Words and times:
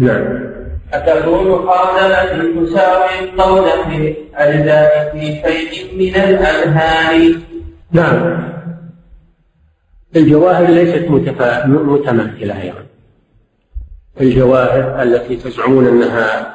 نعم. 0.00 0.50
أتكون 0.92 1.68
خردلة 1.68 2.64
تساوي 2.66 3.18
القول 3.20 3.64
في 3.64 4.14
أجزاء 4.34 5.12
في 5.12 5.26
شيء 5.26 5.98
من 5.98 6.14
الأذهان 6.14 7.42
نعم. 7.92 8.50
الجواهر 10.16 10.66
ليست 10.70 11.10
متفا... 11.10 11.66
متماثلة 11.66 12.62
أيضا. 12.62 12.86
الجواهر 14.20 15.02
التي 15.02 15.36
تزعمون 15.36 15.86
أنها 15.86 16.54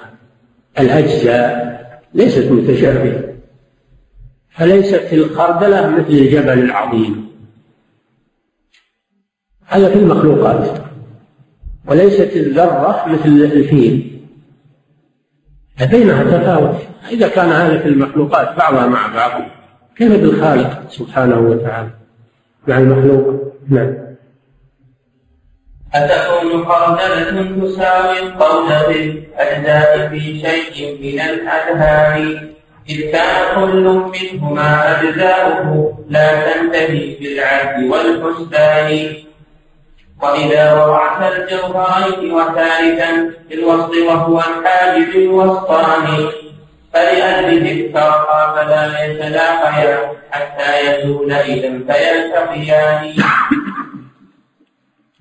الأجزاء 0.80 1.75
ليست 2.14 2.52
متشابهة. 2.52 3.23
فليست 4.50 5.14
الخردلة 5.14 5.89
مثل 5.89 6.09
الجبل 6.09 6.59
العظيم. 6.59 7.25
هذا 9.66 9.89
في 9.89 9.96
المخلوقات. 9.96 10.85
وليست 11.88 12.32
الذرة 12.36 13.06
مثل 13.08 13.30
الفيل. 13.30 14.22
بينها 15.92 16.24
تفاوت. 16.24 16.76
إذا 17.12 17.28
كان 17.28 17.50
هذا 17.50 17.80
في 17.80 17.88
المخلوقات 17.88 18.57
بعضها 18.57 18.88
مع 18.88 19.07
بعض 19.16 19.42
كيف 19.98 20.12
بالخالق 20.12 20.90
سبحانه 20.90 21.40
وتعالى؟ 21.40 21.90
مع 22.68 22.78
المخلوق؟ 22.78 23.54
نعم. 23.70 23.93
أتكون 25.93 26.66
خردلة 26.66 27.68
تساوي 27.68 28.20
القول 28.20 28.68
بالأجزاء 28.88 30.10
في 30.10 30.20
شيء 30.20 31.02
من 31.02 31.20
الأذهان. 31.20 32.50
إذ 32.90 33.12
كان 33.12 33.56
كل 33.56 33.84
منهما 33.84 35.02
أجزاؤه 35.02 36.00
لا 36.09 36.54
تنتهي 36.54 37.16
بالعدل 37.20 37.92
والحسبان. 37.92 39.14
وإذا 40.22 40.73
وضعت 40.73 41.33
الجوهرين 41.33 42.33
وثالثا 42.33 43.31
في 43.50 43.53
الوسط 43.53 43.92
وهو 44.08 44.39
الحاجب 44.39 45.16
الوسطاني 45.16 46.30
فلأجله 46.94 47.86
افترقا 47.86 48.56
فلا 48.56 49.06
يتلاقيا 49.06 50.12
حتى 50.31 50.70
يزول 50.86 51.31
إذا 51.31 51.70
فيلتقيان. 51.70 53.14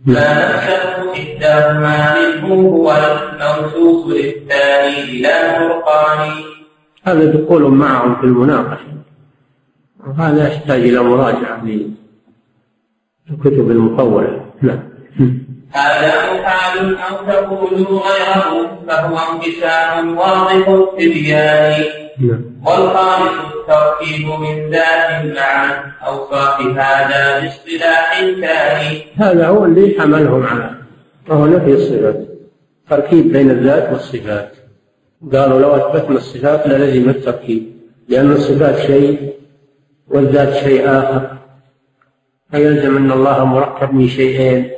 لا 0.07 0.57
نفسه 0.57 1.13
إحداهما 1.13 2.15
منه 2.21 2.55
هو 2.55 2.93
الموصوف 2.93 4.07
للثاني 4.07 4.97
بلا 5.07 5.59
فرقان. 5.59 6.31
هذا 7.05 7.25
دخول 7.25 7.63
معهم 7.63 8.17
في 8.21 8.27
المناقشة. 8.27 8.95
وهذا 10.07 10.49
يحتاج 10.49 10.81
إلى 10.81 11.01
مراجعة 11.01 11.61
في 11.65 11.91
الكتب 13.31 13.71
المطولة. 13.71 14.45
نعم 14.65 14.83
هذا 15.73 16.33
محال 16.33 16.97
أو 16.97 17.27
تقولوا 17.27 18.01
غيره 18.01 18.79
فهو 18.89 19.17
انقسام 19.33 20.19
واضح 20.19 20.69
التبيان 20.69 21.85
والخامس 22.67 23.31
التركيب 23.55 24.27
من 24.27 24.71
ذات 24.71 25.37
مع 25.37 25.85
أوصاف 26.07 26.61
هذا 26.61 27.41
باصطلاح 27.41 28.21
ثاني 28.41 29.03
هذا 29.17 29.49
هو 29.49 29.65
اللي 29.65 30.01
حملهم 30.01 30.43
على 30.47 30.71
وهو 31.29 31.47
نفي 31.47 31.73
الصفات. 31.73 32.27
تركيب 32.91 33.33
بين 33.33 33.51
الذات 33.51 33.93
والصفات. 33.93 34.53
قالوا 35.33 35.61
لو 35.61 35.75
أثبتنا 35.77 36.17
الصفات 36.17 36.67
للزم 36.67 37.11
التركيب 37.11 37.63
لأن 38.09 38.33
الصفات 38.33 38.79
شيء 38.79 39.35
والذات 40.09 40.55
شيء 40.65 40.89
آخر. 40.89 41.37
فيلزم 42.55 42.97
أن 42.97 43.11
الله 43.13 43.45
مركب 43.45 43.95
من 43.95 44.09
شيئين. 44.09 44.71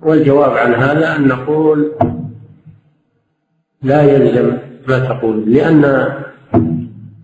والجواب 0.00 0.50
عن 0.56 0.74
هذا 0.74 1.16
أن 1.16 1.28
نقول 1.28 1.92
لا 3.82 4.02
يلزم 4.02 4.58
ما 4.88 4.98
تقول 4.98 5.52
لأن 5.52 6.12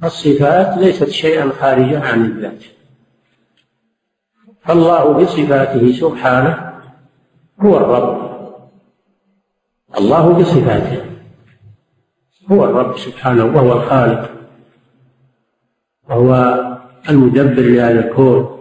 الصفات 0.05 0.79
ليست 0.79 1.09
شيئا 1.09 1.51
خارجا 1.61 2.01
عن 2.01 2.25
الذات. 2.25 2.65
فالله 4.61 5.13
بصفاته 5.13 5.93
سبحانه 5.93 6.73
هو 7.61 7.77
الرب. 7.77 8.31
الله 9.99 10.33
بصفاته 10.33 11.03
هو 12.53 12.65
الرب 12.65 12.99
سبحانه 12.99 13.45
وهو 13.45 13.73
الخالق 13.73 14.31
وهو 16.09 16.31
المدبر 17.09 17.63
لهذا 17.63 18.09
الكون. 18.09 18.58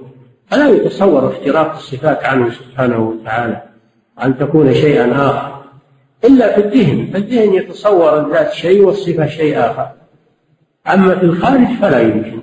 فلا 0.48 0.70
يتصور 0.70 1.28
افتراق 1.28 1.76
الصفات 1.76 2.24
عنه 2.24 2.50
سبحانه 2.50 3.00
وتعالى 3.10 3.62
أن 4.24 4.38
تكون 4.38 4.74
شيئا 4.74 5.12
آخر. 5.12 5.58
إلا 6.26 6.56
في 6.56 6.66
الذهن 6.66 7.10
فالذهن 7.14 7.54
يتصور 7.54 8.20
الذات 8.20 8.54
شيء 8.54 8.86
والصفة 8.86 9.28
شيء 9.28 9.60
آخر. 9.60 9.88
أما 10.94 11.16
في 11.16 11.24
الخارج 11.24 11.68
فلا 11.82 12.00
يمكن. 12.00 12.40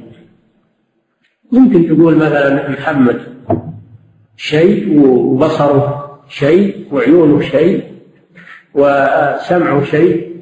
يمكن 1.53 1.97
تقول 1.97 2.17
مثلا 2.17 2.71
محمد 2.71 3.21
شيء 4.37 5.01
وبصره 5.07 6.21
شيء 6.29 6.87
وعيونه 6.93 7.41
شيء 7.41 7.85
وسمعه 8.75 9.85
شيء 9.85 10.35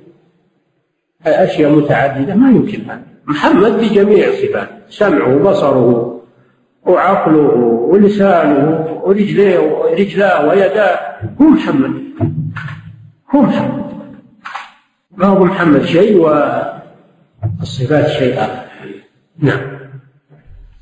أشياء 1.26 1.72
متعددة 1.72 2.34
ما 2.34 2.50
يمكن 2.50 2.80
هذا. 2.80 3.02
محمد 3.26 3.72
بجميع 3.72 4.30
صفاته 4.30 4.76
سمعه 4.88 5.36
وبصره 5.36 6.11
وعقله 6.92 7.50
ولسانه 7.90 9.00
ورجليه 9.04 9.58
ورجلاه 9.58 10.46
ويداه. 10.48 10.98
هو 11.40 11.46
محمد. 11.46 11.94
هو 13.34 13.42
محمد. 13.42 13.82
ما 15.16 15.26
هو 15.26 15.44
محمد 15.44 15.84
شيء 15.84 16.16
والصفات 17.60 18.08
شيء 18.08 18.34
آخر 18.38 18.62
نعم. 19.38 19.60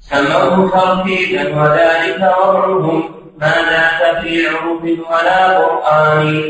سموه 0.01 0.71
تركيبا 0.71 1.63
وذلك 1.63 2.21
وضعهم. 2.45 3.03
ما 3.41 3.55
ذاك 3.71 4.23
في 4.23 4.47
عرف 4.47 4.83
ولا 4.83 5.59
قرآن. 5.59 6.43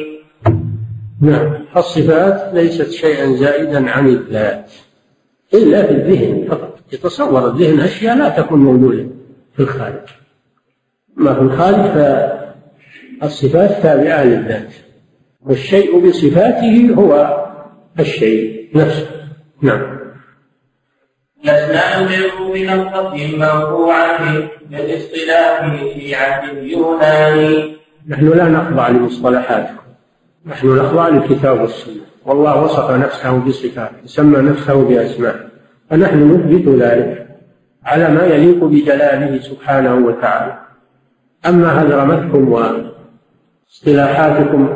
نعم. 1.21 1.49
الصفات 1.77 2.55
ليست 2.55 2.91
شيئا 2.91 3.33
زائدا 3.33 3.91
عن 3.91 4.09
الذات. 4.09 4.73
إلا 5.55 5.87
في 5.87 5.93
الذهن 5.93 6.47
فقط. 6.51 6.79
يتصور 6.93 7.47
الذهن 7.47 7.81
أشياء 7.81 8.17
لا 8.17 8.29
تكون 8.29 8.59
موجودة. 8.59 9.20
في 9.57 9.61
الخارج. 9.61 10.09
ما 11.17 11.35
في 11.35 11.41
الخارج 11.41 11.91
فالصفات 13.21 13.83
تابعة 13.83 14.25
للذات. 14.25 14.73
والشيء 15.43 16.09
بصفاته 16.09 16.95
هو 16.95 17.41
الشيء 18.01 18.71
نفسه. 18.75 19.07
نعم. 19.63 20.01
لسنا 21.45 22.01
نمر 22.01 22.53
بلفظة 22.53 23.37
موضوعة 23.37 24.49
بالاصطلاح 24.71 25.85
شيعة 25.95 26.51
اليوناني. 26.51 27.77
نحن 28.09 28.29
لا 28.29 28.49
نخضع 28.49 28.89
لمصطلحاتكم. 28.89 29.81
نحن 30.47 30.77
نخضع 30.77 31.09
للكتاب 31.09 31.61
والسنة. 31.61 32.03
والله 32.25 32.63
وصف 32.63 32.91
نفسه 32.91 33.39
بصفاته 33.39 34.07
سمى 34.07 34.51
نفسه 34.51 34.85
بأسماء 34.85 35.51
فنحن 35.91 36.31
نثبت 36.31 36.83
ذلك. 36.83 37.30
على 37.85 38.09
ما 38.09 38.25
يليق 38.25 38.65
بجلاله 38.65 39.41
سبحانه 39.41 39.95
وتعالى. 39.95 40.61
أما 41.47 41.69
هذرمتكم 41.69 42.49
واصطلاحاتكم 43.69 44.69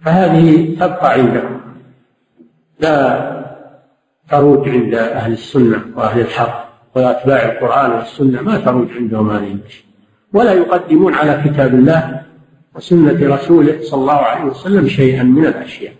فهذه 0.00 0.74
تبقى 0.74 1.12
عندكم. 1.12 1.60
لا 2.80 3.26
تروج 4.30 4.68
عند 4.68 4.94
أهل 4.94 5.32
السنة 5.32 5.84
وأهل 5.96 6.20
الحق 6.20 6.66
وأتباع 6.94 7.42
القرآن 7.52 7.90
والسنة 7.90 8.42
ما 8.42 8.56
تروج 8.58 8.88
عندهم 8.96 9.30
هذه 9.30 9.52
الأشياء 9.52 9.86
ولا 10.32 10.52
يقدمون 10.52 11.14
على 11.14 11.42
كتاب 11.44 11.74
الله 11.74 12.22
وسنة 12.74 13.34
رسوله 13.34 13.78
صلى 13.82 14.00
الله 14.00 14.12
عليه 14.12 14.44
وسلم 14.44 14.88
شيئا 14.88 15.22
من 15.22 15.46
الأشياء. 15.46 15.94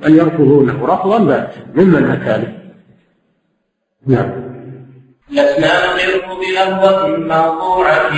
بل 0.00 0.14
يرفضونه 0.14 0.86
رفضا 0.86 1.18
باتا 1.18 1.66
ممن 1.74 2.04
أتى 2.04 2.42
به. 2.42 2.59
نعم. 4.10 4.30
لسنا 5.30 5.94
نقر 5.94 6.34
بلفظة 6.40 7.16
موضوعة 7.16 8.10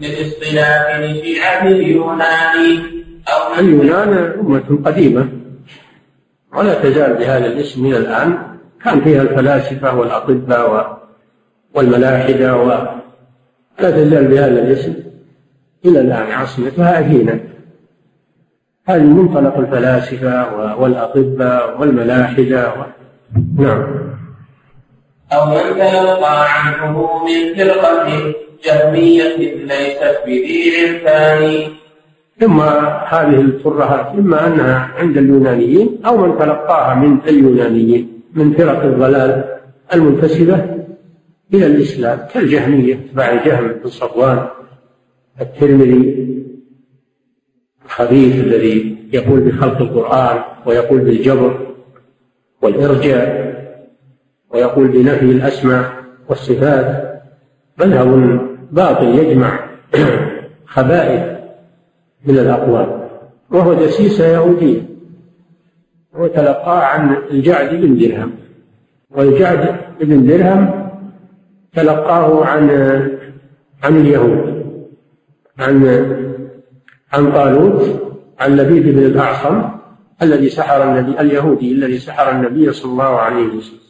للاصطلاح 0.00 1.00
لشيعة 1.00 1.66
اليونان 1.66 2.82
أو 3.28 3.60
اليونان 3.60 4.32
أمة 4.40 4.78
قديمة 4.84 5.28
ولا 6.54 6.74
تزال 6.74 7.14
بهذا 7.14 7.46
الاسم 7.46 7.86
إلى 7.86 7.96
الآن. 7.96 8.38
كان 8.84 9.00
فيها 9.00 9.22
الفلاسفة 9.22 9.98
والأطباء 9.98 11.00
والملاحدة 11.74 12.56
ولا 12.56 12.94
تزال 13.78 14.28
بهذا 14.28 14.62
الاسم 14.62 14.94
إلى 15.84 16.00
الآن 16.00 16.32
عاصمتها 16.32 17.00
أثينا. 17.00 17.40
هذه 18.86 19.02
منطلق 19.02 19.58
الفلاسفة 19.58 20.56
والأطباء 20.78 21.80
والملاحدة 21.80 22.68
و... 22.68 22.84
نعم. 23.62 24.10
أو 25.32 25.46
من 25.46 25.74
تلقى 25.74 26.46
عنه 26.52 27.24
من 27.24 27.54
فرقة 27.54 28.34
جهمية 28.64 29.36
ليست 29.36 30.16
بذي 30.26 30.72
عرفان 30.76 31.70
ثم 32.40 32.60
هذه 33.06 33.40
الترهات 33.40 34.06
إما 34.06 34.46
أنها 34.46 34.90
عند 34.98 35.18
اليونانيين 35.18 35.98
أو 36.06 36.16
من 36.16 36.38
تلقاها 36.38 36.94
من 36.94 37.18
اليونانيين 37.28 38.22
من 38.34 38.52
فرق 38.52 38.82
الضلال 38.82 39.44
المنتسبة 39.94 40.64
إلى 41.54 41.66
الإسلام 41.66 42.18
كالجهمية 42.34 42.94
اتباع 42.94 43.32
الجهم 43.32 43.68
بن 43.68 43.88
صفوان 43.88 44.46
الترمذي 45.40 46.26
الخبيث 47.84 48.34
الذي 48.44 48.96
يقول 49.12 49.40
بخلق 49.40 49.80
القرآن 49.80 50.42
ويقول 50.66 51.00
بالجبر 51.00 51.66
والإرجاء. 52.62 53.49
ويقول 54.50 54.88
بنفي 54.88 55.24
الأسماء 55.24 55.92
والصفات 56.28 57.20
مذهب 57.78 58.40
باطل 58.72 59.06
يجمع 59.06 59.60
خبائث 60.74 61.38
من 62.26 62.38
الأقوال 62.38 63.08
وهو 63.50 63.74
دسيسة 63.74 64.26
يهودية 64.26 64.82
وتلقاه 66.14 66.80
عن 66.80 67.16
الجعد 67.30 67.74
بن 67.74 67.98
درهم 67.98 68.32
والجعد 69.10 69.76
بن 70.00 70.26
درهم 70.26 70.90
تلقاه 71.74 72.44
عن 72.44 72.70
عن 73.82 73.96
اليهود 73.96 74.64
عن 75.58 75.86
عن 77.12 77.32
طالوت 77.32 78.00
عن 78.38 78.56
لبيد 78.56 78.88
بن 78.96 78.98
الأعصم 78.98 79.62
الذي 80.22 80.48
سحر 80.48 80.82
النبي 80.82 81.20
اليهودي 81.20 81.72
الذي 81.72 81.98
سحر 81.98 82.30
النبي 82.30 82.72
صلى 82.72 82.92
الله 82.92 83.18
عليه 83.18 83.46
وسلم. 83.46 83.89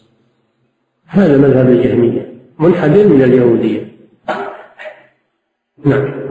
هذا 1.12 1.36
مذهب 1.36 1.68
الجهمية 1.68 2.34
منحدر 2.58 3.08
من 3.08 3.22
اليهودية. 3.22 3.90
نعم. 5.84 6.30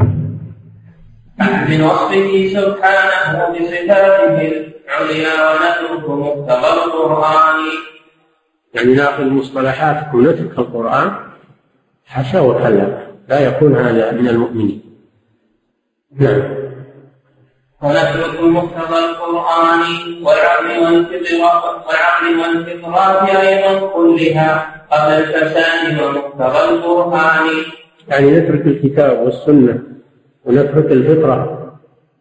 من 1.69 1.81
وصفه 1.81 2.47
سبحانه 2.53 3.49
بصفاته 3.49 4.65
العليا 4.87 5.51
ونترك 5.51 6.09
مقتضى 6.09 6.67
القرآن. 6.85 7.59
يعني 8.73 8.93
ناخذ 8.93 9.23
مصطلحاتكم 9.23 10.17
ونترك 10.17 10.59
القرآن 10.59 11.11
حاشا 12.05 12.39
وكلا 12.39 13.07
لا 13.29 13.39
يكون 13.39 13.75
هذا 13.75 14.11
من 14.11 14.27
المؤمنين. 14.27 14.81
نعم. 16.19 16.68
ونترك 17.83 18.41
مقتضى 18.41 18.99
القرآن 19.05 19.81
والعقل 20.23 20.79
والفطرة 20.79 21.85
والعقل 21.87 23.37
أيضا 23.37 23.87
كلها 23.87 24.85
قبل 24.91 25.11
الفساد 25.13 26.01
ومقتضى 26.01 26.69
القرآن 26.69 27.47
يعني 28.07 28.31
نترك 28.31 28.67
الكتاب 28.67 29.19
والسنة 29.19 29.83
ونترك 30.45 30.91
الفطرة 30.91 31.73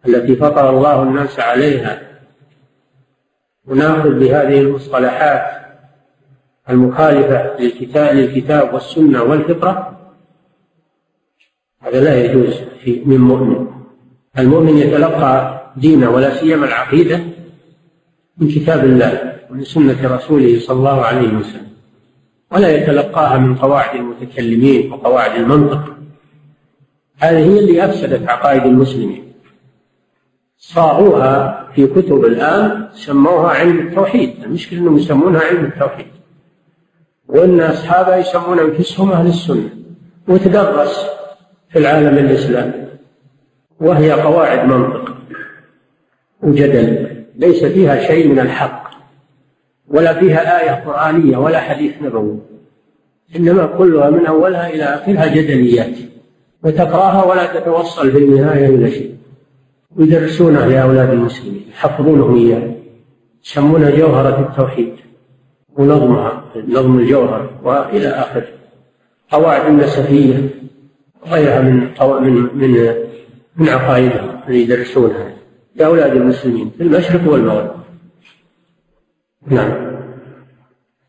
التي 0.06 0.36
فطر 0.36 0.70
الله 0.70 1.02
الناس 1.02 1.40
عليها 1.40 2.02
ونأخذ 3.66 4.18
بهذه 4.18 4.60
المصطلحات 4.60 5.58
المخالفة 6.70 7.60
للكتاب, 7.60 8.16
للكتاب 8.16 8.74
والسنة 8.74 9.22
والفطرة. 9.22 9.98
هذا 11.80 12.00
لا 12.00 12.24
يجوز 12.24 12.54
في 12.80 13.02
من 13.06 13.18
مؤمن. 13.18 13.77
المؤمن 14.38 14.78
يتلقى 14.78 15.60
دينه 15.76 16.10
ولا 16.10 16.34
سيما 16.34 16.66
العقيدة 16.66 17.20
من 18.38 18.48
كتاب 18.48 18.84
الله 18.84 19.32
ومن 19.50 19.64
سنة 19.64 20.16
رسوله 20.16 20.60
صلى 20.60 20.76
الله 20.76 21.02
عليه 21.02 21.28
وسلم. 21.28 21.68
ولا 22.52 22.76
يتلقاها 22.76 23.38
من 23.38 23.54
قواعد 23.54 24.00
المتكلمين 24.00 24.92
وقواعد 24.92 25.40
المنطق. 25.40 25.94
هذه 27.18 27.38
هي 27.38 27.58
اللي 27.58 27.84
أفسدت 27.84 28.28
عقائد 28.28 28.62
المسلمين. 28.62 29.32
صاغوها 30.58 31.68
في 31.74 31.86
كتب 31.86 32.24
الآن 32.24 32.88
سموها 32.92 33.48
علم 33.48 33.78
التوحيد. 33.78 34.34
المشكلة 34.44 34.78
أنهم 34.78 34.98
يسمونها 34.98 35.40
علم 35.40 35.64
التوحيد. 35.64 36.06
وأن 37.28 37.60
أصحابها 37.60 38.16
يسمون 38.16 38.58
أنفسهم 38.58 39.12
أهل 39.12 39.26
السنة. 39.26 39.70
وتدرس 40.28 41.06
في 41.70 41.78
العالم 41.78 42.18
الإسلامي. 42.18 42.77
وهي 43.80 44.12
قواعد 44.12 44.68
منطق 44.68 45.14
وجدل 46.42 47.06
ليس 47.36 47.64
فيها 47.64 48.06
شيء 48.06 48.28
من 48.28 48.38
الحق 48.38 48.90
ولا 49.88 50.20
فيها 50.20 50.62
آية 50.62 50.84
قرآنية 50.84 51.36
ولا 51.36 51.60
حديث 51.60 51.92
نبوي 52.02 52.38
إنما 53.36 53.66
كلها 53.66 54.10
من 54.10 54.26
أولها 54.26 54.70
إلى 54.70 54.82
آخرها 54.82 55.26
جدليات 55.26 55.96
وتقراها 56.64 57.24
ولا 57.24 57.60
تتوصل 57.60 58.12
في 58.12 58.18
النهاية 58.18 58.66
إلى 58.66 58.90
شيء. 58.90 59.14
ويدرسونها 59.96 60.66
لأولاد 60.66 61.10
المسلمين 61.10 61.64
يحفظونهم 61.70 62.36
إياه 62.36 62.74
يسمونها 63.44 63.90
جوهرة 63.90 64.40
التوحيد 64.40 64.92
ونظمها 65.76 66.44
نظم 66.68 66.98
الجوهر 66.98 67.50
وإلى 67.64 68.08
آخره. 68.08 68.48
قواعد 69.30 69.66
النسفية 69.66 70.48
وغيرها 71.26 71.60
من 71.60 71.90
من 72.22 72.48
من 72.54 72.94
من 73.58 73.68
عقائدهم 73.68 74.40
اللي 74.48 74.62
يدرسونها 74.62 75.32
لأولاد 75.74 76.16
المسلمين 76.16 76.70
في 76.76 76.82
المشرق 76.82 77.32
والمغرب. 77.32 77.70
نعم. 79.46 79.88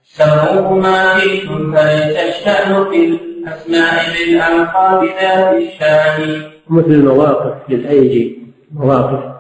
سموهما 0.04 1.20
شئتم 1.20 1.74
فليس 1.74 2.18
الشأن 2.18 2.92
في 2.92 3.06
الأسماء 3.06 3.94
بالألقاب 4.14 5.04
ذات 5.04 5.56
الشان. 5.56 6.52
مثل 6.70 6.92
المواقف 6.92 7.70
للأيجي 7.70 8.40
مواقف 8.72 9.36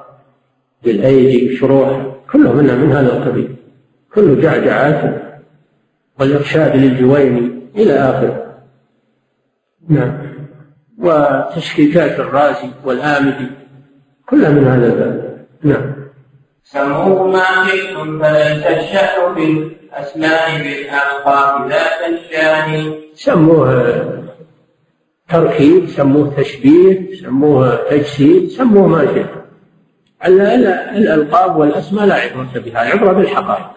للأيدي 0.85 1.57
شروح 1.57 2.01
كله 2.31 2.53
منها 2.53 2.75
من 2.75 2.91
هذا 2.91 3.17
القبيل. 3.17 3.55
كله 4.13 4.41
جعجعات 4.41 5.21
والإرشاد 6.19 6.75
للجويني 6.75 7.51
إلى 7.75 7.93
آخره. 7.93 8.55
نعم. 9.89 10.38
وتشكيكات 10.99 12.19
الرازي 12.19 12.69
والآمدي 12.85 13.47
كلها 14.29 14.49
من 14.49 14.67
هذا 14.67 14.85
الباب. 14.85 15.45
نعم. 15.63 15.95
سموهما 16.63 17.43
شئتم 17.67 18.19
فليس 18.23 18.63
الشأن 18.65 19.35
في 19.35 19.71
الأسماء 19.93 20.57
بالألقاب 20.57 21.69
ذات 21.69 22.01
الشان 22.09 22.93
سموه 23.13 24.19
تركيب 25.29 25.87
سموه 25.87 26.33
تشبيه 26.37 27.15
سموه 27.21 27.75
تجسيد 27.89 28.47
سموه 28.47 28.87
ما 28.87 29.05
شئتم 29.05 29.39
الألقاب 30.95 31.55
والأسماء 31.57 32.05
لا 32.05 32.15
عبرة 32.15 32.49
بها 32.55 32.93
العبرة 32.93 33.13
بالحقائق. 33.13 33.69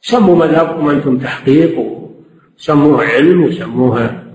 سموا 0.00 0.36
مذهبكم 0.36 0.88
أنتم 0.88 1.18
تحقيق. 1.18 1.78
وسموه 2.58 3.04
علم 3.04 3.44
وسموه 3.44 4.27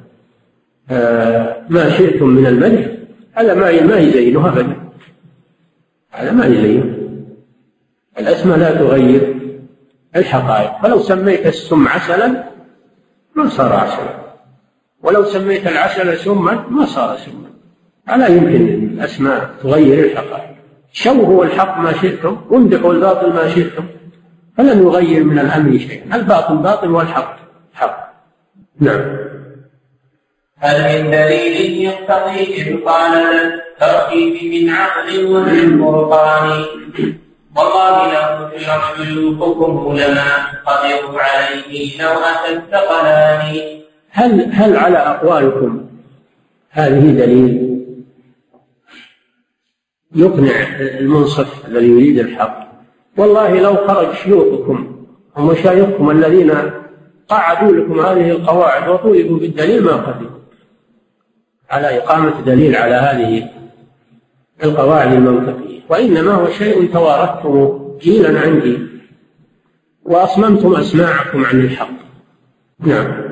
ما 1.70 1.90
شئتم 1.98 2.28
من 2.28 2.48
المدح 2.48 2.86
هذا 3.34 3.54
ما 3.54 3.82
ما 3.82 3.98
يزينه 3.98 4.48
أبدا. 4.48 4.76
هذا 6.12 6.32
ما 6.32 6.46
يزينه 6.46 6.98
الأسماء 8.20 8.58
لا 8.58 8.74
تغير 8.74 9.36
الحقائق. 10.16 10.82
فلو 10.84 11.00
سميت 11.00 11.46
السم 11.46 11.88
عسلا 11.88 12.44
ما 13.36 13.50
صار 13.50 13.74
عسلا. 13.74 14.24
ولو 15.04 15.24
سميت 15.24 15.68
العسل 15.68 16.18
سما 16.18 16.66
ما 16.70 16.86
صار 16.86 17.18
سما. 17.18 17.50
فلا 18.08 18.28
يمكن 18.28 18.90
الأسماء 18.94 19.50
تغير 19.64 20.06
الحقائق. 20.06 20.56
شوهوا 20.92 21.46
الحق 21.46 21.80
ما 21.80 21.94
شئتم؟ 21.94 22.42
وامدحوا 22.50 22.94
الباطل 22.94 23.34
ما 23.34 23.50
شئتم. 23.50 23.86
فلن 24.58 24.84
يغير 24.84 25.24
من 25.24 25.40
الأمر 25.40 25.78
شيئا. 25.78 26.16
الباطل 26.16 26.58
باطل 26.58 26.92
والحق 26.92 27.38
حق. 27.74 28.14
نعم. 28.80 29.23
هل 30.64 31.04
من 31.04 31.12
دليل 31.12 31.84
يقتضي 31.84 32.74
إبطال 32.74 33.14
التركيب 33.14 34.54
من 34.54 34.70
عقل 34.70 35.26
ومن 35.26 35.84
فرقان 35.84 36.66
والله 37.56 38.14
لو 38.14 38.50
تشرح 38.50 38.94
شيوخكم 38.98 39.96
لما 39.96 40.28
قدروا 40.66 41.20
عليه 41.20 42.02
لو 42.02 42.10
أتى 42.10 42.54
الثقلان 42.54 43.64
هل 44.10 44.50
هل 44.54 44.78
على 44.78 44.98
أقوالكم 44.98 45.86
هذه 46.70 47.12
دليل؟ 47.12 47.80
يقنع 50.16 50.56
المنصف 50.80 51.66
الذي 51.68 51.88
يريد 51.88 52.20
الحق. 52.20 52.68
والله 53.18 53.60
لو 53.60 53.76
خرج 53.76 54.14
شيوخكم 54.24 55.06
ومشايخكم 55.38 56.12
الذين 56.12 56.52
قعدوا 57.30 57.72
لكم 57.72 58.00
هذه 58.00 58.32
القواعد 58.32 58.90
وطولبوا 58.90 59.40
بالدليل 59.40 59.84
ما 59.84 59.92
قدروا 59.92 60.33
على 61.74 61.98
إقامة 61.98 62.42
دليل 62.42 62.76
على 62.76 62.96
هذه 62.96 63.50
القواعد 64.64 65.14
المنطقية. 65.14 65.80
وإنما 65.90 66.32
هو 66.32 66.50
شيء 66.50 66.94
توارثته 66.94 67.80
جيلا 68.02 68.40
عندي 68.40 68.80
وأصممتم 70.06 70.76
أسماعكم 70.76 71.46
عن 71.46 71.60
الحق. 71.60 71.94
نعم. 72.80 73.24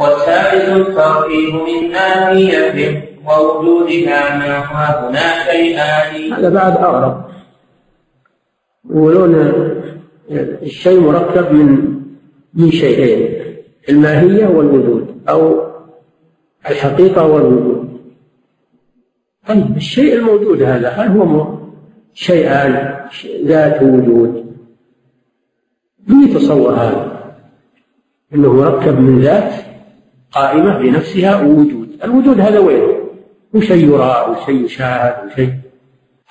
والثالث 0.00 0.68
التركيب 0.68 1.54
من 1.54 1.90
ناحية 1.90 3.02
ووجودها 3.26 4.38
ما 4.38 4.58
هنا 4.58 5.44
شيئان 5.52 6.32
هذا 6.32 6.48
بعد 6.48 6.76
أغرب. 6.76 7.24
يقولون 8.90 9.34
الشيء 10.62 11.00
مركب 11.00 11.52
من 11.52 11.98
من 12.54 12.70
شيئين 12.70 13.38
الماهية 13.88 14.46
والوجود 14.46 15.22
أو 15.28 15.67
الحقيقة 16.70 17.26
والوجود 17.26 17.88
طيب 19.48 19.76
الشيء 19.76 20.14
الموجود 20.14 20.62
هذا 20.62 20.88
هل 20.88 21.18
هو 21.18 21.58
شيئان؟ 22.14 22.98
ذات 23.44 23.82
وجود. 23.82 24.54
من 26.08 26.28
يتصور 26.28 26.70
هذا؟ 26.70 27.32
إنه 28.34 28.52
مركب 28.52 29.00
من 29.00 29.20
ذات 29.20 29.52
قائمة 30.32 30.78
بنفسها 30.78 31.42
ووجود. 31.42 31.88
الوجود 32.04 32.40
هذا 32.40 32.58
وين؟ 32.58 32.82
وشيء 33.54 33.88
يرى 33.88 34.26
وشيء 34.30 34.64
يشاهد 34.64 35.26
وشيء 35.26 35.52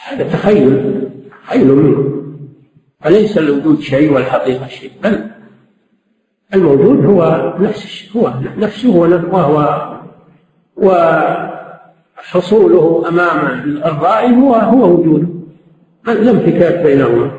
هذا 0.08 0.24
تخيل 0.24 1.02
تخيل 1.44 1.68
منه. 1.68 2.24
أليس 3.06 3.38
الوجود 3.38 3.80
شيء 3.80 4.14
والحقيقة 4.14 4.68
شيء؟ 4.68 4.92
بل 5.04 5.28
الموجود 6.54 7.06
هو 7.06 7.54
نفس 7.60 8.10
هو 8.16 8.34
نفسه 8.58 8.90
وهو 8.90 9.98
وحصوله 12.18 12.86
أمام 13.08 13.40
الرائي 13.86 14.36
هو 14.36 14.54
هو 14.56 14.90
وجوده 14.94 15.28
لا 16.08 16.32
انفكاك 16.32 16.84
بينهما. 16.84 17.32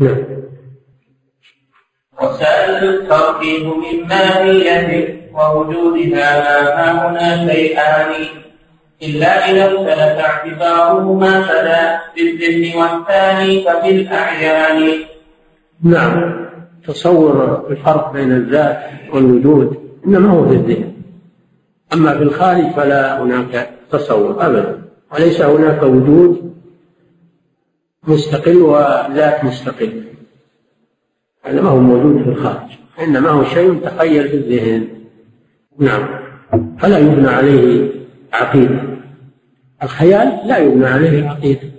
نعم. 0.00 0.16
وسائل 2.22 2.84
التركيب 2.84 3.66
من 3.66 4.08
ماهية 4.08 4.88
ووجودها 5.34 6.30
ما 6.76 7.10
هنا 7.10 7.52
شيئان. 7.52 8.12
إلا 9.02 9.50
إذا 9.50 9.64
اختلف 9.66 10.24
اعتبارهما 10.24 11.42
فلا 11.42 12.00
بالذهن 12.16 12.78
والثاني 12.78 13.60
ففي 13.60 13.90
الأعيان. 13.90 14.80
نعم. 15.82 16.46
تصور 16.86 17.66
الفرق 17.70 18.12
بين 18.12 18.32
الذات 18.32 18.80
والوجود 19.12 19.68
إنما 20.06 20.30
هو 20.30 20.48
في 20.48 20.54
الذهن. 20.54 20.93
أما 21.94 22.16
في 22.16 22.22
الخارج 22.22 22.70
فلا 22.70 23.22
هناك 23.22 23.70
تصور 23.90 24.46
أبدا 24.46 24.82
وليس 25.12 25.40
هناك 25.40 25.82
وجود 25.82 26.54
مستقل 28.08 28.56
وذات 28.56 29.44
مستقل 29.44 30.04
هذا 31.44 31.62
ما 31.62 31.68
هو 31.68 31.78
موجود 31.78 32.22
في 32.22 32.28
الخارج 32.28 32.70
إنما 33.00 33.30
هو 33.30 33.44
شيء 33.44 33.80
تخيل 33.80 34.28
في 34.28 34.36
الذهن. 34.36 34.88
نعم 35.78 36.08
فلا 36.78 36.98
يبنى 36.98 37.28
عليه 37.28 37.90
عقيدة 38.32 38.82
الخيال 39.82 40.40
لا 40.46 40.58
يبنى 40.58 40.86
عليه 40.86 41.28
عقيدة. 41.28 41.70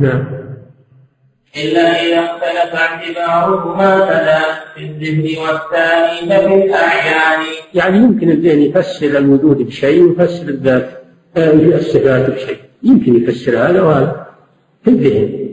نعم. 0.00 0.41
إلا 1.56 1.80
إذا 1.80 2.20
اختلف 2.20 2.74
اعتبارهما 2.74 4.06
فلا 4.06 4.40
في 4.74 4.84
الذهن 4.84 5.42
والثاني 5.42 6.30
ففي 6.30 6.64
الأعيان. 6.64 7.40
يعني 7.74 7.96
يمكن 7.96 8.30
الذهن 8.30 8.58
يفسر 8.62 9.18
الوجود 9.18 9.56
بشيء 9.56 10.02
ويفسر 10.02 10.48
الذات 10.48 11.02
آه، 11.36 11.52
الصفات 11.52 12.30
بشيء. 12.30 12.56
يمكن 12.82 13.16
يفسر 13.16 13.58
هذا 13.58 13.82
وهذا 13.82 14.26
في 14.84 14.90
الذهن. 14.90 15.48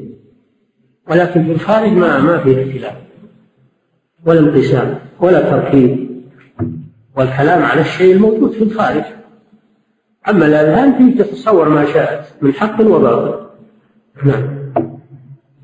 ولكن 1.09 1.45
في 1.45 1.51
الخارج 1.51 1.91
ما 1.91 2.19
ما 2.19 2.37
فيه 2.37 2.63
اختلاف. 2.63 2.95
ولا 4.25 4.39
انقسام 4.39 4.99
ولا 5.19 5.41
تركيب. 5.41 6.09
والكلام 7.17 7.63
على 7.63 7.81
الشيء 7.81 8.13
الموجود 8.13 8.51
في 8.51 8.63
الخارج. 8.63 9.03
أما 10.29 10.45
الأذهان 10.45 10.97
فيه 10.97 11.23
تتصور 11.23 11.69
ما 11.69 11.85
شاءت 11.85 12.25
من 12.41 12.53
حق 12.53 12.81
وباطل. 12.81 13.45
نعم. 14.23 14.58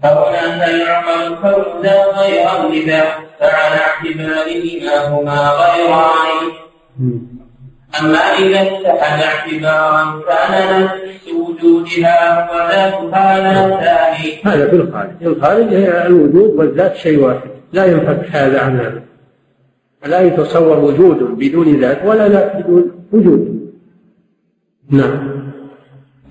يعقل 0.05 1.27
الكون 1.27 1.81
ذا 1.83 2.05
غير 2.05 2.69
لذا 2.71 3.03
فعلى 3.39 3.75
اعتبارهما 3.75 5.07
هما 5.07 5.49
غيران 5.49 6.51
أما 7.99 8.17
إذا 8.17 8.61
اتحد 8.61 9.23
اعتبارا 9.23 10.21
كان 10.27 10.83
نفس 10.83 11.33
وجودها 11.33 12.49
وذاتها 12.51 13.39
لا 13.39 13.69
ثاني 13.69 14.41
هذا 14.45 14.69
في 14.69 14.75
الخارج 14.75 15.09
الخارج 15.21 15.73
هي 15.73 16.07
الوجود 16.07 16.55
والذات 16.55 16.95
شيء 16.95 17.19
واحد 17.19 17.49
لا 17.73 17.85
ينفك 17.85 18.25
هذا 18.31 18.61
عن 18.61 18.79
هذا 18.79 19.01
لا 20.05 20.21
يتصور 20.21 20.79
وجود 20.79 21.17
بدون 21.17 21.79
ذات 21.79 22.05
ولا 22.05 22.27
ذات 22.27 22.55
بدون 22.55 23.07
وجود 23.13 23.71
نعم. 24.89 25.35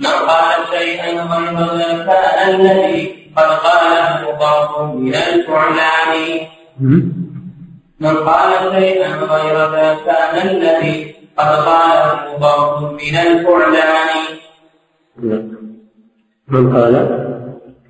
من 0.01 0.07
قال 0.07 0.79
شيئا 0.79 1.23
غير 1.23 1.55
ذاك 1.77 2.49
الذي 2.49 3.24
قد 3.37 3.51
قاله 3.67 4.33
مضاف 4.33 4.81
من 4.95 5.15
الفعلان 5.15 6.41
من 8.01 8.17
قال 8.17 8.73
شيئا 8.75 9.09
غير 9.17 9.71
ذاك 9.73 10.09
الذي 10.45 11.15
قد 11.39 11.47
قاله 11.47 12.37
مضاف 12.37 12.83
من 12.83 13.17
الفعلان 13.17 14.17
من 16.49 16.77
قال؟ 16.77 16.95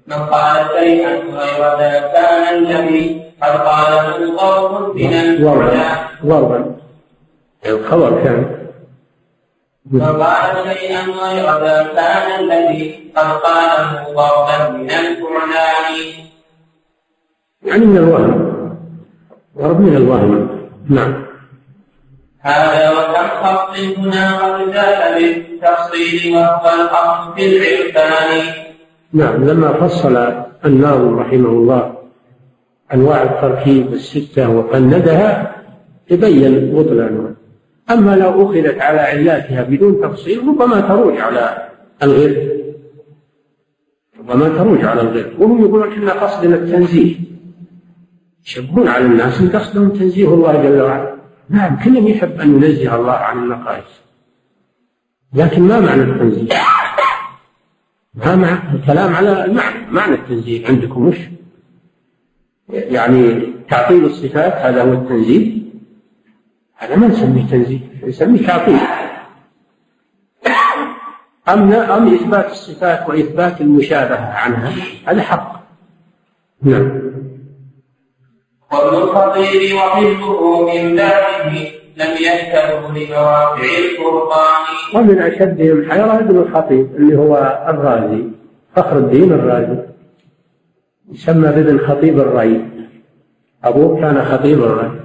من 0.07 0.17
قال 0.17 0.67
شيئا 0.79 1.13
غير 1.17 1.79
ذاك 1.79 2.15
الذي 2.53 3.23
قد 3.43 3.51
قاله 3.57 4.33
مضاف 4.33 4.95
من 4.95 5.13
الفعلان 5.13 5.97
ضربا 6.27 6.77
الخبر 7.67 8.11
كان 8.25 8.64
فقال 9.93 10.77
شيئا 10.77 11.03
غير 11.03 11.45
ذا 11.45 11.93
كان 11.97 12.41
الذي 12.41 13.13
قد 13.17 13.27
قاله 13.27 14.05
ضربا 14.17 14.71
من 14.71 14.91
الفعلان 14.91 15.95
يعني 17.63 17.85
من 17.85 17.97
الوهم 17.97 18.55
ضرب 19.59 19.81
من 19.81 19.97
الوهم 19.97 20.49
نعم. 20.89 21.25
هذا 22.41 22.91
وكم 22.91 23.29
خط 23.43 23.77
هنا 23.99 24.39
قد 24.39 24.73
جاء 24.73 25.21
بالتفصيل 25.21 26.37
وهو 26.37 26.67
الأصل 26.81 27.35
في 27.37 27.47
العرفان. 27.47 28.55
نعم 29.13 29.45
لما 29.45 29.73
فصل 29.73 30.33
الناظم 30.65 31.19
رحمه 31.19 31.49
الله 31.49 31.95
أنواع 32.95 33.23
التركيب 33.23 33.93
الستة 33.93 34.51
وفندها 34.51 35.55
تبين 36.09 36.75
بطلانها. 36.75 37.44
أما 37.91 38.17
لو 38.17 38.47
أخذت 38.47 38.81
على 38.81 39.01
علاتها 39.01 39.63
بدون 39.63 40.01
تفصيل 40.01 40.49
ربما 40.49 40.81
تروج 40.81 41.17
على 41.19 41.69
الغير 42.03 42.65
ربما 44.19 44.49
تروج 44.49 44.85
على 44.85 45.01
الغير 45.01 45.37
وهم 45.39 45.65
يقولون 45.65 45.93
إن 45.93 46.09
قصدنا 46.11 46.57
التنزيه. 46.57 47.17
يشبهون 48.47 48.89
على 48.89 49.05
الناس 49.05 49.41
إن 49.41 49.49
قصدهم 49.49 49.89
تنزيه 49.89 50.35
الله 50.35 50.63
جل 50.63 50.81
وعلا. 50.81 51.15
نعم 51.51 51.79
كل 51.85 52.11
يحب 52.11 52.41
أن 52.41 52.55
ينزه 52.55 52.97
الله 52.97 53.13
عن 53.13 53.39
النقائص 53.39 54.01
لكن 55.35 55.63
ما 55.63 55.81
معنى 55.81 56.03
التنزيه؟ 56.03 56.49
ما 58.15 58.37
معنى 58.37 58.75
الكلام 58.75 59.15
على 59.15 59.45
المعنى. 59.45 59.91
معنى 59.91 60.15
التنزيه 60.15 60.67
عندكم 60.67 61.07
وش؟ 61.07 61.17
يعني 62.69 63.41
تعطيل 63.71 64.05
الصفات 64.05 64.53
هذا 64.53 64.83
هو 64.83 64.93
التنزيه. 64.93 65.64
هذا 66.85 66.97
ما 66.97 67.07
نسميه 67.07 67.47
تنزيه 67.51 67.81
نسميه 68.07 68.47
تعطيل 68.47 68.79
أم 71.49 71.73
أم 71.73 72.15
إثبات 72.15 72.51
الصفات 72.51 73.09
وإثبات 73.09 73.61
المشابهة 73.61 74.33
عنها 74.33 74.73
هذا 75.07 75.23
حق. 75.23 75.65
نعم. 76.63 77.01
وابن 78.73 78.97
الخطيب 78.97 79.77
وحزبه 79.77 80.61
من 80.61 80.97
بعده 80.97 81.53
لم 81.97 82.13
يشتروا 82.21 82.91
لمواقع 82.91 83.65
الفرقان 83.85 84.65
ومن 84.95 85.19
أشدهم 85.19 85.91
حيرة 85.91 86.19
ابن 86.19 86.39
الخطيب 86.39 86.97
اللي 86.97 87.19
هو 87.19 87.65
الرازي 87.69 88.25
فخر 88.77 88.99
الدين 88.99 89.33
الرازي. 89.33 89.83
يسمى 91.13 91.49
بابن 91.49 91.79
خطيب 91.79 92.21
الري 92.21 92.65
أبوه 93.65 94.01
كان 94.01 94.25
خطيب 94.25 94.63
الري 94.63 95.04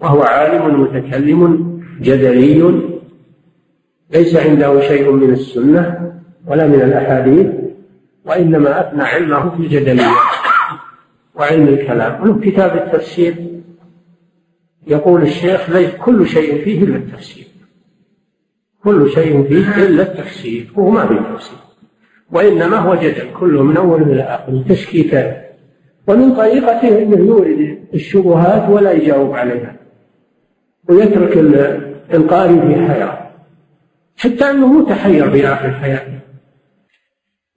وهو 0.00 0.22
عالم 0.22 0.80
متكلم 0.80 1.80
جدلي 2.00 2.82
ليس 4.10 4.36
عنده 4.36 4.80
شيء 4.80 5.10
من 5.10 5.30
السنة 5.30 6.12
ولا 6.46 6.66
من 6.66 6.74
الأحاديث 6.82 7.46
وإنما 8.24 8.80
أثنى 8.80 9.02
علمه 9.02 9.50
في 9.50 9.62
الجدلية 9.62 10.10
وعلم 11.34 11.68
الكلام. 11.68 12.22
وله 12.22 12.40
كتاب 12.40 12.76
التفسير 12.76 13.34
يقول 14.86 15.22
الشيخ 15.22 15.70
ليس 15.70 15.90
كل 15.90 16.28
شيء 16.28 16.64
فيه 16.64 16.82
إلا 16.82 16.96
التفسير. 16.96 17.44
كل 18.84 19.10
شيء 19.10 19.48
فيه 19.48 19.84
إلا 19.86 20.02
التفسير 20.02 20.72
وهو 20.76 20.90
ما 20.90 21.06
فيه 21.06 21.34
تفسير. 21.34 21.58
وإنما 22.32 22.76
هو 22.76 22.94
جدل 22.94 23.30
كله 23.40 23.62
من 23.62 23.76
أول 23.76 24.02
إلى 24.02 24.22
آخر 24.22 24.62
تشكيكات 24.68 25.48
ومن 26.06 26.34
طريقته 26.34 27.02
أنه 27.02 27.16
يورد 27.16 27.78
الشبهات 27.94 28.70
ولا 28.70 28.92
يجاوب 28.92 29.32
عليها. 29.34 29.77
ويترك 30.88 31.36
القارئ 32.14 32.60
في 32.60 32.92
حيرة 32.92 33.30
حتى 34.16 34.50
أنه 34.50 34.66
متحير 34.66 35.30
في 35.30 35.48
آخر 35.48 35.70
حياته 35.70 36.18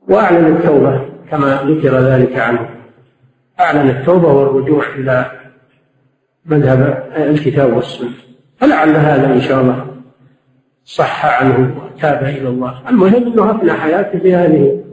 وأعلن 0.10 0.46
التوبة 0.46 1.06
كما 1.32 1.62
ذكر 1.68 2.00
ذلك 2.00 2.38
عنه. 2.38 2.70
أعلن 3.60 3.90
التوبة 3.90 4.28
والرجوع 4.34 4.84
إلى 4.96 5.32
مذهب 6.46 7.12
الكتاب 7.18 7.74
والسنة. 7.74 8.10
فلعل 8.58 8.90
هذا 8.90 9.34
إن 9.34 9.42
شاء 9.42 9.62
الله 9.62 9.86
صح 10.84 11.26
عنه 11.26 11.76
وتاب 11.86 12.24
إلى 12.24 12.50
الله. 12.50 12.90
المهم 12.90 13.14
أنه 13.34 13.52
أفنى 13.52 13.74
حياته 13.74 14.20
بهذه 14.20 14.84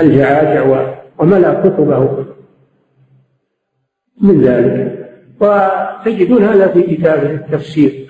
الجعاجع 0.00 0.86
وملأ 1.18 1.60
كتبه 1.60 2.26
من 4.20 4.40
ذلك. 4.40 5.01
وتجدون 5.42 6.44
هذا 6.44 6.68
في 6.68 6.96
كتابه 6.96 7.30
التفسير 7.30 8.02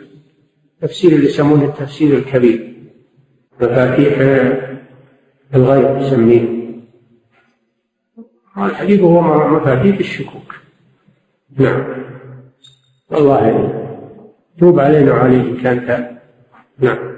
تفسير 0.83 1.12
اللي 1.12 1.27
يسمونه 1.27 1.65
التفسير 1.65 2.19
الكبير. 2.19 2.75
مفاتيح 3.61 4.19
الغيب 5.55 6.03
يسميه. 6.03 6.62
الحديث 8.59 9.01
هو 9.01 9.21
مفاتيح 9.49 9.99
الشكوك. 9.99 10.55
نعم. 11.59 11.85
والله 13.11 13.73
توب 14.59 14.81
علينا 14.81 15.12
وعليه 15.12 15.62
كان 15.62 15.87
تاب. 15.87 16.19
نعم. 16.79 17.12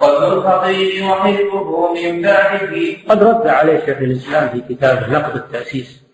وابن 0.00 0.32
الخطيب 0.32 1.04
وحزبه 1.04 1.92
من 1.94 2.22
بعده. 2.22 2.96
قد 3.08 3.22
رد 3.22 3.46
عليه 3.46 3.78
شيخ 3.86 3.98
الإسلام 3.98 4.48
في 4.48 4.74
كتابه 4.74 5.12
نقد 5.12 5.36
التأسيس. 5.36 6.07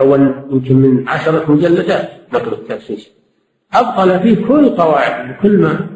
أول 0.00 0.34
يمكن 0.50 0.76
من 0.76 1.08
عشرة 1.08 1.52
مجلدات 1.52 2.10
نقد 2.32 2.52
التأسيس. 2.52 3.10
أبطل 3.74 4.20
فيه 4.20 4.46
كل 4.46 4.68
قواعد 4.68 5.30
وكل 5.30 5.58
ما 5.58 5.86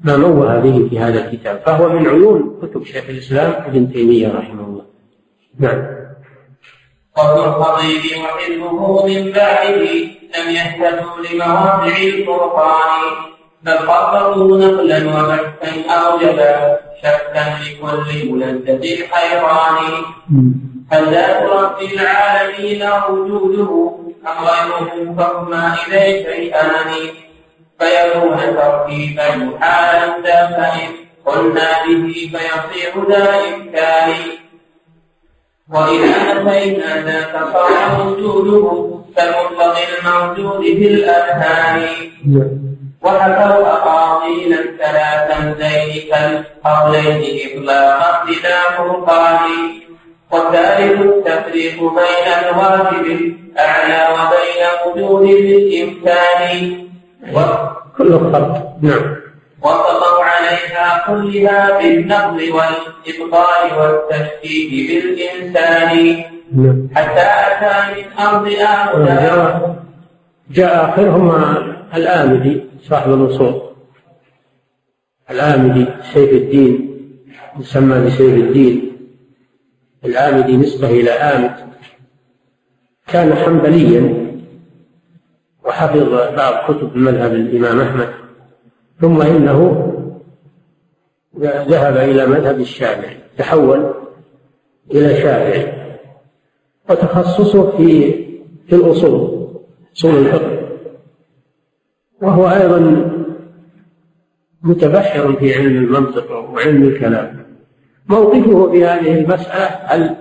ما 0.00 0.16
موه 0.16 0.58
به 0.58 0.88
في 0.88 0.98
هذا 0.98 1.24
الكتاب. 1.24 1.62
فهو 1.66 1.88
من 1.88 2.06
عيون 2.06 2.60
كتب 2.62 2.84
شيخ 2.84 3.04
الإسلام 3.08 3.52
ابن 3.52 3.92
تيمية 3.92 4.28
رحمه 4.28 4.64
الله. 4.64 4.84
نعم. 5.58 5.96
وابن 7.16 7.40
الخطيب 7.40 8.02
وحزبه 8.22 9.06
من 9.06 9.32
بعده 9.32 10.16
لم 10.36 10.50
يهتدوا 10.50 11.16
لمواضع 11.32 11.96
الفرقان 11.96 13.00
بل 13.62 13.78
خططوا 13.78 14.58
نقلا 14.58 14.98
وبحثا 15.08 15.90
أوجبا 15.90 16.78
شكا 17.02 17.58
لكل 17.62 18.32
ملذة 18.32 18.94
الحيران 18.94 20.02
هل 20.92 21.10
ذات 21.10 21.42
رب 21.42 21.82
العالمين 21.82 22.88
وجوده 23.10 23.96
أم 24.26 24.44
غيره 24.46 25.14
فهما 25.18 25.76
إليه 25.86 26.24
شيئان 26.24 26.90
فيكون 27.78 28.38
ترتيبا 28.56 29.36
محالا 29.36 30.18
ذا 30.24 30.46
فإن 30.46 30.88
قلنا 31.26 31.70
به 31.86 32.12
فيصير 32.12 33.08
ذا 33.08 33.34
إمكان. 33.54 34.14
وإذا 35.72 36.14
أتينا 36.32 37.02
ذاك 37.02 37.34
صار 37.52 38.06
وجوده 38.06 38.90
كالمطلق 39.16 39.76
الموجود 39.98 40.62
في 40.62 40.88
الأذهان. 40.88 41.88
وحكوا 43.02 43.66
أقاطيلا 43.72 44.56
ثلاثا 44.78 45.54
زين 45.58 46.10
كالقولين 46.10 47.22
إطلاقا 47.46 48.24
بلا 48.24 48.70
فرقان. 48.76 49.50
والثالث 50.32 51.00
التفريق 51.00 51.78
بين 51.80 52.26
الواجب 52.44 53.06
الأعلى 53.06 54.00
وبين 54.14 54.62
وجود 54.86 55.28
الإمكان. 55.28 56.86
كل 57.98 58.10
فرق 58.10 58.76
نعم. 58.82 59.16
وقضوا 59.62 60.24
عليها 60.24 61.04
كلها 61.06 61.78
بالنقل 61.78 62.52
والإبطال 62.52 63.62
والتشكيك 63.78 64.70
بالإنسان. 64.88 66.24
نعم. 66.56 66.88
حتى 66.94 67.26
أتى 67.46 67.74
من 67.94 68.06
أرض 68.26 68.46
آخر. 68.60 69.04
جاء, 69.04 69.76
جاء 70.50 70.90
آخرهم 70.90 71.30
الآمدي 71.94 72.64
صاحب 72.82 73.10
الوصول 73.12 73.62
الآمدي 75.30 75.86
سيف 76.12 76.30
الدين 76.32 76.72
يسمى 77.60 78.06
بسيف 78.06 78.34
الدين. 78.34 78.85
الآمدي 80.06 80.56
نسبة 80.56 80.90
إلى 80.90 81.10
آمد 81.10 81.54
كان 83.06 83.34
حنبليا 83.34 84.26
وحفظ 85.64 86.08
بعض 86.36 86.72
كتب 86.72 86.96
مذهب 86.96 87.32
الإمام 87.32 87.80
أحمد 87.80 88.08
ثم 89.00 89.22
إنه 89.22 89.92
ذهب 91.42 91.96
إلى 91.96 92.26
مذهب 92.26 92.60
الشافعي 92.60 93.16
تحول 93.38 93.94
إلى 94.90 95.16
شافعي 95.16 95.72
وتخصصه 96.90 97.76
في 97.76 98.12
في 98.68 98.72
الأصول 98.72 99.46
أصول 99.96 100.16
الفقه 100.16 100.68
وهو 102.22 102.48
أيضا 102.48 103.10
متبحر 104.62 105.32
في 105.32 105.54
علم 105.54 105.84
المنطق 105.84 106.32
وعلم 106.32 106.82
الكلام. 106.82 107.45
موقفه 108.08 108.70
في 108.70 108.84
هذه 108.84 109.20
المسألة 109.20 109.66
هل 109.84 110.16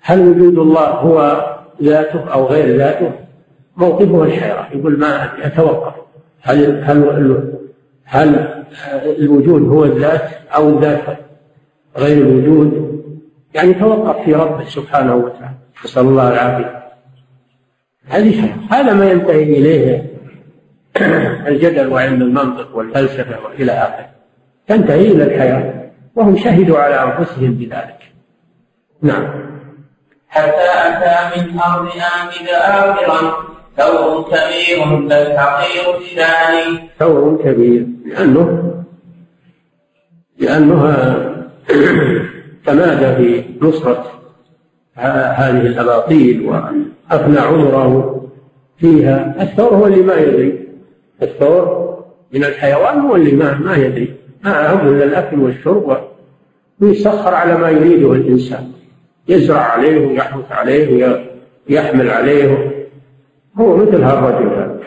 هل 0.00 0.28
وجود 0.28 0.58
الله 0.58 0.88
هو 0.88 1.46
ذاته 1.82 2.32
أو 2.32 2.46
غير 2.46 2.76
ذاته؟ 2.76 3.12
موقفه 3.76 4.22
الحيرة 4.22 4.68
يقول 4.72 4.98
ما 4.98 5.46
أتوقف 5.46 5.94
هل 6.42 6.84
هل 6.84 7.52
هل 8.04 8.48
الوجود 9.18 9.68
هو 9.68 9.84
الذات 9.84 10.30
أو 10.56 10.68
الذات 10.68 11.02
غير 11.96 12.18
الوجود؟ 12.18 12.96
يعني 13.54 13.74
توقف 13.74 14.24
في 14.24 14.32
ربه 14.32 14.64
سبحانه 14.64 15.14
وتعالى. 15.14 15.54
نسأل 15.84 16.02
الله 16.02 16.32
العافية. 16.32 16.82
هذه 18.08 18.54
هذا 18.70 18.94
ما 18.94 19.10
ينتهي 19.10 19.42
إليه 19.42 20.06
الجدل 21.48 21.92
وعلم 21.92 22.22
المنطق 22.22 22.76
والفلسفة 22.76 23.44
وإلى 23.44 23.72
آخره. 23.72 24.08
تنتهي 24.66 25.08
إلى 25.08 25.24
الحياة. 25.24 25.85
وهم 26.16 26.36
شهدوا 26.36 26.78
على 26.78 26.94
أنفسهم 27.02 27.52
بذلك. 27.54 28.12
نعم. 29.02 29.28
حتى 30.28 30.68
أتى 30.86 31.40
من 31.40 31.58
أرض 31.60 31.86
آمد 31.86 32.48
آخرا 32.48 33.32
ثور 33.76 34.22
كبير 34.22 34.84
بل 34.84 35.38
حقير 35.38 35.98
الشان 35.98 36.88
ثور 36.98 37.38
كبير 37.44 37.86
لأنه 38.06 38.72
لأنه 40.38 40.82
تمادى 42.66 43.16
في 43.16 43.44
نصرة 43.62 44.12
هذه 44.96 45.66
الأباطيل 45.66 46.46
وأفنى 46.46 47.38
عمره 47.38 48.22
فيها. 48.78 49.34
الثور 49.40 49.74
هو 49.74 49.86
اللي 49.86 50.02
ما 50.02 50.14
يدري. 50.14 50.68
الثور 51.22 51.96
من 52.32 52.44
الحيوان 52.44 53.00
هو 53.00 53.16
اللي 53.16 53.32
ما 53.32 53.58
ما 53.58 53.76
يدري. 53.76 54.14
إلا 54.46 55.04
الأكل 55.04 55.40
والشرب 55.40 55.88
ويسخر 56.80 57.34
على 57.34 57.58
ما 57.58 57.70
يريده 57.70 58.12
الإنسان. 58.12 58.72
يزرع 59.28 59.60
عليه 59.60 60.06
ويحرث 60.06 60.52
عليه 60.52 61.18
ويحمل 61.68 62.10
عليه. 62.10 62.72
هو 63.58 63.76
مثل 63.76 64.02
هالرجل 64.02 64.46
هذا. 64.46 64.80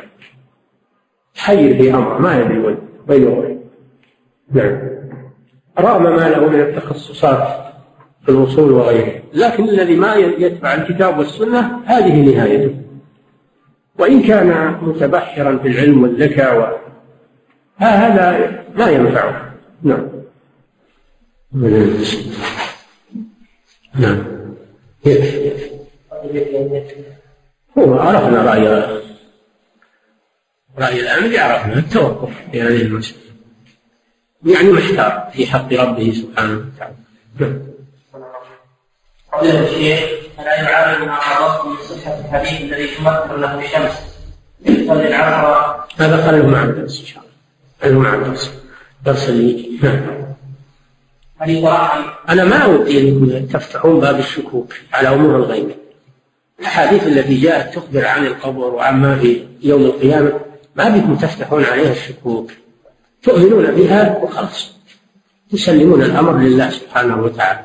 حي 1.36 1.74
في 1.78 1.94
أمره 1.94 2.18
ما 2.18 2.40
يدري 2.40 2.60
وين 2.60 2.78
وين 3.08 3.60
نعم. 4.52 4.78
رغم 5.80 6.04
ما 6.04 6.30
له 6.30 6.50
من 6.50 6.60
التخصصات 6.60 7.48
في 8.26 8.30
الوصول 8.30 8.72
وغيره 8.72 9.22
لكن 9.34 9.70
الذي 9.70 9.96
ما 9.96 10.16
يتبع 10.16 10.74
الكتاب 10.74 11.18
والسنة 11.18 11.80
هذه 11.86 12.36
نهايته. 12.36 12.76
وإن 14.00 14.22
كان 14.22 14.76
متبحرا 14.82 15.58
في 15.58 15.68
العلم 15.68 16.04
والذكاء. 16.04 16.80
هذا 17.78 18.52
ما 18.76 18.90
ينفعه. 18.90 19.54
نعم. 19.84 20.19
نعم 23.96 24.24
هو 27.78 28.00
عرفنا 28.00 28.42
رأي 28.42 28.68
رأي 30.80 31.00
الأمر 31.02 31.40
عرفنا 31.40 31.74
التوقف 31.80 32.34
في 32.52 32.62
هذه 32.62 32.82
المسألة 32.82 33.20
يعني 34.46 34.72
محتار 34.72 35.30
في 35.34 35.48
حق 35.48 35.74
ربه 35.74 36.14
سبحانه 36.14 36.58
وتعالى 36.58 36.96
نعم 37.40 37.60
قول 39.32 39.50
الشيخ 39.50 40.00
فلا 40.38 40.56
يعارض 40.56 41.08
مع 41.08 41.20
نص 41.20 41.66
من 41.66 41.98
صحة 41.98 42.20
الحديث 42.20 42.62
الذي 42.62 42.88
تمثل 42.88 43.42
له 43.42 43.60
الشمس 43.66 44.20
يصلي 44.66 45.08
العصر 45.08 45.84
هذا 45.98 46.26
خليه 46.28 46.46
مع 46.46 46.64
الدرس 46.64 47.00
إن 47.00 47.06
شاء 47.06 47.24
الله. 47.24 47.32
خليه 47.82 48.00
مع 48.00 48.14
الدرس 48.14 48.54
الدرس 49.00 49.30
اللي 49.30 49.80
نعم. 49.84 50.19
هذه 51.40 51.90
أنا 52.30 52.44
ما 52.44 52.66
ودي 52.66 53.10
أن 53.10 53.48
تفتحون 53.54 54.00
باب 54.00 54.20
الشكوك 54.20 54.74
على 54.94 55.10
أمور 55.10 55.36
الغيب. 55.36 55.72
الأحاديث 56.60 57.08
التي 57.08 57.42
جاءت 57.42 57.76
تخبر 57.76 58.06
عن 58.06 58.26
القبر 58.26 58.66
وعما 58.66 59.16
في 59.16 59.48
يوم 59.62 59.82
القيامة 59.82 60.40
ما 60.76 60.90
بكم 60.90 61.16
تفتحون 61.16 61.64
عليها 61.64 61.92
الشكوك. 61.92 62.52
تؤمنون 63.24 63.72
بها 63.72 64.18
وخلاص. 64.18 64.74
يسلمون 65.54 66.02
الأمر 66.02 66.38
لله 66.38 66.70
سبحانه 66.70 67.22
وتعالى. 67.22 67.60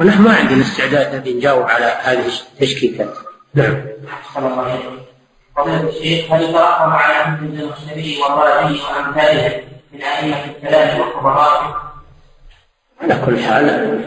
ونحن 0.00 0.22
ما 0.22 0.34
عندنا 0.34 0.62
استعداد 0.62 1.28
أن 1.28 1.36
نجاوب 1.36 1.62
على 1.62 1.84
هذه 2.02 2.26
التشكيكات. 2.52 3.14
نعم. 3.54 3.82
صلى 4.34 4.46
الله 4.46 4.62
عليه 4.62 4.78
وسلم 4.78 5.00
فضيلة 5.56 5.88
الشيخ 5.88 6.32
هل 6.32 6.52
ترحم 6.52 6.90
على 6.90 7.14
أهل 7.14 7.44
الزمخشري 7.44 8.18
والرازي 8.22 8.80
وأمثالهم 8.80 9.62
من 9.92 10.02
أئمة 10.02 10.44
الكلام 10.44 11.00
والخبراء؟ 11.00 11.89
على 13.00 13.22
كل 13.26 13.38
حال 13.38 13.98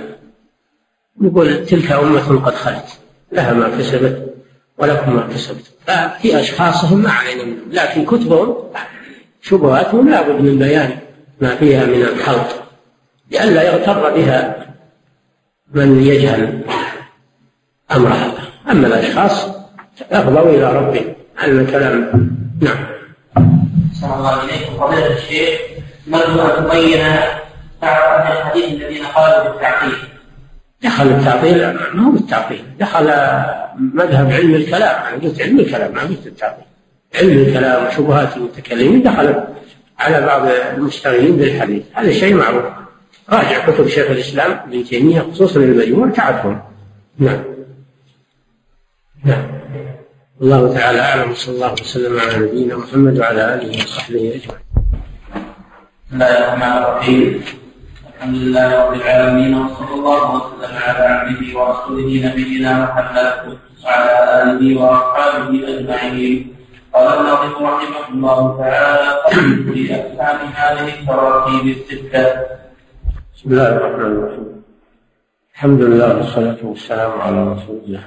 نقول 1.22 1.66
تلك 1.66 1.92
أمة 1.92 2.46
قد 2.46 2.56
خلت 2.56 3.00
لها 3.32 3.54
ما 3.54 3.78
كسبت 3.78 4.34
ولكم 4.78 5.16
ما 5.16 5.28
كسبتم. 5.34 5.72
ففي 5.88 6.40
أشخاصهم 6.40 7.02
ما 7.02 7.12
علينا 7.12 7.44
منهم 7.44 7.72
لكن 7.72 8.06
كتبهم 8.06 8.56
شبهاتهم 9.42 10.10
لابد 10.10 10.42
من 10.42 10.60
بيان 10.60 10.98
ما 11.42 11.56
فيها 11.56 11.86
من 11.86 12.02
الخلط 12.02 12.48
لئلا 13.32 13.64
يغتر 13.64 14.16
بها 14.16 14.68
من 15.74 16.04
يجهل 16.04 16.62
أمرها. 17.92 18.34
أما 18.72 18.88
الأشخاص 18.88 19.48
أفضوا 20.12 20.50
إلى 20.50 20.74
ربهم. 20.74 21.14
هذا 21.36 21.62
الكلام 21.62 22.12
نعم. 22.62 22.86
صلى 24.02 24.16
الله 24.16 24.44
إليكم. 24.44 24.78
فضيلة 24.78 25.18
الشيخ 25.18 25.60
أن 26.08 26.66
تبين 26.66 27.06
الحديث 27.84 28.82
الذين 28.82 29.06
قالوا 29.06 29.52
بالتعقيد. 29.52 29.94
دخل 30.84 31.08
التعطيل 31.08 31.58
ما 31.94 32.08
هو 32.08 32.12
بالتعطيل 32.12 32.64
دخل 32.80 33.06
مذهب 33.78 34.32
علم 34.32 34.56
الكلام. 34.56 35.06
أنا 35.06 35.24
قلت 35.24 35.42
علم 35.42 35.60
الكلام 35.60 35.94
ما 35.94 36.02
قلت 36.02 36.28
التعطيل 36.28 36.66
علم 37.16 37.38
الكلام 37.38 37.88
وشبهات 37.88 38.38
المتكلمين 38.38 39.04
دخل 39.04 39.44
على 40.00 40.26
بعض 40.26 40.48
المشتغلين 40.48 41.38
بالحديث. 41.38 41.84
هذا 41.94 42.12
شيء 42.12 42.36
معروف. 42.36 42.64
راجع 43.30 43.66
كتب 43.68 43.88
شيخ 43.88 44.12
الإسلام 44.12 44.52
ابن 44.52 44.84
تيمية 44.84 45.22
خصوصا 45.22 45.60
المجموع 45.60 46.10
تعرفون. 46.10 46.62
نعم. 47.20 47.44
نعم. 49.26 49.52
الله 50.42 50.74
تعالى 50.74 51.00
أعلم. 51.00 51.32
وصلى 51.32 51.56
الله 51.56 51.74
وسلم 51.74 52.20
على 52.20 52.38
نبينا 52.38 52.78
محمد 52.78 53.20
وعلى 53.20 53.54
آله 53.54 53.70
وصحبه 53.70 54.20
أجمعين. 54.20 54.64
بسم 56.08 56.14
الله 56.14 56.40
الرحمن 56.40 56.84
الرحيم. 56.84 57.44
الحمد 58.24 58.42
لله 58.42 58.70
رب 58.84 58.94
العالمين 58.94 59.54
وصلى 59.56 59.94
الله 60.00 60.24
وسلم 60.36 60.74
على 60.88 61.06
عبده 61.08 61.60
ورسوله 61.60 62.10
نبينا 62.28 62.72
محمد 62.84 63.58
وعلى 63.84 64.14
آله 64.42 64.64
وأصحابه 64.82 65.52
أجمعين. 65.68 66.56
قال 66.94 67.08
الناظم 67.20 67.66
رحمه 67.66 68.06
الله 68.14 68.58
تعالى 68.60 69.10
في 69.74 69.96
أقسام 69.96 70.40
هذه 70.56 70.88
التراكيب 71.00 71.66
الستة 71.78 72.26
بسم 73.36 73.48
الله 73.52 73.70
الرحمن 73.76 74.12
الرحيم. 74.16 74.64
الحمد 75.54 75.82
لله 75.82 76.18
والصلاة 76.18 76.62
والسلام 76.64 77.12
على 77.22 77.40
رسول 77.54 77.78
الله 77.86 78.04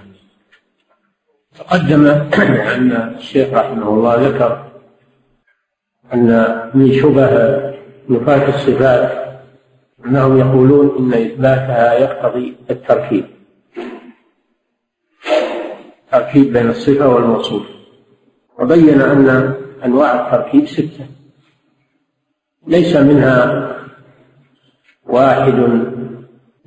تقدم 1.59 2.07
أن 2.77 3.15
الشيخ 3.19 3.49
رحمه 3.53 3.89
الله 3.89 4.15
ذكر 4.29 4.65
أن 6.15 6.29
من 6.75 6.93
شبه 7.01 7.31
نفاة 8.09 8.49
الصفات 8.49 9.26
أنهم 10.07 10.39
يقولون 10.39 10.97
إن 10.99 11.23
إثباتها 11.25 11.95
يقتضي 11.95 12.57
التركيب. 12.71 13.25
تركيب 16.13 16.53
بين 16.53 16.71
الصفة 16.71 17.09
والموصوف. 17.09 17.67
وبين 18.59 19.01
أن 19.01 19.55
أنواع 19.85 20.27
التركيب 20.27 20.67
ستة. 20.67 21.07
ليس 22.67 22.97
منها 22.97 23.73
واحد 25.05 25.55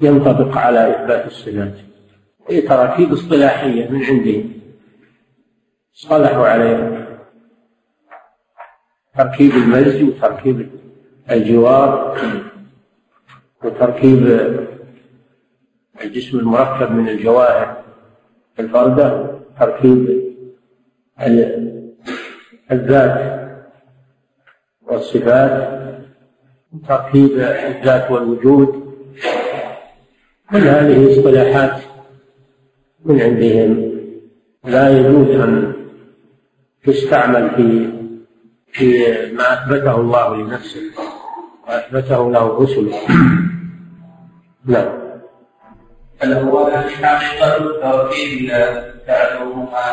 ينطبق 0.02 0.58
على 0.58 0.92
إثبات 0.96 1.26
الصفات. 1.26 1.74
هي 2.50 2.62
تراكيب 2.62 3.14
اصطلاحية 3.14 3.90
من 3.90 4.04
عندهم. 4.04 4.54
صلحوا 5.94 6.48
عليها 6.48 7.08
تركيب 9.18 9.52
المزج 9.52 10.04
وتركيب 10.04 10.70
الجوار. 11.32 12.18
وتركيب 13.64 14.50
الجسم 16.04 16.40
المركب 16.40 16.92
من 16.92 17.10
الجواهر 17.10 17.84
الفردة 18.60 19.40
تركيب 19.60 20.24
الذات 22.72 23.40
والصفات 24.82 25.80
تركيب 26.88 27.32
الذات 27.40 28.12
والوجود. 28.12 28.94
كل 30.52 30.58
هذه 30.58 31.12
اصطلاحات 31.12 31.82
من 33.06 33.22
عندهم. 33.22 33.90
لا 34.66 35.00
يجوز 35.00 35.30
أن 35.36 35.74
تستعمل 36.84 37.50
في 37.50 37.90
في 38.72 39.04
ما 39.34 39.54
أثبته 39.54 39.96
الله 39.96 40.36
لنفسه 40.38 40.82
واثبته 41.68 42.32
له 42.32 42.64
رسله. 42.64 42.94
نعم 44.66 45.00
الأول 46.24 46.72
حقيقة 46.72 47.58
التركيب 47.58 48.50
لا 48.50 48.90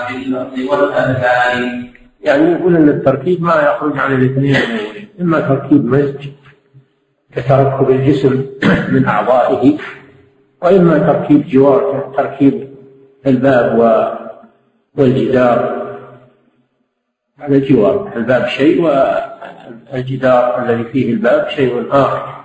باللفظ 0.08 0.70
والأذهان 0.70 1.92
يعني 2.20 2.52
يقول 2.52 2.76
أن 2.76 2.88
التركيب 2.88 3.42
ما 3.42 3.54
يخرج 3.54 3.98
عن 3.98 4.14
الاثنين. 4.14 4.56
إما 5.20 5.40
تركيب 5.40 5.84
مزج 5.84 6.28
كتركب 7.32 7.90
الجسم 7.90 8.46
من 8.88 9.04
أعضائه 9.04 9.78
وإما 10.62 10.98
تركيب 10.98 11.48
جوار 11.48 12.12
تركيب 12.16 12.68
الباب 13.26 13.78
والجدار. 14.98 15.86
هذا 17.38 17.56
الجوار 17.56 18.12
الباب 18.16 18.46
شيء 18.46 18.82
والجدار 19.92 20.62
الذي 20.62 20.84
فيه 20.84 21.12
الباب 21.12 21.48
شيء 21.48 21.86
آخر. 21.90 22.44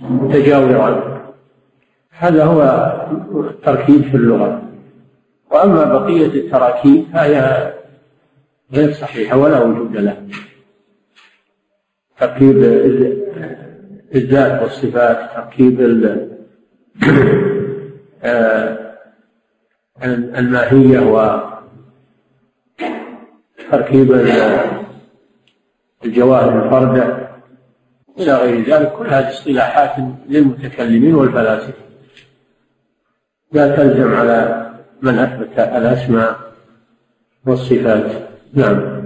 متجاوران. 0.00 1.11
هذا 2.22 2.44
هو 2.44 2.62
التركيب 3.50 4.02
في 4.02 4.16
اللغة. 4.16 4.62
وأما 5.50 5.84
بقية 5.84 6.26
التراكيب 6.26 7.04
فهي 7.12 7.72
غير 8.72 8.92
صحيحة 8.92 9.36
ولا 9.36 9.62
وجود 9.62 9.96
لها. 9.96 10.22
تركيب 12.20 12.62
الذات 14.14 14.62
والصفات 14.62 15.30
تركيب 15.34 15.80
آه، 18.24 18.94
الماهية 20.38 21.00
وتركيب 23.70 24.12
الجواهر 26.04 26.64
الفردة 26.64 27.28
إلى 28.18 28.34
غير 28.34 28.64
ذلك 28.64 28.92
كل 28.92 29.06
هذه 29.06 29.28
اصطلاحات 29.28 29.94
للمتكلمين 30.28 31.14
والفلاسفة. 31.14 31.91
لا 33.52 33.76
تلزم 33.76 34.14
على 34.14 34.70
من 35.02 35.18
أثبت 35.18 35.58
الأسماء 35.58 36.36
والصفات. 37.46 38.06
نعم. 38.54 39.02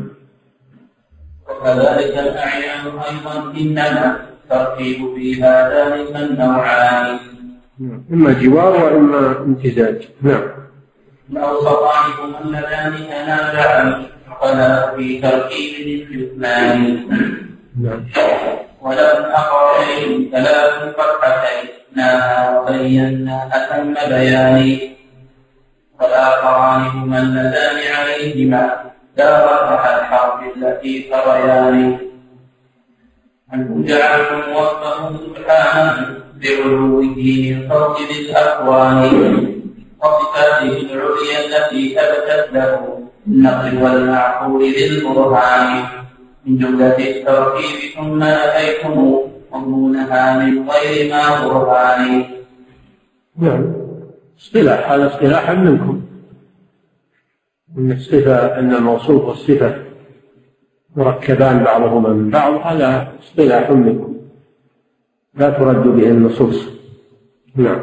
وكذلك 1.49 2.15
الأعيان 2.19 2.85
أيضا 2.87 3.53
إنما 3.61 4.17
تركيب 4.51 5.15
في 5.15 5.43
هذان 5.43 6.17
النوعان. 6.17 7.19
إما 8.13 8.33
جوار 8.33 8.85
وإما 8.85 9.39
امتزاج. 9.39 10.09
نعم. 10.23 10.43
الأوسطان 11.31 12.11
هما 12.23 12.41
اللذان 12.41 12.93
تنازعا 12.93 14.03
فلا 14.41 14.97
في 14.97 15.21
تركيب 15.21 15.73
الاثنان 16.11 16.99
نعم. 17.81 18.07
ولهم 18.81 19.25
أقربين 19.25 20.31
ثلاث 20.33 20.97
فتحتين 20.97 21.99
وبينا 22.57 23.51
أتم 23.53 23.95
بيان 23.95 24.79
والآخران 26.01 26.83
هما 26.83 27.19
اللذان 27.19 27.79
عليهما. 27.97 28.91
لا 29.17 29.45
رفع 29.45 29.99
الحرب 29.99 30.41
التي 30.57 31.03
تريان 31.03 31.99
أن 33.55 33.85
جعلهم 33.85 34.57
وصفه 34.57 35.17
سبحانه 35.27 36.17
بعلوه 36.41 37.03
من 37.03 37.69
فوق 37.69 38.01
ذي 38.01 38.21
الأكوان 38.21 38.99
وصفاته 40.01 40.77
العليا 40.93 41.39
التي 41.47 41.95
ثبتت 41.95 42.49
له. 42.53 43.03
النقل 43.27 43.83
والمعقول 43.83 44.73
للبرهان 44.73 45.85
من 46.47 46.59
جملة 46.59 46.99
التركيب 46.99 47.95
ثم 47.97 48.23
أتيتم 48.23 49.19
مضمونها 49.53 50.39
من 50.39 50.71
غير 50.71 51.11
ما 51.11 51.49
برهان 51.49 52.25
نعم. 53.39 53.73
اصطلاح 54.39 54.91
هذا 54.91 55.07
اصطلاح 55.07 55.51
منكم. 55.51 56.03
أن 57.79 57.93
الصفة 57.93 58.59
أن 58.59 58.75
الموصوف 58.75 59.25
والصفة 59.25 59.85
مركبان 60.97 61.65
بعضهما 61.65 62.09
من 62.09 62.31
بعض 62.31 62.53
هذا 62.53 63.13
اصطلاح 63.23 63.71
منكم. 63.71 64.17
لا 65.35 65.51
ترد 65.51 65.83
به 65.83 66.09
النصوص. 66.09 66.67
نعم. 67.57 67.81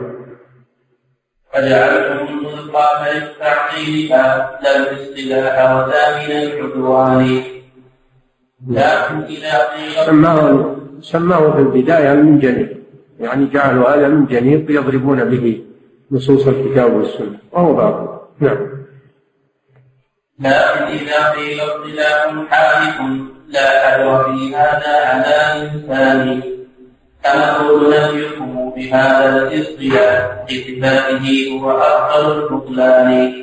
فجعلتم 1.54 2.26
الإطلاق 2.38 3.14
للتعطيلها 3.14 4.60
لا 4.64 4.92
الاصطلاح 4.92 5.76
ولا 5.76 6.28
من 6.28 6.32
العدوان. 6.32 7.53
لكن 8.68 9.16
إذا 9.24 10.06
سماه 10.06 10.76
سماه 11.02 11.52
في 11.52 11.60
البداية 11.60 12.14
من 12.14 12.40
جنيب 12.40 12.84
يعني 13.20 13.46
جعلوا 13.46 13.90
هذا 13.90 14.08
من 14.08 14.26
جنيب 14.26 14.70
يضربون 14.70 15.24
به 15.24 15.62
نصوص 16.12 16.48
الكتاب 16.48 16.94
والسنة. 16.94 17.38
وهو 17.52 17.74
باطل 17.74 18.08
نعم. 18.40 18.58
لكن 20.40 20.84
إذا 20.84 21.30
قيل 21.30 21.60
اصطلاح 21.62 22.48
حادث 22.50 23.02
لا 23.48 23.90
حذر 23.90 24.24
في 24.24 24.56
هذا 24.56 25.06
على 25.06 25.62
الإنسان. 25.62 26.42
فنقول 27.24 27.94
نفيكم 27.94 28.74
بهذا 28.76 29.48
الاصطلاح 29.48 30.46
لصفاته 30.50 31.60
هو 31.62 31.72
أفضل 31.72 32.44
البطلان. 32.44 33.34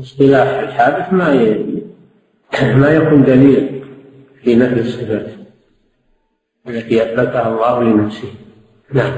اصطلاح 0.00 0.48
الحادث 0.58 1.12
ما 1.12 1.34
ي... 1.34 1.64
ما 2.80 2.90
يكون 2.90 3.24
دليل. 3.24 3.79
في 4.44 4.56
نفي 4.56 4.80
الصفات. 4.80 5.26
التي 6.68 7.02
أثبتها 7.02 7.48
الله 7.48 7.82
لنفسه. 7.82 8.32
نعم. 8.92 9.16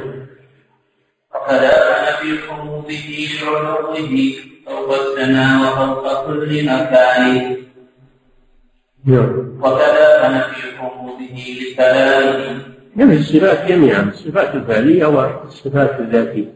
وكذا 1.34 1.72
نفيكم 2.10 2.84
به 2.88 3.28
لعلوه 3.42 4.32
فوق 4.66 4.94
السماء 4.94 5.62
وفوق 5.62 6.26
كل 6.26 6.64
مكان. 6.64 7.56
نعم. 9.04 9.60
وكذا 9.62 10.28
نفيكم 10.28 11.10
به 11.18 11.58
لكلامه 11.60 12.62
يعني 12.96 13.14
الصفات 13.14 13.66
جميعا 13.68 14.02
الصفات 14.02 14.54
الفعلية 14.54 15.06
والصفات 15.06 16.00
الذاتية. 16.00 16.54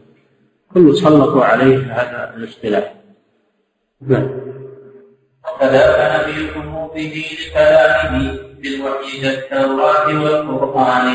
كل 0.73 0.97
سلطوا 0.97 1.45
عليه 1.45 1.77
هذا 1.77 2.33
الاصطلاح. 2.37 2.93
نعم. 4.01 4.29
وكذا 5.55 6.27
نبيكم 6.27 6.87
به 6.95 7.25
لكلامه 7.39 8.46
بالوحي 8.61 9.21
كالتوراة 9.21 10.07
والقرآن. 10.23 11.07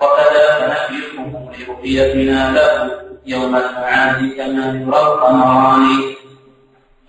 وكذا 0.00 0.46
نبيكم 0.72 1.26
لرؤيتنا 1.58 2.40
له 2.56 2.90
يوم 3.26 3.56
المعاد 3.56 4.32
كما 4.36 4.64
يرى 4.80 5.00
القمران. 5.06 5.84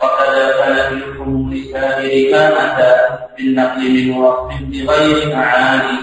وكذا 0.02 0.45
نبيكم 0.69 1.54
لسائر 1.54 2.32
ما 2.32 2.47
أتى 2.65 2.93
بالنقل 3.38 3.82
من 3.89 4.17
وصف 4.17 4.62
بغير 4.62 5.36
معاني. 5.36 5.97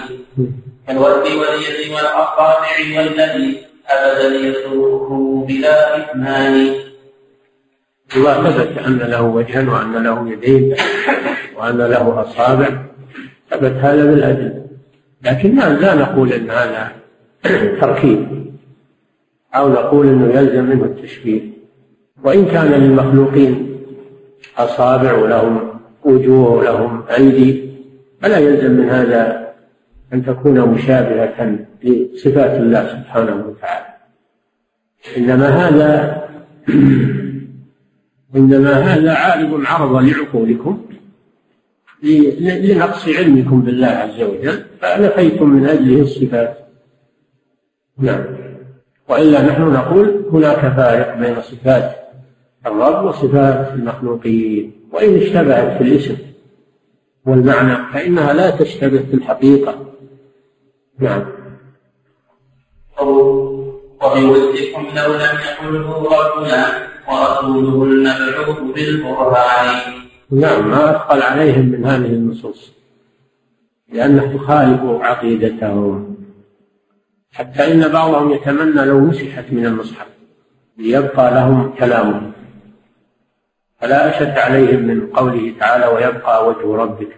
كالورد 0.87 1.25
واليد 1.39 1.91
والأصابع 1.93 2.75
والذي 2.95 3.57
أبدا 3.87 4.35
يسوقه 4.35 5.45
بلا 5.47 5.97
إثمان. 5.97 6.75
الله 8.15 8.51
ثبت 8.51 8.77
أن 8.77 8.97
له 8.97 9.21
وجها 9.21 9.71
وأن 9.71 10.03
له 10.03 10.29
يدين 10.31 10.75
وأن 11.55 11.77
له 11.77 12.05
أصابع. 12.21 12.86
ثبت 13.49 13.71
هذا 13.71 14.05
بالأدلة 14.05 14.67
لكن 15.23 15.55
لا 15.55 15.95
نقول 15.95 16.33
أن 16.33 16.49
هذا 16.49 16.91
تركيب. 17.81 18.47
أو 19.55 19.69
نقول 19.69 20.07
أنه 20.07 20.33
يلزم 20.33 20.65
منه 20.65 20.85
التشبيه. 20.85 21.41
وإن 22.23 22.45
كان 22.45 22.71
للمخلوقين 22.71 23.77
أصابع 24.57 25.13
ولهم 25.13 25.59
وجوه 26.03 26.51
ولهم 26.51 27.03
أيدي 27.17 27.69
فلا 28.21 28.37
يلزم 28.37 28.71
من 28.71 28.89
هذا 28.89 29.53
أن 30.13 30.25
تكون 30.25 30.69
مشابهة 30.69 31.57
لصفات 31.83 32.59
الله 32.59 32.87
سبحانه 32.87 33.45
وتعالى. 33.47 33.85
إنما 35.17 35.47
هذا 35.49 36.21
إنما 38.35 38.73
هذا 38.73 39.13
عارض 39.13 39.65
عرض 39.65 40.03
لعقولكم. 40.03 40.81
لنقص 42.03 43.07
علمكم 43.07 43.61
بالله 43.61 43.87
عز 43.87 44.21
وجل 44.21 44.65
فنفيتم 44.81 45.49
من 45.49 45.65
أجله 45.65 46.01
الصفات. 46.01 46.57
نعم. 47.97 48.25
وإلا 49.09 49.41
نحن 49.41 49.61
نقول 49.61 50.25
هناك 50.31 50.59
فارق 50.59 51.17
بين 51.17 51.41
صفات 51.41 51.95
الرب 52.65 53.05
وصفات 53.05 53.73
المخلوقين 53.73 54.71
وإن 54.91 55.17
اشتبهت 55.17 55.77
في 55.77 55.83
الاسم 55.83 56.17
والمعنى 57.25 57.93
فإنها 57.93 58.33
لا 58.33 58.49
تشتبه 58.49 58.99
في 58.99 59.13
الحقيقة. 59.13 59.93
نعم. 60.99 61.25
وبودكم 64.01 64.85
لو 64.95 65.13
لم 65.13 65.37
يقله 65.47 66.03
ربنا 66.03 66.87
ورسوله 67.07 67.83
المبعوث 67.83 68.59
بالبرهان 68.75 70.06
نعم 70.31 70.69
ما 70.71 70.91
أثقل 70.91 71.21
عليهم 71.21 71.65
من 71.65 71.85
هذه 71.85 72.05
النصوص 72.05 72.73
لأنه 73.93 74.37
تخالف 74.37 74.81
عقيدتهم. 74.83 76.17
حتى 77.31 77.73
إن 77.73 77.87
بعضهم 77.87 78.31
يتمنى 78.31 78.85
لو 78.85 78.99
مسحت 78.99 79.45
من 79.51 79.65
المصحف 79.65 80.07
ليبقى 80.77 81.31
لهم 81.31 81.73
كلامه 81.79 82.31
فلا 83.81 84.09
أشد 84.09 84.37
عليهم 84.37 84.83
من 84.83 85.07
قوله 85.07 85.53
تعالى 85.59 85.87
ويبقى 85.87 86.47
وجه 86.47 86.75
ربك 86.75 87.17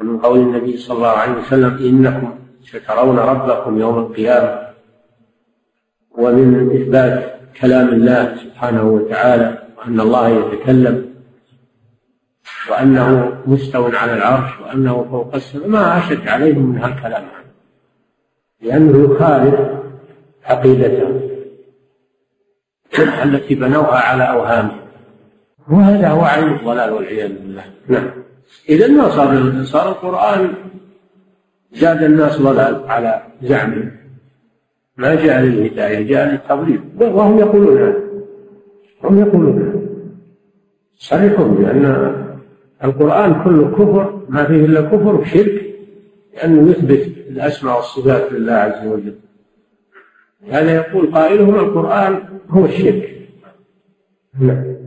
ومن 0.00 0.18
قول 0.18 0.38
النبي 0.38 0.76
صلى 0.76 0.96
الله 0.96 1.08
عليه 1.08 1.32
وسلم 1.32 1.78
إنكم 1.78 2.38
سترون 2.62 3.18
ربكم 3.18 3.80
يوم 3.80 3.98
القيامة 3.98 4.68
ومن 6.10 6.70
إثبات 6.82 7.40
كلام 7.60 7.88
الله 7.88 8.36
سبحانه 8.36 8.82
وتعالى 8.82 9.58
وأن 9.78 10.00
الله 10.00 10.28
يتكلم. 10.28 11.07
وأنه 12.70 13.38
مستو 13.46 13.84
على 13.84 14.14
العرش 14.14 14.60
وأنه 14.60 15.06
فوق 15.10 15.34
السماء. 15.34 15.68
ما 15.68 15.98
أشد 15.98 16.28
عليهم 16.28 16.70
من 16.70 16.78
هالكلام. 16.78 17.24
لأنه 18.62 19.14
يخالف 19.14 19.60
عقيدتهم 20.44 21.20
التي 23.24 23.54
بنوها 23.54 23.98
على 23.98 24.22
أوهامهم. 24.22 24.78
وهذا 25.70 26.08
هو 26.08 26.22
عين 26.24 26.48
الضلال 26.54 26.92
والعياذ 26.92 27.28
بالله. 27.28 27.64
نعم. 27.88 28.10
إذا 28.68 28.88
ما 28.88 29.08
صار؟ 29.08 29.64
صار 29.64 29.88
القرآن 29.88 30.54
زاد 31.72 32.02
الناس 32.02 32.38
ضلال 32.42 32.82
على 32.88 33.22
زعمهم 33.42 33.90
ما 34.96 35.14
جاء 35.14 35.40
للهداية 35.40 36.08
جاء 36.08 36.30
للتضليل. 36.30 36.80
وهم 37.00 37.38
يقولون 37.38 37.82
هذا. 37.82 38.02
هم 39.04 39.20
يقولون 39.20 39.58
هذا. 39.58 39.80
صريحهم 40.98 41.54
بأن 41.54 42.27
القرآن 42.84 43.44
كله 43.44 43.70
كفر 43.70 44.22
ما 44.28 44.44
فيه 44.44 44.64
إلا 44.64 44.80
كفر 44.80 45.14
وشرك 45.14 45.74
لأنه 46.34 46.70
يثبت 46.70 47.06
الأسماء 47.30 47.76
والصفات 47.76 48.32
لله 48.32 48.52
عز 48.52 48.86
وجل. 48.86 49.18
هذا 50.48 50.74
يقول 50.74 51.14
قائلهم 51.14 51.54
القرآن 51.54 52.22
هو 52.50 52.64
الشرك. 52.64 53.18
نعم. 54.40 54.78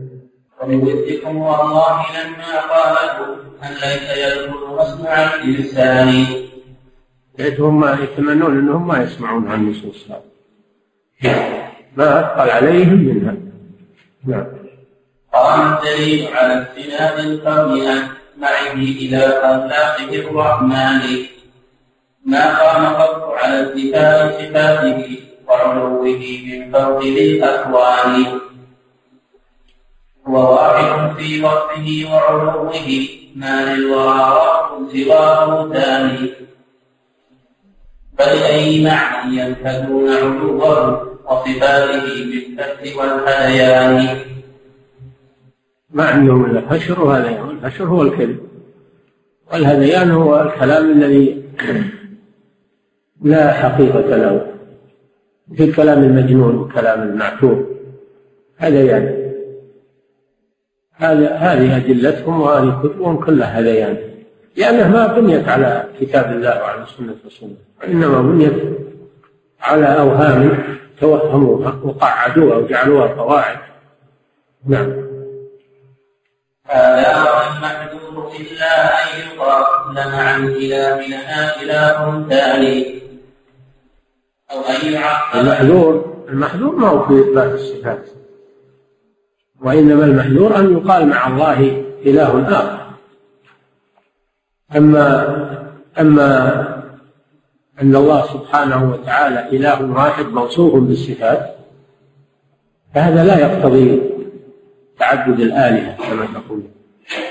ومن 0.62 0.74
ودكم 0.74 1.36
والله 1.36 2.02
لما 2.18 2.60
قالوا 2.60 3.36
أن 3.62 3.72
ليس 3.72 4.16
يدخل 4.18 4.74
مصنع 4.78 5.34
الإنسان 5.34 6.24
ليتهم 7.38 7.84
يتمنون 7.84 8.58
إنهم 8.58 8.88
ما 8.88 9.02
يسمعون 9.02 9.48
عن 9.48 9.60
النصوص 9.60 10.10
هذه 11.18 11.70
ما 11.96 12.20
اثقل 12.20 12.50
عليهم 12.50 12.98
منها 12.98 13.36
نعم. 14.24 14.46
قام 15.42 15.72
الدليل 15.72 16.28
على 16.36 16.62
استناد 16.62 17.18
الكون 17.18 17.86
معه 18.38 18.72
إلى 18.72 19.18
أخلاقه 19.18 20.10
الرحمن. 20.14 21.02
ما 22.26 22.44
قام 22.58 22.86
قط 22.86 23.34
على 23.42 23.60
انتفاء 23.60 24.18
صفاته 24.38 25.18
وعلوه 25.48 26.04
من 26.46 26.72
فوق 26.72 27.02
الاكوان 27.02 28.40
هو 30.26 30.54
واحد 30.54 31.16
في 31.16 31.44
وصفه 31.44 31.88
وعلوه 32.12 33.08
ما 33.34 33.74
للورى 33.74 34.32
سواه 34.92 35.72
ثاني 35.72 36.30
فلأي 38.18 38.84
معنى 38.84 39.36
ينتهون 39.40 40.08
علوه 40.12 41.08
وصفاته 41.26 42.06
بالفتح 42.24 42.96
والهذيان 42.96 44.31
معنى 45.92 46.26
يوم 46.26 46.44
الحشر 46.44 47.04
وهذا 47.04 47.38
يوم 47.38 47.50
الحشر 47.50 47.84
هو 47.84 48.02
الكذب. 48.02 48.38
والهذيان 49.52 50.10
هو 50.10 50.40
الكلام 50.40 50.90
الذي 50.90 51.42
لا 53.22 53.52
حقيقة 53.52 54.16
له. 54.16 54.46
في 55.56 55.64
الكلام 55.64 56.02
المجنون 56.02 56.56
وكلام 56.56 57.02
المعتوه. 57.02 57.66
هذيان. 58.56 59.32
هذا 60.94 61.34
هذه 61.34 61.76
أدلتهم 61.76 62.40
وهذه 62.40 62.80
كتبهم 62.82 63.16
كلها 63.16 63.60
هذيان. 63.60 63.96
لأنها 64.56 64.88
ما 64.88 65.20
بنيت 65.20 65.48
على 65.48 65.84
كتاب 66.00 66.32
الله 66.32 66.62
وعلى 66.62 66.86
سنة 66.98 67.14
رسوله 67.26 67.54
وإنما 67.82 68.22
بنيت 68.22 68.62
على 69.60 69.86
أوهام 69.86 70.58
توهموها 71.00 71.80
وقعدوها 71.84 72.56
وجعلوها 72.56 73.06
قواعد. 73.06 73.58
نعم. 74.66 75.11
هذا 76.72 77.30
والمحذور 77.32 78.32
إلا 78.40 78.74
أن 79.02 79.08
يقال 79.20 79.98
عن 79.98 80.48
إلهنا 80.48 81.62
إله 81.62 82.28
ثاني. 82.30 83.02
أو 84.50 84.60
أن 84.60 84.92
يعقل 84.92 85.40
المحذور 85.40 86.24
المحذور 86.28 86.76
ما 86.76 86.88
هو 86.88 87.06
في 87.06 87.20
إثبات 87.20 87.52
الصفات. 87.52 88.08
وإنما 89.60 90.04
المحذور 90.04 90.56
أن 90.56 90.72
يقال 90.72 91.08
مع 91.08 91.26
الله 91.26 91.84
إله 92.06 92.48
آخر. 92.48 92.82
أما 94.76 95.06
أما 96.00 96.28
أن 97.82 97.96
الله 97.96 98.26
سبحانه 98.26 98.92
وتعالى 98.92 99.56
إله 99.56 99.90
واحد 99.90 100.26
موصوف 100.26 100.74
بالصفات 100.74 101.56
فهذا 102.94 103.24
لا 103.24 103.38
يقتضي 103.38 104.11
تعدد 104.98 105.40
الآلهة 105.40 105.96
كما 105.96 106.26
تقول. 106.34 106.62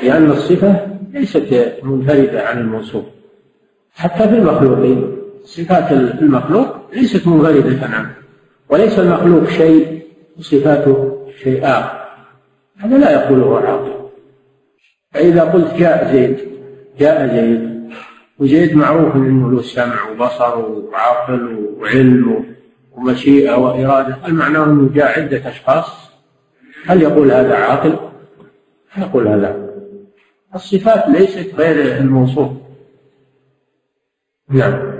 لأن 0.03 0.31
الصفة 0.31 0.87
ليست 1.13 1.79
منفردة 1.83 2.47
عن 2.47 2.57
الموصوف. 2.57 3.05
حتى 3.93 4.29
في 4.29 4.35
المخلوقين 4.35 5.17
صفات 5.45 5.91
المخلوق 5.91 6.67
ليست 6.93 7.27
منفردة 7.27 7.87
عنه. 7.87 8.13
وليس 8.69 8.99
المخلوق 8.99 9.49
شيء 9.49 10.01
وصفاته 10.37 11.27
شيء 11.43 11.59
آخر. 11.63 12.01
هذا 12.77 12.97
لا 12.97 13.11
يقوله 13.11 13.59
عاقل 13.59 13.91
فإذا 15.13 15.43
قلت 15.43 15.73
جاء 15.73 16.11
زيد 16.13 16.37
جاء 16.99 17.27
زيد. 17.27 17.81
وزيد 18.39 18.75
معروف 18.75 19.15
إنه 19.15 19.51
له 19.51 19.61
سمع 19.61 20.09
وبصر 20.09 20.57
وعقل 20.59 21.69
وعلم 21.79 22.45
ومشيئة 22.91 23.55
وإرادة. 23.55 24.17
هل 24.23 24.33
معناه 24.33 24.63
أنه 24.63 24.89
جاء 24.93 25.19
عدة 25.19 25.49
أشخاص؟ 25.49 26.10
هل 26.85 27.01
يقول 27.01 27.31
هذا 27.31 27.55
عاقل؟ 27.55 27.95
يقول 28.97 29.27
هذا. 29.27 29.69
الصفات 30.55 31.09
ليست 31.09 31.55
غير 31.55 31.97
الموصوف. 31.97 32.49
نعم. 34.49 34.91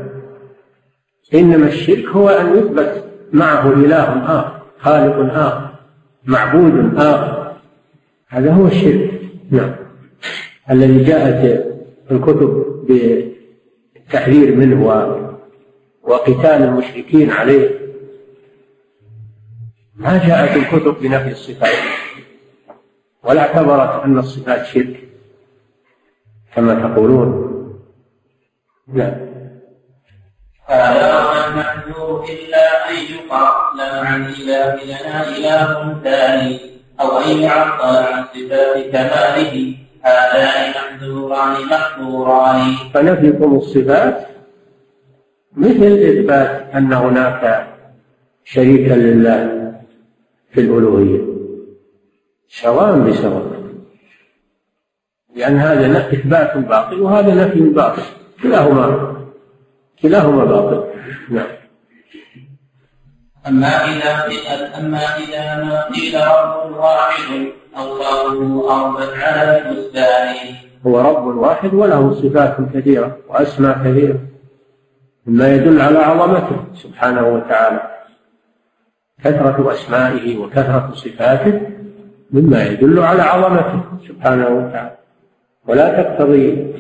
إنما 1.34 1.68
الشرك 1.68 2.06
هو 2.06 2.30
أن 2.30 2.58
يثبت 2.58 3.04
معه 3.34 3.74
إله 3.74 4.40
آخر 4.40 4.62
خالق 4.80 5.34
آخر 5.34 5.70
معبود 6.26 6.96
آخر. 6.98 7.54
هذا 8.28 8.52
هو 8.52 8.68
الشرك. 8.68 9.22
نعم. 9.52 9.76
الذي 10.72 11.04
جاءت 11.04 11.66
الكتب 12.12 12.66
بالتحذير 12.88 14.56
منه 14.56 14.88
وقتال 16.04 16.46
المشركين 16.46 17.30
عليه. 17.30 17.82
ما 20.02 20.18
جاءت 20.28 20.58
الكتب 20.58 21.02
بنفي 21.02 21.32
الصفات 21.32 21.76
ولا 23.24 23.42
اعتبرت 23.42 24.04
أن 24.04 24.20
الصفات 24.20 24.66
شرك 24.66 25.00
كما 26.56 26.74
تقولون. 26.74 27.52
نعم. 28.88 29.14
هذا 30.66 31.48
المحذور 31.48 32.26
إلا 32.30 32.90
أن 32.90 32.96
يقال 32.96 33.82
عن 33.82 34.26
إله 34.26 34.84
لنا 34.84 35.28
إله 35.38 36.02
ثاني 36.04 36.60
أو 37.02 37.18
أن 37.20 37.38
يعطل 37.38 37.96
عن 37.98 38.24
صفات 38.34 38.92
كماله 38.92 39.76
هذان 40.04 40.70
محذوران 40.72 41.66
محذوران 41.66 42.74
فنفيكم 42.94 43.56
الصفات؟ 43.56 44.28
مثل 45.58 45.84
إثبات 45.84 46.76
أن 46.76 46.94
هناك 46.94 47.68
شريكا 48.44 48.94
لله. 48.94 49.61
في 50.54 50.62
الألوهية. 50.62 51.22
سواء 52.50 53.00
بسواء 53.00 53.62
لأن 55.36 55.58
هذا 55.58 56.10
إثبات 56.14 56.58
باطل 56.58 57.02
وهذا 57.02 57.36
نفي 57.36 57.60
باطل. 57.60 58.02
كلاهما. 58.44 59.16
كلاهما 60.02 60.46
باطل. 60.46 60.84
نعم. 61.30 61.48
أما 63.48 63.68
إذا 63.68 64.28
أما 64.80 64.98
إذا 64.98 65.64
ما 65.64 65.86
قيل 65.86 66.16
رب 66.16 66.72
واحد 66.78 67.52
الله 67.78 68.72
أربت 68.72 69.14
على 69.18 69.70
البستان 69.70 70.36
هو 70.88 71.02
رب 71.02 71.26
واحد 71.26 71.74
وله 71.74 72.14
صفات 72.14 72.58
كثيرة 72.74 73.18
وأسماء 73.30 73.78
كثيرة. 73.80 74.20
مما 75.26 75.56
يدل 75.56 75.82
على 75.82 76.00
عظمته 76.00 76.66
سبحانه 76.74 77.28
وتعالى. 77.28 77.91
كثرة 79.24 79.72
أسمائه 79.72 80.38
وكثرة 80.38 80.92
صفاته 80.96 81.62
مما 82.32 82.64
يدل 82.64 83.00
على 83.00 83.22
عظمته 83.22 83.84
سبحانه 84.08 84.50
وتعالى. 84.50 84.98
ولا 85.68 86.04
تقتضي 86.04 86.74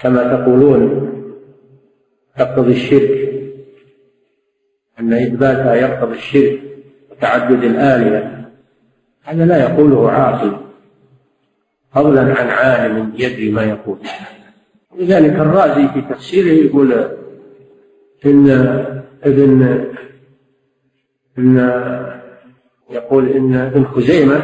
كما 0.00 0.36
تقولون 0.36 1.10
تقتضي 2.38 2.72
الشرك 2.72 3.30
أن 5.00 5.12
إثباتها 5.12 5.74
يقتضي 5.74 6.14
الشرك 6.14 6.60
وتعدد 7.10 7.64
الآلهة 7.64 8.50
هذا 9.24 9.44
لا 9.44 9.62
يقوله 9.62 10.10
عاقل 10.10 10.56
فضلا 11.92 12.20
عن 12.20 12.48
عالم 12.48 13.12
يدري 13.14 13.50
ما 13.50 13.64
يقول. 13.64 13.98
لذلك 14.98 15.32
الرازي 15.32 15.88
في 15.88 16.00
تفسيره 16.00 16.66
يقول 16.66 16.92
إن 18.26 18.50
ابن 19.24 19.84
إن 21.40 21.56
يقول 22.90 23.28
إن 23.28 23.54
ابن 23.54 23.84
خزيمة 23.84 24.42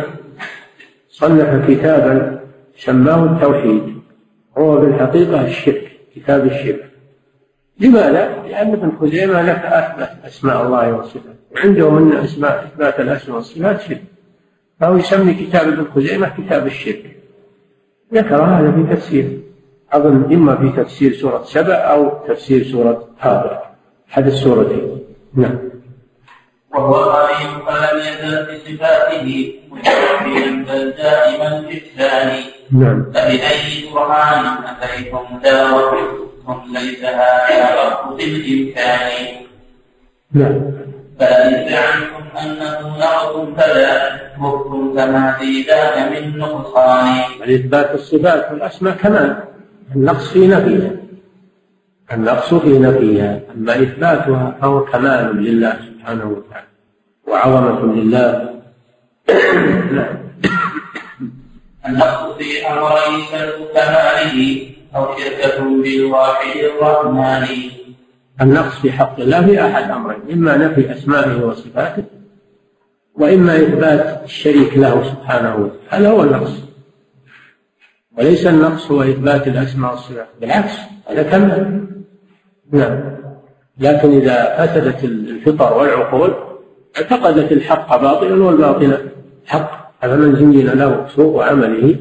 صنف 1.08 1.70
كتابا 1.70 2.40
سماه 2.76 3.24
التوحيد 3.24 3.96
هو 4.58 4.80
في 4.80 4.86
الحقيقة 4.86 5.46
الشرك 5.46 5.90
كتاب 6.16 6.46
الشرك. 6.46 6.90
لماذا؟ 7.80 8.42
لأن 8.48 8.72
ابن 8.72 8.92
خزيمة 9.00 9.42
لك 9.42 9.64
أثبت 9.64 10.10
أسماء 10.24 10.66
الله 10.66 10.96
وصفاته 10.96 11.36
وعندهم 11.54 11.96
أن 11.96 12.18
أسماء 12.18 12.64
إثبات 12.64 13.00
الأسماء 13.00 13.36
والصفات 13.36 13.80
شرك. 13.80 14.02
فهو 14.80 14.96
يسمي 14.96 15.34
كتاب 15.34 15.68
ابن 15.68 15.84
خزيمة 15.94 16.28
كتاب 16.28 16.66
الشرك. 16.66 17.16
ذكر 18.14 18.42
هذا 18.42 18.72
في 18.72 18.94
تفسير 18.94 19.40
أظن 19.92 20.32
إما 20.32 20.56
في 20.56 20.82
تفسير 20.82 21.12
سورة 21.12 21.42
سبع 21.42 21.74
أو 21.74 22.26
تفسير 22.28 22.64
سورة 22.64 23.08
هذا 23.18 23.62
أحد 24.10 24.26
السورتين 24.26 24.98
نعم. 25.34 25.58
وهو 26.76 26.94
قريب 26.94 27.50
فلم 27.66 27.98
يزل 27.98 28.46
بصفاته 28.46 29.54
متوفيا 29.70 30.64
بل 30.68 30.90
دائما 30.90 31.58
الإحسان. 31.58 32.42
نعم. 32.72 33.12
فبأي 33.14 33.92
برهان 33.94 34.44
أتيتم 34.68 35.38
داوتكم 35.44 36.62
ليس 36.72 37.04
هذا 37.04 38.00
بالإمكان. 38.16 39.10
نعم. 40.32 40.60
فإن 41.20 41.68
زعمتم 41.68 42.36
أنه 42.42 42.96
نقص 42.98 43.34
فلا؟ 43.56 44.16
مختم 44.38 44.94
كما 44.96 45.32
في 45.38 45.62
ذاك 45.62 46.12
من 46.12 46.38
نقصان. 46.38 47.08
إثبات 47.42 47.94
الصفات 47.94 48.52
والأسماء 48.52 48.94
كمال 48.94 49.36
النقص 49.96 50.28
في 50.28 50.46
نفيها 50.46 50.90
النقص 52.12 52.54
في 52.54 52.78
نفيها 52.78 53.40
أما 53.54 53.82
إثباتها 53.82 54.56
فهو 54.60 54.84
كمال 54.84 55.36
لله 55.36 55.72
سبحانه 55.72 56.24
وتعالى. 56.24 56.65
وعظمة 57.26 57.94
لله. 57.94 58.56
نعم 59.92 60.16
النقص 61.88 62.36
في 62.38 62.66
أمرين 62.66 63.24
كماله 63.74 64.70
أو 64.96 65.16
شركة 65.18 65.82
بالواحد 65.82 66.56
الرحمن. 66.56 67.46
النقص 68.40 68.80
في 68.80 68.92
حق 68.92 69.20
الله 69.20 69.46
في 69.46 69.64
أحد 69.64 69.90
أمرين 69.90 70.20
إما 70.32 70.56
نفي 70.56 70.92
أسمائه 70.92 71.44
وصفاته 71.44 72.04
وإما 73.14 73.56
إثبات 73.56 74.24
الشريك 74.24 74.76
له 74.76 75.04
سبحانه 75.04 75.56
وتعالى 75.56 76.08
هذا 76.08 76.10
هو 76.10 76.22
النقص. 76.22 76.52
وليس 78.18 78.46
النقص 78.46 78.90
هو 78.90 79.02
إثبات 79.02 79.48
الأسماء 79.48 79.90
والصفات 79.90 80.28
بالعكس 80.40 80.72
هذا 81.08 81.22
كمال 81.22 81.86
نعم. 82.72 83.16
لكن 83.78 84.20
إذا 84.20 84.66
فسدت 84.66 85.04
الفطر 85.04 85.78
والعقول 85.78 86.34
اعتقدت 86.96 87.52
الحق 87.52 87.96
باطلا 87.96 88.44
والباطل 88.44 89.08
حق. 89.46 89.86
أفمن 90.02 90.36
زين 90.36 90.66
له 90.66 91.06
سوء 91.16 91.42
عمله 91.42 91.96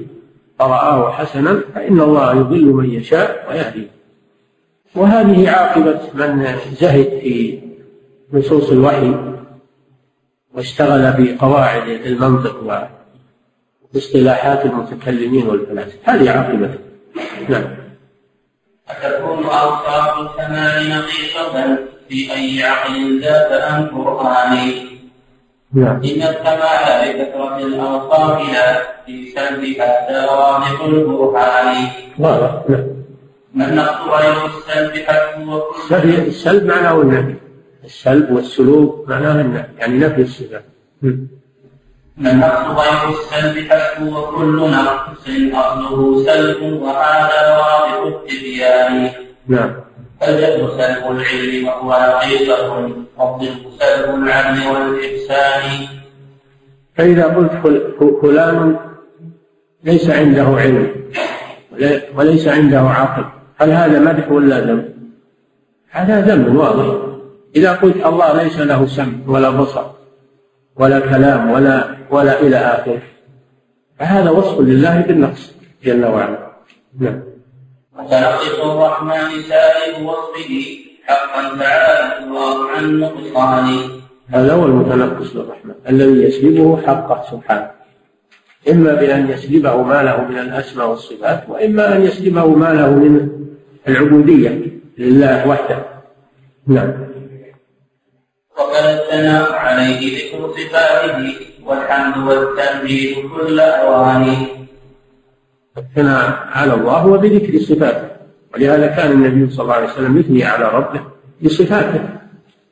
فرآه 0.59 1.11
حسنا 1.11 1.61
فإن 1.75 2.01
الله 2.01 2.35
يضل 2.35 2.65
من 2.65 2.89
يشاء 2.89 3.47
ويهدي. 3.49 3.87
وهذه 4.95 5.49
عاقبة 5.49 5.99
من 6.13 6.45
زهد 6.79 7.09
في 7.09 7.59
نصوص 8.33 8.69
الوحي 8.69 9.15
واشتغل 10.53 11.13
بقواعد 11.17 11.87
المنطق 11.89 12.85
واصطلاحات 13.93 14.65
المتكلمين 14.65 15.47
والفلاسفة 15.47 15.99
هذه 16.03 16.29
عاقبته 16.29 16.79
نعم. 17.49 17.75
أتكون 18.89 19.43
أوصاف 19.43 20.19
الكمال 20.19 20.89
نقيصة؟ 20.89 21.77
في 22.09 22.33
أي 22.33 22.63
عقل 22.63 23.21
ذات 23.21 23.51
أم 23.51 24.01
قرآن 24.03 24.57
نعم 25.73 25.95
إن 25.95 26.21
الكمال 26.21 27.13
بكثرة 27.19 27.57
الأوصاف 27.57 28.53
لا 28.53 28.81
في 29.05 29.31
سلبها 29.35 30.07
سوابق 30.25 30.83
البرهان. 30.85 31.87
واضح 32.19 32.51
نعم 32.69 32.83
ما 33.53 33.67
النقص 33.69 34.01
غير 34.21 34.45
السلب 34.45 34.93
حسب 35.07 35.47
وكل 35.47 36.09
السلب- 36.27 36.65
معناه 36.65 37.01
النفي. 37.01 37.35
السلب 37.85 38.31
والسلوك 38.31 39.09
معناه 39.09 39.41
النفي 39.41 39.67
يعني 39.79 39.97
نفي 39.97 40.21
الصفات. 40.21 40.65
النقص 42.17 42.79
غير 42.81 43.09
السلب 43.09 43.71
حسب 43.71 44.13
وكل 44.13 44.55
نقص 44.71 45.25
أصله 45.53 46.25
سلب 46.25 46.61
وهذا 46.81 47.57
واضح 47.57 48.01
التبيان. 48.07 49.09
نعم. 49.47 49.75
فالجهل 50.21 50.69
سلب 50.77 51.11
العلم 51.11 51.67
وهو 51.67 51.91
حقيقة 51.93 52.71
والضد 53.17 53.49
سلب 53.79 54.15
العدل 54.23 54.67
والإحسان. 54.67 55.87
فإذا 56.95 57.25
قلت 57.25 57.51
فل- 57.51 58.17
فلان 58.21 58.75
ليس 59.83 60.09
عنده 60.09 60.43
علم 60.43 60.87
ولي- 61.73 62.01
وليس 62.17 62.47
عنده 62.47 62.79
عقل 62.79 63.25
هل 63.57 63.71
هذا 63.71 63.99
مدح 63.99 64.31
ولا 64.31 64.59
ذم؟ 64.59 64.89
هذا 65.89 66.21
ذم 66.21 66.55
واضح. 66.57 67.05
إذا 67.55 67.71
قلت 67.73 68.05
الله 68.05 68.43
ليس 68.43 68.59
له 68.59 68.85
سمع 68.85 69.13
ولا 69.27 69.49
بصر 69.49 69.85
ولا 70.75 70.99
كلام 70.99 71.51
ولا 71.51 71.95
ولا 72.11 72.39
إلى 72.41 72.57
آخره 72.57 73.01
فهذا 73.99 74.29
وصف 74.29 74.59
لله 74.59 75.01
بالنقص 75.01 75.53
جل 75.83 76.05
وعلا. 76.05 76.51
نعم. 76.99 77.21
وتنقص 77.99 78.59
الرحمن 78.59 79.43
سائر 79.49 80.03
وصفه 80.03 80.77
حقا 81.05 81.57
تعالى 81.57 82.25
الله 82.25 82.69
عن 82.69 82.99
نقصان 82.99 83.79
هذا 84.29 84.53
هو 84.53 84.65
المتنقص 84.65 85.35
للرحمن 85.35 85.73
الذي 85.89 86.23
يسلبه 86.23 86.81
حقه 86.87 87.23
سبحانه. 87.31 87.71
إما 88.69 88.93
بأن 88.93 89.29
يسلبه 89.29 89.83
ما 89.83 90.03
له 90.03 90.21
من 90.29 90.39
الأسماء 90.39 90.89
والصفات 90.89 91.43
وإما 91.49 91.95
أن 91.95 92.01
يسلبه 92.01 92.47
ما 92.47 92.73
له 92.73 92.89
من 92.89 93.29
العبودية 93.87 94.61
لله 94.97 95.47
وحده. 95.47 95.85
نعم. 96.67 96.93
وكان 98.59 98.97
الثناء 98.97 99.53
عليه 99.53 99.99
ذكر 100.17 100.53
صفاته 100.57 101.33
والحمد 101.65 102.27
والتمجيد 102.27 103.15
كل 103.37 103.59
أوان 103.59 104.35
الثناء 105.77 106.47
على 106.51 106.73
الله 106.73 106.97
هو 106.97 107.17
بذكر 107.17 107.59
صفاته. 107.59 108.15
ولهذا 108.53 108.87
كان 108.87 109.11
النبي 109.11 109.51
صلى 109.51 109.63
الله 109.63 109.73
عليه 109.73 109.85
وسلم 109.87 110.17
يثني 110.17 110.43
على 110.43 110.65
ربه 110.77 111.01
بصفاته 111.43 112.09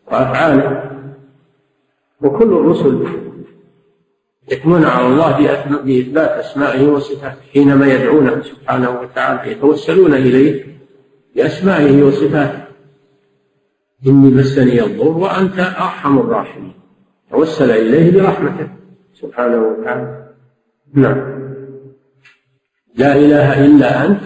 وأفعاله. 0.08 0.92
وكل 2.22 2.54
الرسل 2.54 3.08
يثنون 4.52 4.86
على 4.86 5.08
الله 5.08 5.38
بإثبات 5.86 6.30
أسمائه 6.30 6.88
وصفاته 6.88 7.42
حينما 7.54 7.88
يدعونه 7.88 8.42
سبحانه 8.42 8.90
وتعالى 9.02 9.52
يتوسلون 9.52 10.14
إليه 10.14 10.66
بأسمائه 11.36 12.04
وصفاته. 12.04 12.64
إني 14.08 14.30
مسني 14.30 14.84
الضر 14.84 15.18
وأنت 15.18 15.60
أرحم 15.60 16.20
الراحمين. 16.20 16.74
توسل 17.32 17.72
إليه 17.72 18.22
برحمته 18.22 18.68
سبحانه 19.14 19.58
وتعالى. 19.58 20.28
نعم. 20.94 21.43
لا 22.96 23.16
إله 23.16 23.66
إلا 23.66 24.06
أنت 24.06 24.22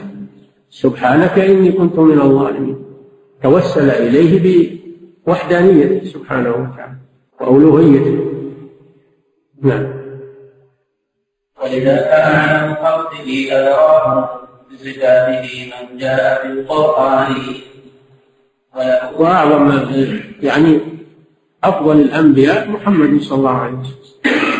سبحانك 0.70 1.40
إني 1.40 1.72
كنت 1.72 2.00
من 2.00 2.22
الظالمين. 2.22 2.78
توسل 3.44 3.90
إليه 3.90 4.34
بوحدانيته 5.26 6.06
سبحانه 6.06 6.50
وتعالى 6.50 6.98
وألوهيته. 7.42 8.18
نعم. 9.62 9.88
ولذا 11.64 11.98
كان 11.98 12.36
عن 12.36 12.76
خلقه 12.76 13.48
أدراه 13.52 14.40
بصفاته 14.72 15.72
من 15.72 15.98
جاء 15.98 16.42
في 16.42 16.48
القرآن 16.48 17.36
وأعظم 19.20 19.66
يعني 20.42 20.80
أفضل 21.64 22.02
الأنبياء 22.02 22.70
محمد 22.70 23.22
صلى 23.22 23.38
الله 23.38 23.58
عليه 23.58 23.78
وسلم. 23.78 24.57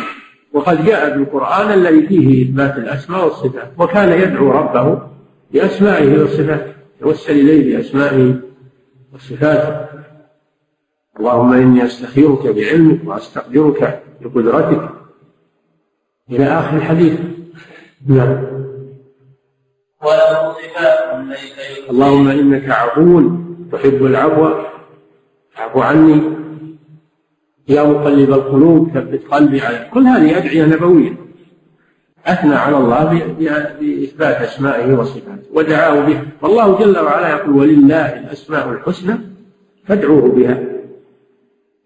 وقد 0.58 0.86
جاء 0.86 1.10
في 1.10 1.16
القرآن 1.16 1.74
الذي 1.74 2.08
فيه 2.08 2.44
إثبات 2.44 2.78
الأسماء 2.78 3.24
والصفات 3.24 3.72
وكان 3.78 4.22
يدعو 4.22 4.52
ربه 4.52 5.02
بأسمائه 5.54 6.24
وصفاته 6.24 6.74
يوسل 7.02 7.32
إليه 7.32 7.78
بأسمائه 7.78 8.36
وصفاته 9.14 9.86
اللهم 11.20 11.54
إني 11.54 11.86
أستخيرك 11.86 12.48
بعلمك 12.48 13.00
وأستقدرك 13.06 14.04
بقدرتك. 14.22 14.90
إلى 16.32 16.46
آخر 16.46 16.78
الحديث. 16.78 17.20
نعم. 18.08 18.46
صفات 20.02 21.26
ليس 21.28 21.90
اللهم 21.90 22.28
إنك 22.28 22.70
عفو 22.70 23.22
تحب 23.72 24.06
العفو 24.06 24.50
فاعف 25.52 25.78
عني. 25.78 26.47
يا 27.70 27.84
مقلب 27.84 28.30
القلوب 28.30 28.92
ثبت 28.94 29.22
قلبي 29.32 29.62
على 29.62 29.90
كل 29.94 30.08
هذه 30.08 30.38
أدعية 30.38 30.66
نبوية. 30.66 31.14
أثنى 32.26 32.56
على 32.56 32.78
الله 32.78 33.36
بإثبات 33.80 34.36
أسمائه 34.36 34.94
وصفاته 34.94 35.44
ودعاه 35.54 36.00
بها 36.00 36.26
والله 36.42 36.80
جل 36.80 36.98
وعلا 37.00 37.30
يقول 37.30 37.56
ولله 37.56 38.20
الأسماء 38.20 38.70
الحسنى 38.70 39.14
فادعوه 39.86 40.32
بها. 40.32 40.64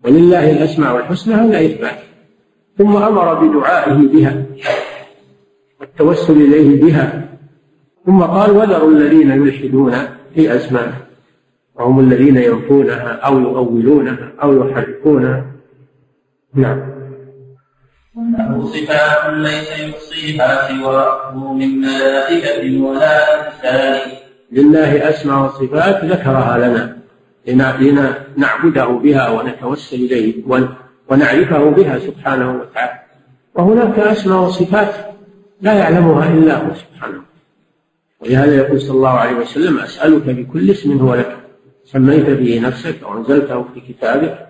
ولله 0.05 0.51
الأسماء 0.51 0.97
الحسنى 0.97 1.33
هذا 1.33 1.65
إثبات. 1.65 1.99
ثم 2.77 2.95
أمر 2.95 3.33
بدعائه 3.33 3.93
بها 3.93 4.45
والتوسل 5.79 6.33
إليه 6.33 6.81
بها. 6.81 7.27
ثم 8.05 8.21
قال 8.21 8.51
وذروا 8.51 8.91
الذين 8.91 9.31
يلحدون 9.31 9.93
في 10.35 10.55
أسمائه 10.55 10.93
وهم 11.75 11.99
الذين 11.99 12.37
ينفونها 12.37 13.11
أو 13.11 13.39
يؤولونها 13.39 14.31
أو 14.43 14.67
يحرفونها 14.67 15.50
نعم. 16.55 16.79
له 18.15 18.65
صفات 18.65 19.33
ليس 19.33 19.69
يحصيها 19.79 20.67
سواه 20.67 21.53
من 21.53 21.81
ملائكة 21.81 22.81
ولا 22.81 23.47
إنسان 23.47 24.11
لله 24.51 25.09
أسماء 25.09 25.45
وصفات 25.45 26.05
ذكرها 26.05 26.57
لنا. 26.57 26.97
لنعبده 28.37 28.85
بها 28.85 29.29
ونتوسل 29.29 29.95
إليه 29.95 30.43
ون- 30.47 30.75
ونعرفه 31.09 31.69
بها 31.69 31.99
سبحانه 31.99 32.51
وتعالى. 32.61 32.99
وهناك 33.55 33.99
أسماء 33.99 34.39
وصفات 34.43 34.95
لا 35.61 35.73
يعلمها 35.73 36.33
إلا 36.33 36.55
هو 36.57 36.73
سبحانه. 36.73 37.21
ولهذا 38.19 38.55
يقول 38.55 38.81
صلى 38.81 38.91
الله 38.97 39.09
عليه 39.09 39.35
وسلم 39.35 39.79
أسألك 39.79 40.23
بكل 40.23 40.71
اسم 40.71 40.97
هو 40.99 41.15
لك. 41.15 41.37
سميت 41.85 42.29
به 42.29 42.59
نفسك 42.59 43.03
أو 43.03 43.17
أنزلته 43.17 43.65
في 43.73 43.79
كتابك. 43.93 44.47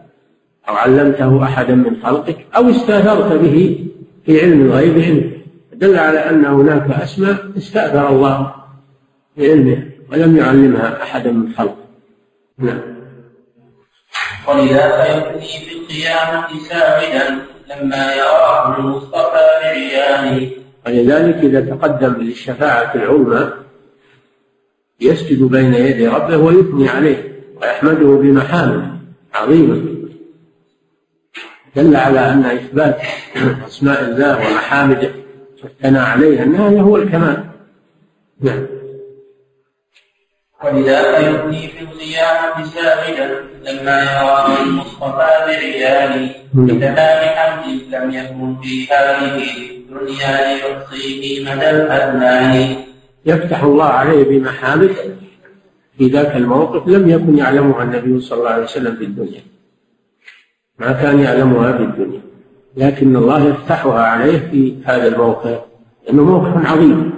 أو 0.70 0.76
علمته 0.76 1.44
أحدا 1.44 1.76
من 1.76 2.02
خلقك 2.04 2.38
أو 2.56 2.70
استأثرت 2.70 3.34
به 3.34 3.86
في 4.26 4.42
علم 4.42 4.62
الغيب 4.62 5.02
عندك 5.02 5.42
دل 5.74 5.98
على 5.98 6.20
أن 6.20 6.46
هناك 6.46 6.92
أسماء 6.92 7.52
استأثر 7.58 8.10
الله 8.10 8.54
بعلمه 9.38 9.84
ولم 10.12 10.38
يعلمها 10.38 11.04
أحدا 11.04 11.32
من 11.32 11.54
خلقه. 11.54 11.76
نعم. 12.58 12.82
ولذا 14.48 15.04
فيبني 15.04 15.48
في 15.48 15.76
القيامة 15.76 16.48
ساعدا 16.70 17.38
لما 17.70 18.16
يراه 18.16 18.80
المصطفى 18.80 19.48
بعيانه 19.62 20.50
ولذلك 20.86 21.36
إذا 21.36 21.62
تقدم 21.62 22.14
للشفاعة 22.14 22.96
العظمى 22.96 23.52
يسجد 25.02 25.44
بين 25.44 25.74
يدي 25.74 26.08
ربه 26.08 26.38
ويثني 26.38 26.90
عليه 26.90 27.44
ويحمده 27.62 28.08
بمحامد 28.08 29.00
عظيمة. 29.34 30.01
دل 31.76 31.96
على 31.96 32.20
أن 32.20 32.46
إثبات 32.46 33.02
أسماء 33.68 34.02
الله 34.02 34.38
ومحامده 34.38 35.12
والثناء 35.64 36.04
عليها 36.04 36.44
أن 36.44 36.56
هذا 36.56 36.82
هو 36.82 36.98
الكمال. 36.98 37.44
نعم. 38.42 38.66
ولذا 40.64 41.16
فيبني 41.16 41.68
في 41.68 41.84
القيامة 41.84 42.66
ساعدا 42.66 43.44
لما 43.64 44.04
يراه 44.04 44.62
المصطفى 44.64 45.30
بعيانه 45.48 46.32
بتمام 46.54 47.30
حمد 47.36 47.82
لم 47.92 48.12
يكن 48.12 48.62
في 48.62 48.88
هذه 48.94 49.44
الدنيا 49.70 50.56
ليحصيه 50.56 51.44
مدى 51.46 51.70
الأذنان 51.70 52.76
يفتح 53.26 53.64
الله 53.64 53.86
عليه 53.86 54.24
بمحامد 54.24 54.96
في 55.98 56.08
ذاك 56.08 56.36
الموقف 56.36 56.88
لم 56.88 57.10
يكن 57.10 57.38
يعلمها 57.38 57.84
النبي 57.84 58.22
صلى 58.22 58.40
الله 58.40 58.50
عليه 58.50 58.64
وسلم 58.64 58.96
في 58.96 59.04
الدنيا. 59.04 59.42
ما 60.82 60.92
كان 60.92 61.20
يعلمها 61.20 61.72
في 61.72 61.84
الدنيا. 61.84 62.22
لكن 62.78 63.16
الله 63.16 63.46
يفتحها 63.46 64.02
عليه 64.02 64.50
في 64.52 64.76
هذا 64.86 65.08
الموقف 65.08 65.60
لأنه 66.08 66.24
موقف 66.24 66.72
عظيم. 66.72 67.12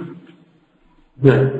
نعم. 1.22 1.50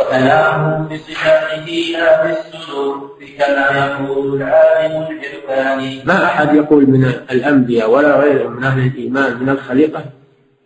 وكلامه 0.00 0.88
بصفاته 0.88 1.92
لا 1.92 2.26
بالسلوك 2.26 3.18
كما 3.38 3.86
يقول 3.86 4.42
العالم 4.42 5.06
العرفاني. 5.10 6.02
ما 6.04 6.24
أحد 6.24 6.54
يقول 6.54 6.90
من 6.90 7.04
الأنبياء 7.04 7.90
ولا 7.90 8.20
غيرهم 8.20 8.56
من 8.56 8.64
أهل 8.64 8.86
الإيمان 8.86 9.38
من 9.42 9.48
الخليقة. 9.48 10.04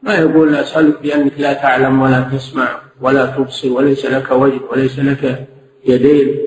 ما 0.03 0.14
يقول 0.14 0.55
أسألك 0.55 1.03
بأنك 1.03 1.32
لا 1.39 1.53
تعلم 1.53 2.03
ولا 2.03 2.20
تسمع 2.20 2.68
ولا 3.01 3.26
تبصر 3.26 3.72
وليس 3.72 4.07
لك 4.07 4.30
وجه 4.30 4.61
وليس 4.72 4.99
لك 4.99 5.47
يدين. 5.87 6.39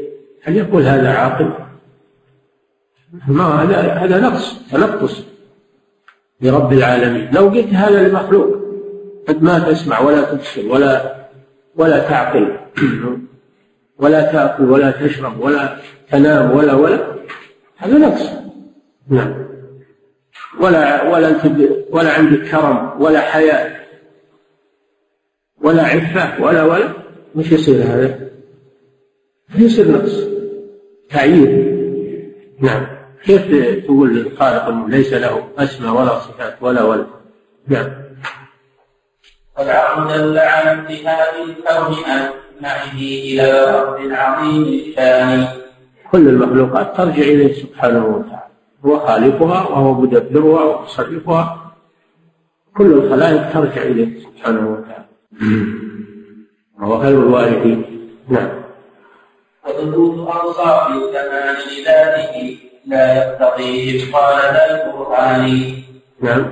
هل 0.43 0.57
يقول 0.57 0.83
هذا 0.83 1.09
عاقل؟ 1.09 1.66
ما 3.27 3.43
هذا 3.43 3.77
هذا 3.77 4.19
نقص 4.19 4.55
تنقص 4.71 5.23
لرب 6.41 6.73
العالمين. 6.73 7.29
لو 7.33 7.47
قلت 7.47 7.73
هذا 7.73 8.07
لمخلوق 8.07 8.57
قد 9.27 9.43
ما 9.43 9.59
تسمع 9.59 9.99
ولا 9.99 10.21
تبصر 10.21 10.67
ولا 10.67 11.15
ولا 11.75 11.99
تعقل. 11.99 12.57
ولا 13.99 14.31
تأكل 14.31 14.63
ولا 14.63 14.91
تشرب 14.91 15.39
ولا 15.39 15.77
تنام 16.11 16.51
ولا 16.51 16.73
ولا 16.73 16.99
هذا 17.77 17.97
نقص. 17.97 18.29
نعم. 19.09 19.47
ولا 20.59 21.03
ولا 21.03 21.35
ولا 21.91 22.11
عندك 22.13 22.51
كرم 22.51 23.01
ولا 23.01 23.21
حياء 23.21 23.87
ولا 25.61 25.83
عفة 25.83 26.43
ولا 26.43 26.63
ولا. 26.63 26.89
مش 27.35 27.51
يصير 27.51 27.83
هذا. 27.83 28.29
يصير 29.55 29.91
نقص. 29.91 30.27
تعيير 31.09 31.77
نعم. 32.59 32.96
كيف 33.25 33.85
تقول 33.85 34.17
الخالق 34.17 34.85
ليس 34.87 35.13
له 35.13 35.47
أسماء 35.57 35.93
ولا 35.93 36.19
صفات 36.19 36.57
ولا 36.61 36.83
ولا 36.83 37.05
نعم. 37.67 37.91
والعقل 39.57 40.07
دل 40.07 40.39
على 40.39 40.71
انتهاء 40.71 41.43
الكون 41.43 41.95
أجمعه 42.05 42.93
إلى 43.01 43.75
رب 43.75 44.11
عظيم 44.11 44.63
الشان 44.63 45.47
كل 46.11 46.27
المخلوقات 46.27 46.97
ترجع 46.97 47.21
إليه 47.21 47.53
سبحانه 47.53 48.05
وتعالى. 48.05 48.47
هو 48.85 48.99
خالقها 48.99 49.67
وهو 49.67 49.93
مدبرها 49.93 50.63
ومصرفها. 50.63 51.73
كل 52.77 52.85
الخلائق 52.85 53.53
ترجع 53.53 53.81
إليه 53.81 54.19
سبحانه 54.19 54.71
وتعالى. 54.71 55.05
وهو 56.79 56.99
خير 56.99 57.19
الوارثين 57.19 58.09
نعم. 58.29 58.49
وثبوت 59.67 60.27
أوصاف 60.27 60.87
الكمال 60.87 61.55
لذاته. 61.79 62.57
لا 62.87 63.15
يقتضي 63.17 64.03
إبطال 64.03 64.35
ذا 64.53 64.65
القرآن. 64.75 65.73
نعم. 66.21 66.45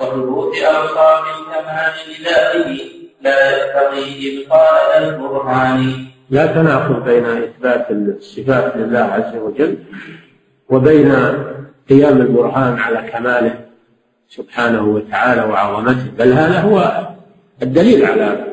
وثبوت 0.00 0.54
أوصاف 0.56 1.24
الكمال 1.38 1.92
لذاته 2.20 2.80
لا 3.20 3.50
يقتضي 3.56 4.44
إبطال 4.44 5.02
ذا 5.02 5.08
القرآن. 5.08 6.08
لا 6.30 6.46
تناقض 6.46 7.04
بين 7.04 7.24
إثبات 7.24 7.90
الصفات 7.90 8.76
لله 8.76 8.98
عز 8.98 9.36
وجل 9.36 9.78
وبين 10.68 11.12
قيام 11.88 12.20
البرهان 12.20 12.78
على 12.78 13.10
كماله 13.10 13.54
سبحانه 14.28 14.82
وتعالى 14.82 15.42
وعظمته 15.42 16.10
بل 16.18 16.32
هذا 16.32 16.60
هو 16.60 17.08
الدليل 17.62 18.06
على 18.06 18.46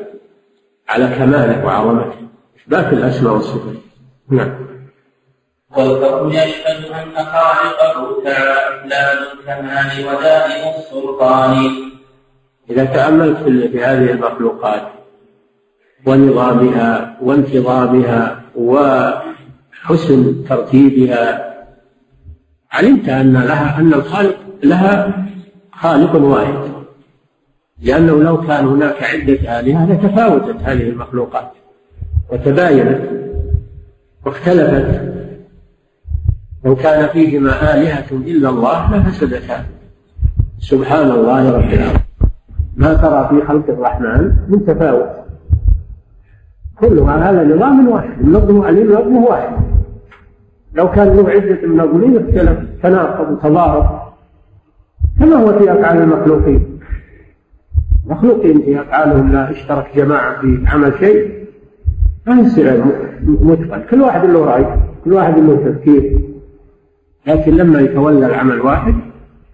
على 0.88 1.06
كماله 1.18 1.64
وعظمته 1.64 2.28
إثبات 2.60 2.92
الأسماء 2.92 3.32
والصفات. 3.32 3.74
نعم. 4.30 4.75
والكون 5.76 6.32
يشهد 6.32 6.84
أن 6.84 7.24
خالقه 7.24 8.22
تعالى 8.24 9.22
الكمال 9.32 10.06
ودائم 10.06 10.74
السلطان. 10.78 11.70
إذا 12.70 12.84
تأملت 12.84 13.38
في 13.72 13.84
هذه 13.84 14.10
المخلوقات 14.10 14.82
ونظامها 16.06 17.16
وانتظامها 17.22 18.42
وحسن 18.56 20.44
ترتيبها 20.48 21.54
علمت 22.72 23.08
أن 23.08 23.32
لها 23.32 23.80
أن 23.80 23.94
الخالق 23.94 24.36
لها 24.62 25.24
خالق 25.72 26.14
واحد. 26.14 26.76
لأنه 27.82 28.22
لو 28.22 28.40
كان 28.40 28.66
هناك 28.66 29.02
عدة 29.02 29.60
آلهة 29.60 29.92
لتفاوتت 29.92 30.56
هذه 30.62 30.88
المخلوقات 30.88 31.52
وتباينت 32.32 33.00
واختلفت 34.26 35.15
لو 36.66 36.76
كان 36.76 37.08
فيهما 37.08 37.74
آلهة 37.74 38.10
إلا 38.10 38.48
الله 38.48 38.96
لفسدتا 38.96 39.64
سبحان 40.58 41.10
الله 41.10 41.50
رب 41.50 41.70
العالمين. 41.72 42.00
ما 42.76 42.94
ترى 42.94 43.28
في 43.28 43.46
خلق 43.46 43.64
الرحمن 43.68 44.32
من 44.48 44.66
تفاوت. 44.66 45.10
كلها 46.80 47.30
هذا 47.30 47.54
نظام 47.54 47.88
واحد. 47.88 48.20
النظم 48.20 48.66
النظم 48.66 49.16
واحد. 49.16 49.56
لو 50.74 50.90
كان 50.90 51.16
له 51.16 51.30
عدة 51.30 51.68
منظمين 51.68 52.16
اختلف 52.16 52.58
تناقض 52.82 53.32
وتضارب 53.32 54.00
كما 55.20 55.36
هو 55.36 55.58
في 55.58 55.72
أفعال 55.72 56.02
المخلوقين. 56.02 56.78
مخلوقين 58.06 58.62
في 58.62 58.80
أفعالهم 58.80 59.32
لا 59.32 59.50
اشترك 59.50 59.86
جماعة 59.96 60.40
في 60.40 60.64
عمل 60.66 60.92
شيء. 60.98 61.46
ما 62.26 62.40
يصير 62.40 62.84
متقن. 63.22 63.82
كل 63.90 64.00
واحد 64.00 64.24
له 64.24 64.44
رأي 64.44 64.66
كل 65.04 65.12
واحد 65.12 65.38
له 65.38 65.56
تفكير. 65.56 66.18
لكن 67.26 67.56
لما 67.56 67.80
يتولى 67.80 68.26
العمل 68.26 68.60
واحد 68.60 68.94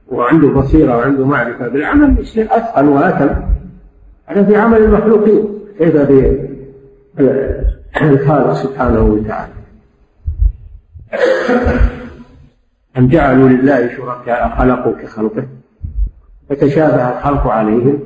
وعنده 0.09 0.49
بصيرة 0.49 0.97
وعنده 0.97 1.27
معرفة 1.27 1.69
بالعمل 1.69 2.21
يصير 2.21 2.47
أتقن 2.51 2.89
وأتم. 2.89 3.31
هذا 4.27 4.43
في 4.45 4.57
عمل 4.57 4.79
المخلوقين 4.79 5.49
كيف 5.79 5.97
بالخالق 7.17 8.53
سبحانه 8.53 9.01
وتعالى؟ 9.01 9.53
أم 12.99 13.09
جعلوا 13.09 13.49
لله 13.49 13.97
شركاء 13.97 14.57
خلقوا 14.59 14.93
كخلقه؟ 15.03 15.47
فتشابه 16.49 17.19
الخلق 17.19 17.47
عليهم؟ 17.47 17.99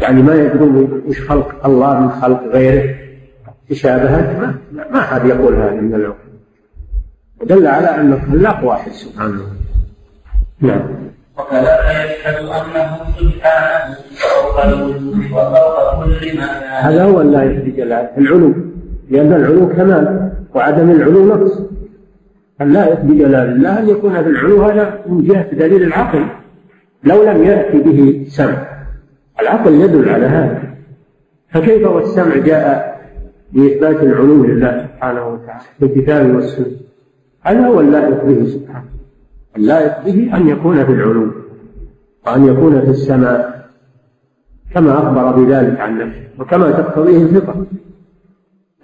يعني 0.00 0.22
ما 0.22 0.34
يدرون 0.34 1.02
وش 1.06 1.20
خلق 1.20 1.66
الله 1.66 2.00
من 2.00 2.10
خلق 2.10 2.42
غيره؟ 2.42 2.94
تشابهت 3.70 4.40
ما, 4.40 4.54
ما 4.92 5.00
حد 5.00 5.26
يقول 5.26 5.54
هذا 5.54 5.80
من 5.80 5.94
العقول. 5.94 6.27
ودل 7.40 7.66
على 7.66 7.86
أن 7.86 8.12
الخلاق 8.12 8.64
واحد 8.64 8.92
سبحانه 8.92 9.42
نعم. 10.60 10.82
يشهد 11.38 12.44
أنه 12.44 12.98
سبحانه 13.18 13.96
فوق 14.16 14.64
الوجود 14.64 15.18
وفوق 15.32 16.04
كل 16.04 16.36
ما 16.36 16.44
هذا. 16.80 17.04
هو 17.04 17.20
الله 17.20 17.44
بجلاله 17.46 18.10
العلو. 18.18 18.54
لأن 19.10 19.32
العلو 19.32 19.68
كمال 19.68 20.32
وعدم 20.54 20.90
العلو 20.90 21.26
نقص. 21.26 21.62
اللائق 22.60 23.00
بجلال 23.00 23.48
الله 23.48 23.78
أن 23.78 23.88
يكون 23.88 24.16
هذا 24.16 24.26
العلو 24.26 24.62
هذا 24.62 24.98
من 25.06 25.24
جهة 25.24 25.54
دليل 25.54 25.82
العقل. 25.82 26.26
لو 27.04 27.22
لم 27.22 27.44
يأتي 27.44 27.78
به 27.78 28.26
سمع. 28.28 28.84
العقل 29.40 29.74
يدل 29.74 30.08
على 30.08 30.26
هذا. 30.26 30.62
فكيف 31.50 31.86
والسمع 31.86 32.36
جاء 32.36 32.98
بإثبات 33.52 34.02
العلو 34.02 34.44
لله 34.44 34.86
سبحانه 34.86 35.28
وتعالى؟ 35.28 35.64
بالكتاب 35.80 36.34
والسنة. 36.34 36.87
هذا 37.40 37.66
هو 37.66 37.80
اللائق 37.80 38.24
به 38.24 38.46
سبحانه 38.46 38.88
اللائق 39.56 40.04
به 40.04 40.36
أن 40.36 40.48
يكون 40.48 40.84
في 40.84 40.92
العلو 40.92 41.32
وأن 42.26 42.46
يكون 42.48 42.80
في 42.80 42.90
السماء 42.90 43.68
كما 44.74 44.98
أخبر 44.98 45.32
بذلك 45.32 45.80
عن 45.80 45.98
نفسه 45.98 46.28
وكما 46.38 46.70
تقتضيه 46.70 47.22
الفطرة. 47.22 47.66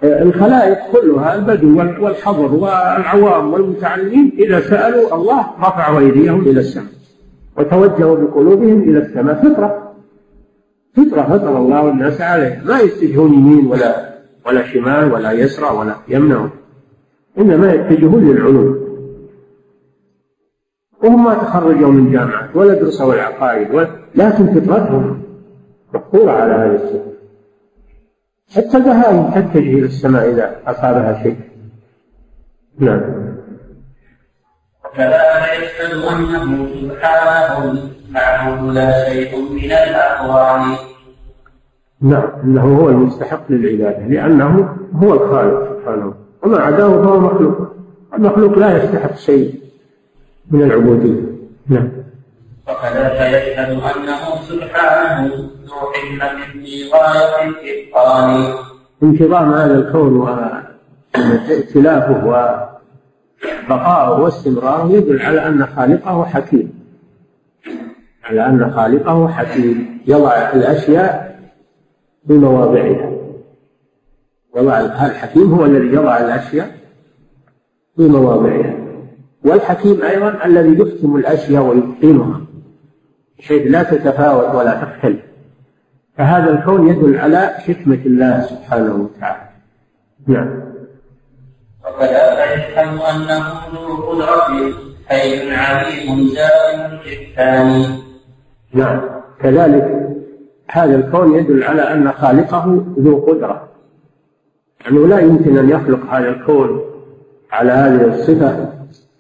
الخلائق 0.05 0.79
كلها 0.93 1.35
البدو 1.35 1.79
والحضر 1.79 2.55
والعوام 2.55 3.53
والمتعلمين 3.53 4.33
إذا 4.39 4.61
سألوا 4.61 5.15
الله 5.15 5.47
رفعوا 5.61 6.01
أيديهم 6.01 6.41
إلى 6.41 6.61
السماء 6.61 6.93
وتوجهوا 7.59 8.17
بقلوبهم 8.17 8.83
إلى 8.83 8.99
السماء. 8.99 9.35
فطرة 9.35 9.93
فطرة 10.97 11.23
فطر 11.23 11.59
الله 11.59 11.91
الناس 11.91 12.21
عليها. 12.21 12.63
ما 12.65 12.81
يتجهون 12.81 13.35
يمين 13.35 13.67
ولا 13.67 14.15
ولا 14.47 14.67
شمال 14.67 15.13
ولا 15.13 15.33
يسرى 15.33 15.77
ولا 15.77 15.95
يمنع. 16.09 16.49
إنما 17.39 17.73
يتجهون 17.73 18.31
للعلوم. 18.31 18.85
وهم 21.05 21.25
ما 21.25 21.35
تخرجوا 21.35 21.93
من 21.93 22.13
جامعات 22.13 22.57
ولا 22.57 22.75
درسوا 22.75 23.15
العقائد 23.15 23.89
لكن 24.15 24.47
فطرتهم 24.47 25.23
مقهورة 25.95 26.33
على 26.33 26.53
هذه 26.53 26.75
الصفة 26.75 27.15
حتى 28.57 28.77
البهائم 28.77 29.31
تتجه 29.31 29.59
إلى 29.79 29.87
السماء 29.87 30.31
إذا 30.31 30.57
أصابها 30.67 31.23
شيء. 31.23 31.37
نعم. 32.79 33.01
يشهد 35.63 35.93
أنه 35.93 36.67
سبحانه 36.81 37.71
المعبود 38.09 38.75
لا 38.75 39.09
شيء 39.09 39.53
من 39.53 39.73
الأقوال 39.73 40.77
نعم 42.01 42.29
إنه 42.45 42.79
هو 42.79 42.89
المستحق 42.89 43.43
للعبادة 43.51 44.07
لأنه 44.07 44.77
هو 44.95 45.13
الخالق 45.13 45.79
سبحانه. 45.79 46.24
وما 46.45 46.59
عداه 46.59 46.89
فهو 46.89 47.21
مخلوق. 47.21 47.75
المخلوق 48.15 48.59
لا 48.59 48.85
يستحق 48.85 49.17
شيء 49.17 49.61
من 50.51 50.63
العبودية. 50.63 51.23
نعم. 51.69 51.89
وكذلك 52.69 53.21
يشهد 53.21 53.71
أنه 53.71 54.43
سبحانه 54.49 55.35
ذو 55.65 55.75
حكمة 55.93 56.29
في 56.53 56.91
غاية 56.93 57.49
الإتقان 57.49 58.55
انتظام 59.03 59.53
هذا 59.53 59.75
الكون 59.75 60.17
وائتلافه 61.15 62.27
وبقاؤه 63.69 64.21
واستمراره 64.21 64.93
يدل 64.93 65.23
على 65.23 65.47
أن 65.47 65.67
خالقه 65.67 66.25
حكيم. 66.25 66.85
على 68.25 68.47
أن 68.47 68.73
خالقه 68.77 69.29
حكيم. 69.29 70.01
يضع 70.07 70.53
الأشياء 70.55 71.41
في 72.27 72.33
مواضعها. 72.33 73.14
يضع 74.57 74.81
الحكيم 74.81 75.55
هو 75.55 75.65
الذي 75.65 75.87
يضع 75.87 76.19
الأشياء 76.19 76.71
في 77.97 78.03
مواضعها. 78.03 78.75
والحكيم 79.45 80.03
أيضا 80.03 80.45
الذي 80.45 80.79
يحكم 80.79 81.17
الأشياء 81.17 81.63
ويتقنها 81.63 82.41
بحيث 83.39 83.63
لا 83.67 83.83
تتفاوت 83.83 84.55
ولا 84.55 84.85
تختلف. 84.85 85.21
فهذا 86.19 86.51
الكون 86.51 86.89
يدل 86.89 87.19
على 87.19 87.47
حكمة 87.47 88.01
الله 88.07 88.43
سبحانه 88.43 88.95
وتعالى. 88.95 89.49
نعم. 90.27 90.63
وكذا 91.87 92.55
يفهم 92.55 93.01
أنه 93.01 93.45
ذو 93.75 93.97
قدرة 93.97 94.73
حي 95.07 95.55
عليم 95.55 96.29
دائم 96.35 96.99
الثاني 97.07 97.87
نعم. 98.73 99.01
كذلك 99.41 100.15
هذا 100.71 100.95
الكون 100.97 101.35
يدل 101.35 101.65
على 101.65 101.83
أن 101.83 102.13
خالقه 102.13 102.85
ذو 102.99 103.27
قدرة. 103.27 103.74
أنه 104.89 105.07
لا 105.07 105.21
يمكن 105.21 105.59
أن 105.59 105.71
يخلق 105.71 106.01
هذا 106.11 106.29
الكون 106.29 106.81
على 107.53 107.73
هذه 107.73 108.05
الصفة 108.05 108.73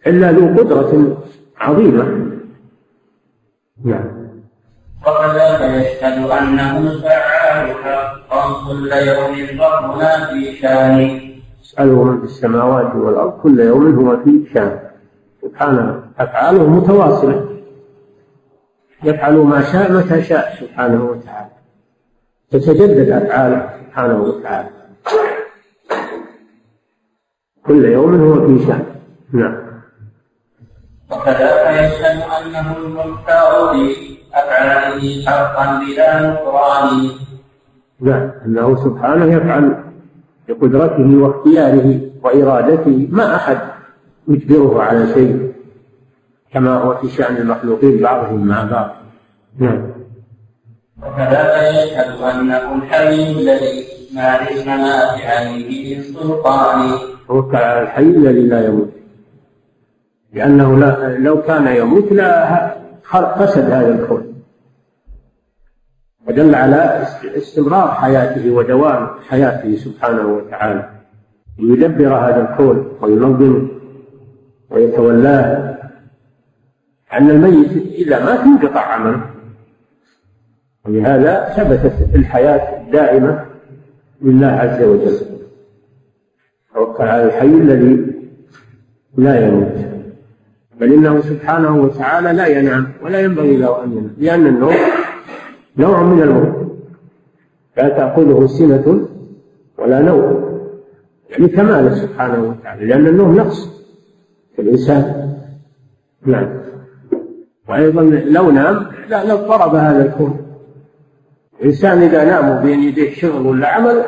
إلا 0.07 0.33
ذو 0.33 0.59
قدرة 0.59 1.17
عظيمة. 1.59 2.05
نعم. 3.85 4.25
وكذلك 5.07 5.61
يشهد 5.61 6.31
أنه 6.31 6.79
الفعال 6.79 7.75
حقا 7.75 8.69
كل 8.69 8.93
يوم 8.93 9.61
ربنا 9.61 10.27
في 10.27 10.57
شان. 10.57 11.21
يسأله 11.63 12.05
من 12.05 12.19
في 12.19 12.25
السماوات 12.25 12.95
والأرض 12.95 13.33
كل 13.33 13.61
يوم 13.61 13.95
هو 13.95 14.17
في 14.17 14.45
شان. 14.55 14.79
سبحانه 15.43 16.03
أفعاله 16.19 16.71
متواصلة. 16.71 17.49
يفعل 19.05 19.37
ما 19.37 19.63
شاء 19.63 19.93
متى 19.93 20.23
شاء 20.23 20.57
سبحانه 20.61 21.05
وتعالى. 21.05 21.51
تتجدد 22.51 23.11
أفعاله 23.11 23.71
سبحانه 23.87 24.23
وتعالى. 24.23 24.74
كل 27.67 27.85
يوم 27.85 28.21
هو 28.21 28.47
في 28.47 28.67
شأن 28.67 28.85
نعم. 29.33 29.57
وكذلك 31.13 31.67
يشهد 31.71 32.23
أنه 32.23 32.77
المختار 32.77 33.73
في 33.73 34.17
أفعاله 34.35 35.25
حقا 35.27 35.79
بلا 35.79 36.31
نكران. 36.31 37.11
نعم. 38.01 38.31
أنه 38.47 38.85
سبحانه 38.85 39.25
يفعل 39.37 39.85
بقدرته 40.49 41.17
واختياره 41.17 42.01
وإرادته 42.23 43.09
ما 43.11 43.37
أحد 43.37 43.59
يجبره 44.29 44.83
على 44.83 45.15
شيء 45.15 45.53
كما 46.53 46.79
هو 46.79 46.97
في 46.97 47.09
شأن 47.09 47.37
المخلوقين 47.37 48.03
بعضهم 48.03 48.47
مع 48.47 48.65
بعض. 48.65 48.91
نعم. 49.59 49.91
وكذلك 51.03 51.87
يشهد 51.87 52.23
أنه 52.23 52.75
الحي 52.75 53.31
الذي 53.33 53.85
ما 54.15 54.39
للممات 54.51 55.21
عليه 55.25 55.97
من 55.97 56.03
سلطان. 56.03 57.14
توكل 57.29 57.57
على 57.57 57.83
الحي 57.83 58.03
الذي 58.03 58.47
لا 58.47 58.67
يموت. 58.67 58.91
لأنه 60.33 60.79
لا 60.79 61.19
لو 61.19 61.43
كان 61.43 61.67
يموت 61.67 62.13
لا 62.13 62.75
فسد 63.13 63.71
هذا 63.71 63.89
الكون. 63.89 64.35
ودل 66.29 66.55
على 66.55 67.07
استمرار 67.25 67.89
حياته 67.89 68.51
ودوام 68.51 69.09
حياته 69.29 69.77
سبحانه 69.77 70.27
وتعالى. 70.27 70.91
ليدبر 71.59 72.15
هذا 72.15 72.51
الكون 72.51 72.89
وينظمه 73.01 73.69
ويتولاه. 74.71 75.75
أن 77.13 77.31
الميت 77.31 77.73
إذا 77.95 78.25
مات 78.25 78.41
ينقطع 78.47 78.81
عمله. 78.81 79.21
ولهذا 80.85 81.55
ثبتت 81.57 82.15
الحياة 82.15 82.83
الدائمة 82.83 83.45
لله 84.23 84.47
عز 84.47 84.83
وجل. 84.83 85.34
توكل 86.75 87.05
على 87.05 87.25
الحي 87.25 87.47
الذي 87.47 88.07
لا 89.17 89.47
يموت. 89.47 89.75
بل 90.81 90.93
إنه 90.93 91.21
سبحانه 91.21 91.77
وتعالى 91.77 92.33
لا 92.33 92.47
ينام 92.47 92.93
ولا 93.03 93.21
ينبغي 93.21 93.57
له 93.57 93.85
أن 93.85 93.93
ينام 93.93 94.11
لأن 94.19 94.47
النوم 94.47 94.75
نوع 95.77 96.03
من 96.03 96.23
الموت. 96.23 96.79
لا 97.77 97.89
تأخذه 97.89 98.47
سنة 98.47 99.09
ولا 99.79 100.01
نوم. 100.03 100.55
يعني 101.31 101.49
كماله 101.49 101.95
سبحانه 101.95 102.43
وتعالى 102.49 102.87
لأن 102.87 103.07
النوم 103.07 103.37
نقص 103.37 103.69
في 104.57 104.63
الإنسان. 104.63 105.35
نعم. 106.27 106.49
وأيضا 107.69 108.03
لو 108.03 108.51
نام 108.51 108.87
لا 109.09 109.25
لاضطرب 109.25 109.75
هذا 109.75 110.07
الكون. 110.07 110.41
الإنسان 111.61 112.03
إذا 112.03 112.25
نام 112.25 112.63
بين 112.63 112.83
يديه 112.83 113.15
شغل 113.15 113.47
ولا 113.47 113.69
عمل 113.69 114.03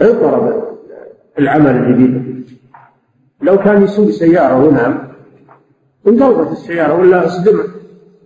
اضطرب. 0.00 0.65
العمل 1.38 1.76
الجديد. 1.76 2.46
لو 3.42 3.58
كان 3.58 3.82
يسوق 3.82 4.10
سيارة 4.10 4.64
ونام 4.64 5.08
انقلبت 6.06 6.52
السيارة 6.52 7.00
ولا 7.00 7.26
أصدمت 7.26 7.70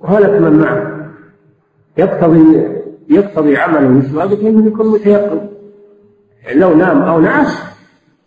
وهلك 0.01 0.31
من 0.31 0.53
معه. 0.53 1.11
يقتضي 1.99 2.69
يقتضي 3.09 3.57
عمله 3.57 3.89
مثل 3.89 4.21
ذلك 4.21 4.45
انه 4.45 4.67
يكون 4.67 4.87
متيقظ 4.87 5.39
لو 6.55 6.75
نام 6.75 7.03
أو 7.03 7.21
نعس 7.21 7.63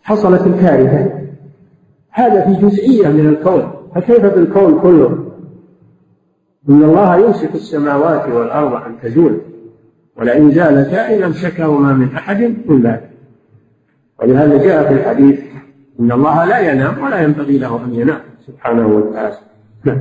حصلت 0.02 0.46
الكارثة. 0.46 1.12
هذا 2.10 2.44
في 2.44 2.66
جزئية 2.66 3.08
من 3.08 3.28
الكون. 3.28 3.70
فكيف 3.94 4.24
بالكون 4.26 4.80
كله؟ 4.80 5.24
إن 6.68 6.82
الله 6.82 7.16
يمسك 7.16 7.54
السماوات 7.54 8.28
والأرض 8.28 8.72
أن 8.72 8.96
تزول 9.02 9.40
ولئن 10.16 10.50
زالتا 10.50 11.16
ان 11.16 11.22
امسكهما 11.22 11.92
من 11.92 12.08
من 12.66 12.82
بعد 12.82 13.00
ولهذا 14.20 14.56
جاء 14.56 14.88
في 14.88 14.94
الحديث 14.94 15.40
إن 16.00 16.12
الله 16.12 16.44
لا 16.44 16.58
ينام 16.58 17.04
ولا 17.04 17.22
ينبغي 17.22 17.58
له 17.58 17.84
أن 17.84 17.94
ينام 17.94 18.20
سبحانه 18.46 18.86
وتعالى. 18.86 19.36
نعم. 19.84 19.98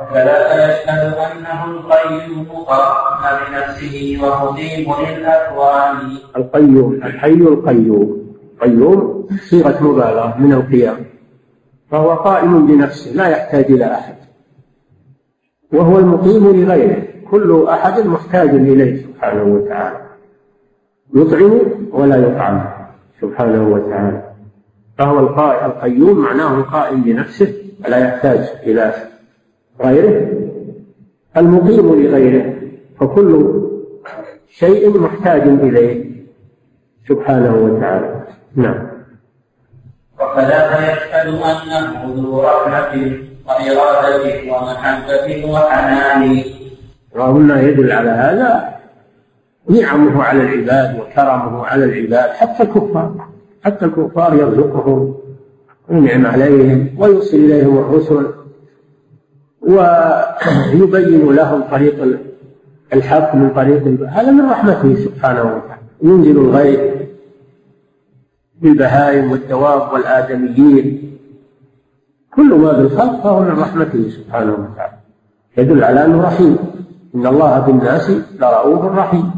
وكذا 0.00 0.70
يشهد 0.70 1.14
انه 1.14 1.64
القيوم 1.64 2.46
قام 2.66 3.38
بنفسه 3.50 4.18
ومجيب 4.22 4.88
للأكوان. 4.88 5.96
القيوم 6.36 6.94
الحي 6.94 7.32
القيوم. 7.32 8.34
قيوم 8.60 9.28
صيغة 9.50 9.82
مبالغة 9.84 10.36
من 10.38 10.52
القيام. 10.52 10.96
فهو 11.90 12.14
قائم 12.14 12.66
بنفسه 12.66 13.12
لا 13.12 13.28
يحتاج 13.28 13.64
إلى 13.64 13.84
أحد. 13.84 14.14
وهو 15.72 15.98
المقيم 15.98 16.62
لغيره. 16.62 17.02
كل 17.30 17.66
أحد 17.68 18.06
محتاج 18.06 18.48
إليه 18.48 19.02
سبحانه 19.02 19.42
وتعالى. 19.42 20.07
يطعم 21.14 21.60
ولا 21.92 22.16
يطعم. 22.16 22.64
سبحانه 23.20 23.68
وتعالى. 23.68 24.22
فهو 24.98 25.18
القيوم 25.66 26.18
معناه 26.18 26.54
القائم 26.54 27.02
بنفسه 27.02 27.54
فلا 27.84 27.98
يحتاج 27.98 28.38
إلى 28.62 28.94
غيره. 29.80 30.32
المقيم 31.36 31.94
لغيره. 31.94 32.54
فكل 33.00 33.62
شيء 34.50 34.98
محتاج 35.00 35.42
إليه. 35.42 36.04
سبحانه 37.08 37.54
وتعالى. 37.56 38.24
نعم. 38.54 38.88
وكذا 40.20 40.92
يشهد 40.92 41.26
أنه 41.26 42.14
ذو 42.16 42.42
رحمة 42.42 43.12
وإرادة 43.48 44.52
ومحبة 44.52 45.52
وحنان. 45.52 46.42
وهنا 47.16 47.60
يدل 47.60 47.92
على 47.92 48.10
هذا. 48.10 48.77
نعمه 49.68 50.22
على 50.22 50.42
العباد 50.42 51.00
وكرمه 51.00 51.66
على 51.66 51.84
العباد 51.84 52.30
حتى 52.30 52.62
الكفار 52.62 53.28
حتى 53.64 53.84
الكفار 53.84 54.34
يرزقهم 54.34 55.14
وينعم 55.88 56.26
عليهم 56.26 56.88
ويوصل 56.98 57.36
إليهم 57.36 57.78
الرسل 57.78 58.26
ويبين 59.60 61.32
لهم 61.32 61.62
طريق 61.62 62.18
الحق 62.92 63.34
من 63.34 63.50
طريق 63.50 64.08
هذا 64.08 64.30
من 64.30 64.50
رحمته 64.50 64.94
سبحانه 64.94 65.42
وتعالى. 65.42 65.82
ينزل 66.02 66.36
الغيث 66.38 66.80
بالبهائم 68.60 69.32
والدواب 69.32 69.92
والآدميين. 69.92 71.18
كل 72.34 72.54
ما 72.54 72.72
بالخلق 72.72 73.22
فهو 73.22 73.40
من 73.40 73.58
رحمته 73.60 74.08
سبحانه 74.08 74.52
وتعالى. 74.52 74.98
يدل 75.58 75.84
على 75.84 76.04
أنه 76.04 76.22
رحيم. 76.22 76.56
إن 77.14 77.26
الله 77.26 77.58
بالناس 77.60 78.10
لرؤوف 78.40 78.84
رحيم. 78.84 79.37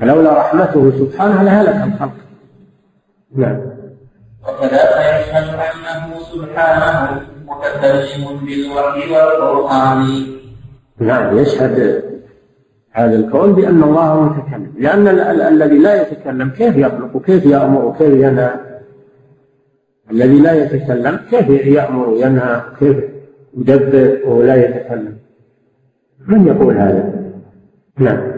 فلولا 0.00 0.38
رحمته 0.38 0.90
سبحانه 0.90 1.42
لهلك 1.42 1.92
الخلق. 1.92 2.12
نعم. 3.36 3.60
وكذلك 4.42 4.96
يشهد 5.20 5.48
أنه 5.48 6.18
سبحانه 6.32 7.20
متكلم 7.46 8.24
بالوحي 8.46 9.12
والقرآن. 9.12 10.26
نعم 10.98 11.38
يشهد 11.38 12.02
هذا 12.92 13.16
الكون 13.16 13.52
بأن 13.52 13.82
الله 13.82 14.22
متكلم. 14.22 14.74
لأن 14.78 15.08
الذي 15.52 15.78
لا 15.78 16.02
يتكلم 16.02 16.48
كيف 16.48 16.76
يخلق؟ 16.76 17.16
وكيف 17.16 17.46
يأمر؟ 17.46 17.84
وكيف 17.84 18.14
ينهى؟ 18.14 18.50
الذي 20.10 20.40
لا 20.40 20.52
يتكلم 20.52 21.20
كيف 21.30 21.48
يأمر؟ 21.48 22.08
وينهى 22.08 22.62
وكيف 22.72 22.96
يدبر؟ 23.58 24.20
وهو 24.24 24.42
لا 24.42 24.54
يتكلم. 24.54 25.16
من 26.26 26.46
يقول 26.46 26.76
هذا؟ 26.76 27.12
نعم. 27.98 28.29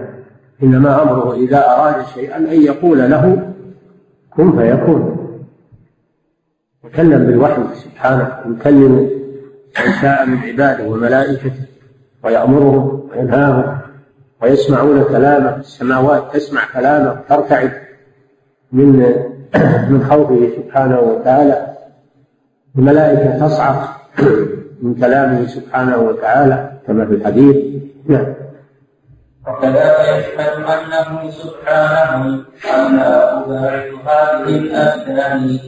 إنما 0.62 1.02
أمره 1.02 1.34
إذا 1.34 1.58
أراد 1.70 2.06
شيئا 2.14 2.36
أن 2.36 2.62
يقول 2.62 2.98
له 2.98 3.52
كن 4.30 4.58
فيكون. 4.58 5.18
يكلم 6.84 7.26
بالوحي 7.26 7.62
سبحانه 7.74 8.28
يكلم 8.46 9.10
من 9.86 9.92
شاء 10.00 10.26
من 10.26 10.38
عباده 10.38 10.88
وملائكته 10.88 11.52
ويأمرهم 12.24 13.08
وينهاهم 13.10 13.78
ويسمعون 14.42 15.04
كلامه 15.04 15.56
السماوات 15.56 16.36
تسمع 16.36 16.60
كلامه 16.74 17.20
ترتعد 17.28 17.72
من 18.72 19.14
من 19.90 20.06
خوفه 20.10 20.48
سبحانه 20.56 21.00
وتعالى. 21.00 21.66
الملائكة 22.78 23.46
تصعق 23.46 24.02
من 24.82 24.94
كلامه 24.94 25.46
سبحانه 25.46 25.98
وتعالى 25.98 26.72
كما 26.86 27.06
في 27.06 27.14
الحديث. 27.14 27.56
نعم. 28.06 28.41
وكذا 29.46 30.18
يشهد 30.18 30.62
أنه 30.62 31.30
سبحانه 31.30 32.44
أنا 32.74 33.38
أبارك 33.38 33.92
هذه 34.04 34.56
الأبدان. 34.56 35.58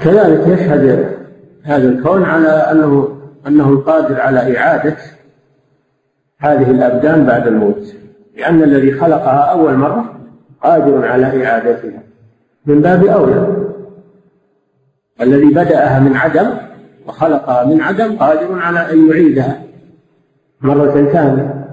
كذلك 0.00 0.46
يشهد 0.46 1.14
هذا 1.64 1.88
الكون 1.88 2.24
على 2.24 2.48
أنه 2.48 3.18
أنه 3.46 3.68
القادر 3.68 4.20
على 4.20 4.58
إعادة 4.58 4.96
هذه 6.38 6.70
الأبدان 6.70 7.26
بعد 7.26 7.46
الموت 7.46 7.94
لأن 8.36 8.62
الذي 8.62 8.92
خلقها 8.92 9.40
أول 9.40 9.74
مرة 9.74 10.14
قادر 10.62 11.06
على 11.06 11.46
إعادتها 11.46 12.02
من 12.66 12.80
باب 12.82 13.04
أولى. 13.04 13.56
الذي 15.20 15.46
بدأها 15.46 16.00
من 16.00 16.16
عدم 16.16 16.50
وخلقها 17.06 17.64
من 17.64 17.80
عدم 17.80 18.16
قادر 18.16 18.58
على 18.58 18.92
أن 18.92 19.08
يعيدها 19.10 19.62
مرة 20.60 21.10
ثانية. 21.12 21.67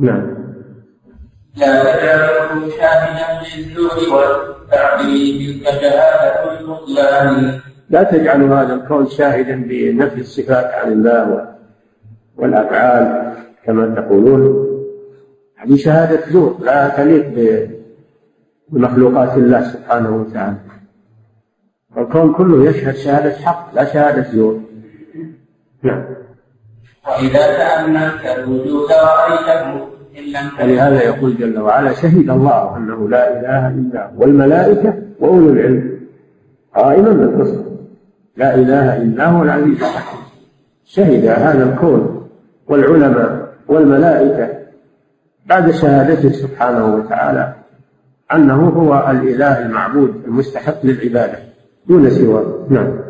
نعم. 0.00 0.38
لا 1.56 1.82
تجعله 1.82 2.70
شاهدا 2.70 3.42
للزور 3.56 3.98
والتعديل 4.14 5.64
تلك 5.64 5.80
شهادة 5.80 6.60
البطلان. 6.60 7.60
لا 7.90 8.02
تجعلوا 8.02 8.56
هذا 8.56 8.74
الكون 8.74 9.06
شاهدا 9.06 9.56
بنفي 9.56 10.20
الصفات 10.20 10.64
عن 10.64 10.92
الله 10.92 11.54
والأفعال 12.36 13.34
كما 13.64 13.94
تقولون. 13.94 14.68
هذه 15.56 15.76
شهادة 15.76 16.30
زور 16.30 16.58
لا 16.60 16.88
تليق 16.88 17.26
بمخلوقات 18.68 19.36
الله 19.36 19.62
سبحانه 19.62 20.16
وتعالى. 20.16 20.56
الكون 21.96 22.32
كله 22.32 22.70
يشهد 22.70 22.96
شهادة 22.96 23.36
حق 23.36 23.74
لا 23.74 23.84
شهادة 23.84 24.30
زور 24.32 24.60
نعم. 25.82 26.17
وإذا 27.08 27.56
تأملت 27.56 28.38
الوجود 28.38 28.88
رأيته 28.92 29.88
ولهذا 30.60 31.02
يقول 31.02 31.36
جل 31.36 31.58
وعلا 31.58 31.92
شهد 31.92 32.30
الله 32.30 32.76
أنه 32.76 33.08
لا 33.08 33.40
إله 33.40 33.68
إلا 33.68 34.06
هو 34.06 34.10
والملائكة 34.22 34.94
وأولو 35.20 35.50
العلم 35.52 35.98
قائما 36.74 37.10
بالقسط. 37.10 37.64
لا 38.36 38.54
إله 38.54 38.96
إلا 38.96 39.26
هو 39.26 39.42
العزيز 39.42 39.82
الحكيم. 39.82 40.20
شهد 40.84 41.24
هذا 41.26 41.72
الكون 41.72 42.28
والعلماء 42.68 43.48
والملائكة 43.68 44.48
بعد 45.46 45.70
شهادته 45.70 46.32
سبحانه 46.32 46.94
وتعالى 46.94 47.54
أنه 48.32 48.68
هو 48.68 49.10
الإله 49.10 49.66
المعبود 49.66 50.22
المستحق 50.26 50.86
للعبادة 50.86 51.38
دون 51.86 52.10
سواه. 52.10 52.66
نعم. 52.70 53.07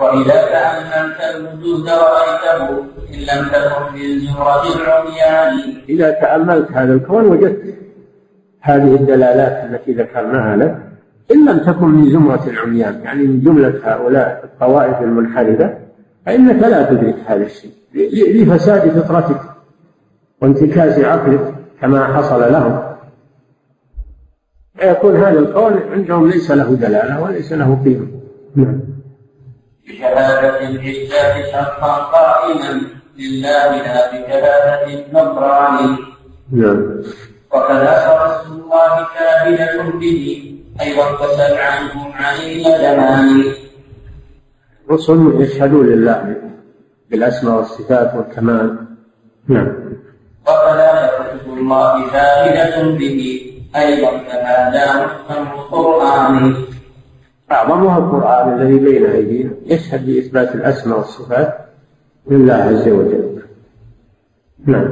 وإذا 0.00 0.34
تأملت 0.34 1.16
الوجود 1.34 1.88
رأيته 1.88 2.68
إن 3.14 3.20
لم 3.20 3.48
تكن 3.48 3.92
في 3.92 4.18
زمرة 4.18 4.62
العميان. 4.76 5.82
إذا 5.88 6.10
تأملت 6.10 6.72
هذا 6.72 6.92
الكون 6.92 7.24
وجدت 7.24 7.74
هذه 8.60 8.94
الدلالات 8.94 9.70
التي 9.70 9.92
ذكرناها 9.92 10.56
لك 10.56 10.78
إن 11.32 11.48
لم 11.48 11.58
تكن 11.58 11.86
من 11.86 12.10
زمرة 12.10 12.46
العميان 12.46 13.00
يعني 13.04 13.22
من 13.22 13.40
جملة 13.40 13.80
هؤلاء 13.84 14.40
الطوائف 14.44 15.02
المنحرفة 15.02 15.74
فإنك 16.26 16.62
لا 16.62 16.82
تدرك 16.82 17.16
هذا 17.26 17.44
الشيء. 17.44 17.70
لفساد 17.94 18.88
فطرتك 19.00 19.40
وانتكاس 20.42 20.98
عقلك 20.98 21.54
كما 21.80 22.04
حصل 22.16 22.52
لهم. 22.52 22.82
فيكون 24.78 25.16
هذا 25.16 25.38
القول 25.38 25.74
عندهم 25.92 26.28
ليس 26.28 26.50
له 26.50 26.74
دلالة 26.74 27.22
وليس 27.22 27.52
له 27.52 27.82
قيمة. 27.84 28.06
نعم. 28.56 28.95
بشهادة 29.86 30.68
الحجة 30.68 31.52
حقا 31.52 31.92
قائما 31.92 32.80
لله 33.18 33.70
لا 33.76 34.10
بشهادة 34.12 35.06
النظران 35.06 35.96
نعم. 36.52 37.02
وكذا 37.52 37.94
رسول 38.24 38.60
الله 38.60 39.06
كاملة 39.18 39.90
به 40.00 40.52
أيضا 40.80 41.16
فسل 41.16 41.54
عنهم 41.54 42.12
عن 42.12 42.34
الزمان 42.36 43.54
الرسل 44.90 45.40
يشهدون 45.40 45.86
لله 45.86 46.36
بالأسماء 47.10 47.56
والصفات 47.56 48.14
والكمال. 48.14 48.76
نعم. 49.48 49.72
وكذا 50.46 51.10
كتب 51.18 51.52
الله 51.52 52.10
شاهدة 52.12 52.82
به 52.82 53.52
أيضا 53.76 54.18
فهذا 54.18 55.06
محكم 55.06 55.42
القرآن. 55.58 56.54
أعظمها 57.52 57.98
القرآن 57.98 58.60
الذي 58.60 58.78
بين 58.78 59.06
أيدينا 59.06 59.50
يشهد 59.66 60.06
بإثبات 60.06 60.54
الأسماء 60.54 60.98
والصفات 60.98 61.58
لله 62.30 62.54
عز 62.54 62.88
وجل. 62.88 63.42
نعم. 64.66 64.88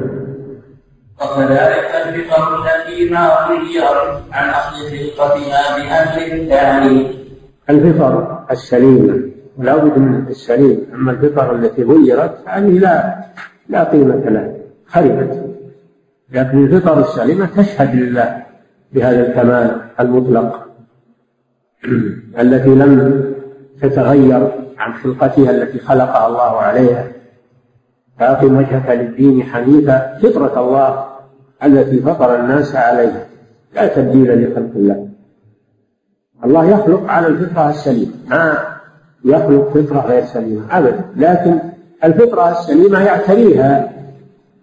وكذلك 1.21 1.91
الفطر 2.07 2.65
التي 2.65 3.11
ما 3.11 3.29
غير 3.29 3.85
عن 4.33 4.49
أصل 4.51 4.91
خلقتها 4.91 5.77
بأمر 5.77 6.49
ثاني. 6.49 7.25
الفطر 7.71 8.45
السليمة 8.51 9.21
ولا 9.59 9.77
بد 9.77 9.99
من 9.99 10.27
السليم. 10.29 10.87
أما 10.95 11.13
الفطر 11.13 11.55
التي 11.55 11.83
غيرت 11.83 12.39
هذه 12.47 12.79
لا 12.79 13.25
لا 13.69 13.85
قيمة 13.85 14.15
لها 14.15 14.53
خربت. 14.87 15.55
لكن 16.33 16.65
الفطر 16.65 17.01
السليمة 17.01 17.47
تشهد 17.57 17.95
لله 17.95 18.43
بهذا 18.93 19.27
الكمال 19.27 19.81
المطلق. 20.01 20.64
التي 22.39 22.69
لم 22.69 23.25
تتغير 23.83 24.53
عن 24.79 24.95
خلقتها 24.95 25.51
التي 25.51 25.79
خلقها 25.79 26.27
الله 26.27 26.57
عليها. 26.57 27.07
فأقم 28.19 28.57
وجهك 28.59 28.91
للدين 28.91 29.43
حنيفا 29.43 30.19
فطرة 30.19 30.61
الله 30.61 31.05
التي 31.65 32.01
فطر 32.01 32.41
الناس 32.41 32.77
عليها. 32.77 33.27
لا 33.75 33.87
تبديل 33.87 34.45
لخلق 34.45 34.71
الله. 34.77 35.09
الله 36.45 36.65
يخلق 36.71 37.11
على 37.11 37.27
الفطرة 37.27 37.71
السليمة. 37.71 38.13
ما 38.31 38.59
يخلق 39.25 39.69
فطرة 39.69 40.07
غير 40.07 40.25
سليمة؟ 40.25 40.79
أبدا. 40.79 41.05
لكن 41.17 41.59
الفطرة 42.05 42.51
السليمة 42.51 43.01
يعتريها 43.03 43.93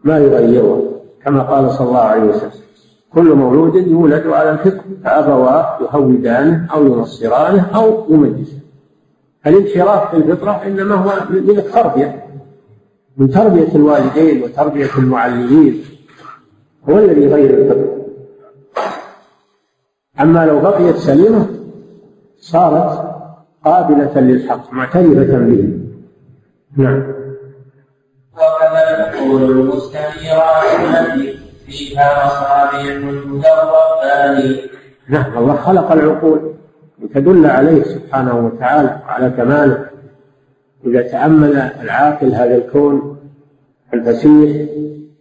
ما 0.04 0.18
يغيرها 0.18 0.82
كما 1.26 1.42
قال 1.42 1.72
صلى 1.72 1.88
الله 1.88 2.00
عليه 2.00 2.24
وسلم. 2.24 2.61
كل 3.14 3.34
مولود 3.36 3.76
يولد 3.76 4.28
على 4.28 4.52
الفطر 4.52 4.82
فأبواه 5.04 5.80
يهودانه 5.82 6.68
أو 6.74 6.86
ينصرانه 6.86 7.70
أو 7.76 8.06
يمجسه 8.10 8.60
الانحراف 9.48 10.12
في 10.12 10.18
الفطرة 10.18 10.52
إنما 10.52 10.96
هو 10.96 11.12
من 11.30 11.58
التربية 11.58 12.26
من 13.18 13.30
تربية 13.30 13.76
الوالدين 13.76 14.44
وتربية 14.44 14.90
المعلمين 14.98 15.84
هو 16.90 16.98
الذي 16.98 17.22
يغير 17.22 17.50
الفطرة 17.50 18.02
أما 20.22 20.46
لو 20.46 20.60
بقيت 20.60 20.96
سليمة 20.96 21.46
صارت 22.40 23.12
قابلة 23.66 24.20
للحق 24.20 24.74
معترفة 24.74 25.38
به. 25.38 25.80
نعم. 26.78 27.04
وكذا 28.34 29.14
المستنيرات 29.22 30.80
التي 30.80 31.41
فيها 31.72 32.72
نعم 35.10 35.38
الله 35.38 35.56
خلق 35.56 35.92
العقول 35.92 36.54
لتدل 37.04 37.46
عليه 37.46 37.84
سبحانه 37.84 38.36
وتعالى 38.46 39.00
وعلى 39.06 39.30
كماله. 39.30 39.86
إذا 40.86 41.02
تأمل 41.02 41.58
العاقل 41.58 42.34
هذا 42.34 42.56
الكون 42.56 43.18
الفسيح 43.94 44.70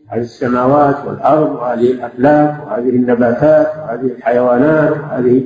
هذه 0.09 0.21
السماوات 0.21 0.97
والأرض 1.07 1.53
وهذه 1.53 1.93
الأفلاك 1.93 2.67
وهذه 2.67 2.89
النباتات 2.89 3.67
وهذه 3.79 4.07
الحيوانات 4.07 4.91
وهذه 4.91 5.45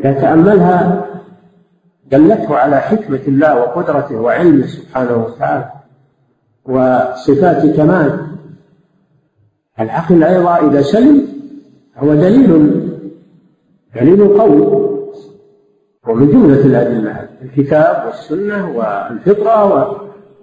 إذا 0.00 0.12
تأملها 0.12 1.06
دلته 2.10 2.56
على 2.56 2.80
حكمة 2.80 3.20
الله 3.28 3.56
وقدرته 3.56 4.16
وعلمه 4.16 4.66
سبحانه 4.66 5.16
وتعالى 5.16 5.70
وصفات 6.64 7.76
كمال. 7.76 8.29
العقل 9.80 10.24
أيضا 10.24 10.56
إذا 10.56 10.82
سلم 10.82 11.28
هو 11.96 12.14
دليل 12.14 12.80
دليل 13.94 14.40
قوي. 14.40 14.90
ومن 16.08 16.28
جملة 16.28 16.60
الأدلة 16.66 17.28
الكتاب 17.42 18.06
والسنة 18.06 18.76
والفطرة 18.76 19.64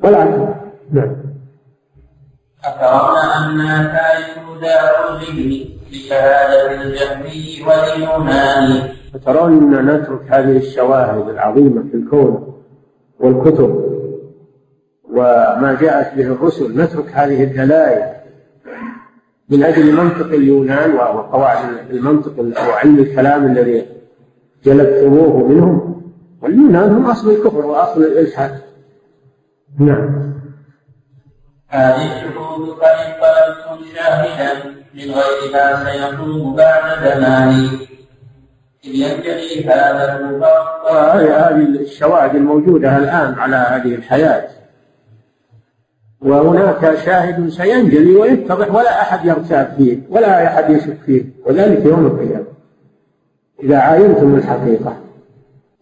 والعقل. 0.03 0.53
نعم. 0.91 1.15
أترون 2.65 3.59
أن 3.59 3.87
تارك 3.87 4.61
دار 4.61 5.19
به 5.19 5.69
بشهادة 5.91 6.81
الجهمي 6.81 7.65
واليوناني. 7.67 8.93
أترون 9.15 9.73
أن 9.73 9.85
نترك 9.85 10.21
هذه 10.27 10.57
الشواهد 10.57 11.29
العظيمة 11.29 11.83
في 11.91 11.97
الكون 11.97 12.53
والكتب 13.19 13.97
وما 15.09 15.77
جاءت 15.81 16.17
به 16.17 16.23
الرسل 16.23 16.81
نترك 16.81 17.11
هذه 17.13 17.43
الدلائل. 17.43 18.16
من 19.49 19.63
أجل 19.63 19.95
منطق 19.95 20.25
اليونان 20.25 20.95
وقواعد 20.95 21.89
المنطق 21.89 22.39
وعلم 22.69 22.99
الكلام 22.99 23.45
الذي 23.45 23.85
جلبتموه 24.63 25.47
منهم. 25.47 26.01
واليونان 26.41 26.95
هم 26.95 27.05
أصل 27.05 27.31
الكفر 27.31 27.65
وأصل 27.65 28.03
الإلحاد. 28.03 28.51
نعم. 29.79 30.33
هذه 31.67 32.05
الشهود 32.05 32.77
فإن 32.77 33.13
طلبتم 33.21 33.85
شاهدا 33.95 34.63
من 34.93 35.11
غيرها 35.11 35.91
سيقوم 35.91 36.55
بعد 36.55 36.99
زمان 37.03 37.67
إذ 38.85 38.95
ينجلي 38.95 39.65
هذا 39.65 40.17
هذه 41.37 41.81
الشواهد 41.81 42.35
الموجودة 42.35 42.97
الآن 42.97 43.33
على 43.33 43.55
هذه 43.55 43.95
الحياة. 43.95 44.56
وهناك 46.21 46.95
شاهد 46.95 47.49
سينجلي 47.49 48.15
ويتضح 48.15 48.75
ولا 48.75 49.01
أحد 49.01 49.25
يرتاب 49.25 49.73
فيه 49.77 49.99
ولا 50.09 50.47
أحد 50.47 50.69
يشك 50.69 50.97
فيه 51.05 51.23
وذلك 51.45 51.85
يوم 51.85 52.05
القيامة. 52.05 52.45
إذا 53.63 53.77
عاينتم 53.77 54.35
الحقيقة 54.35 54.97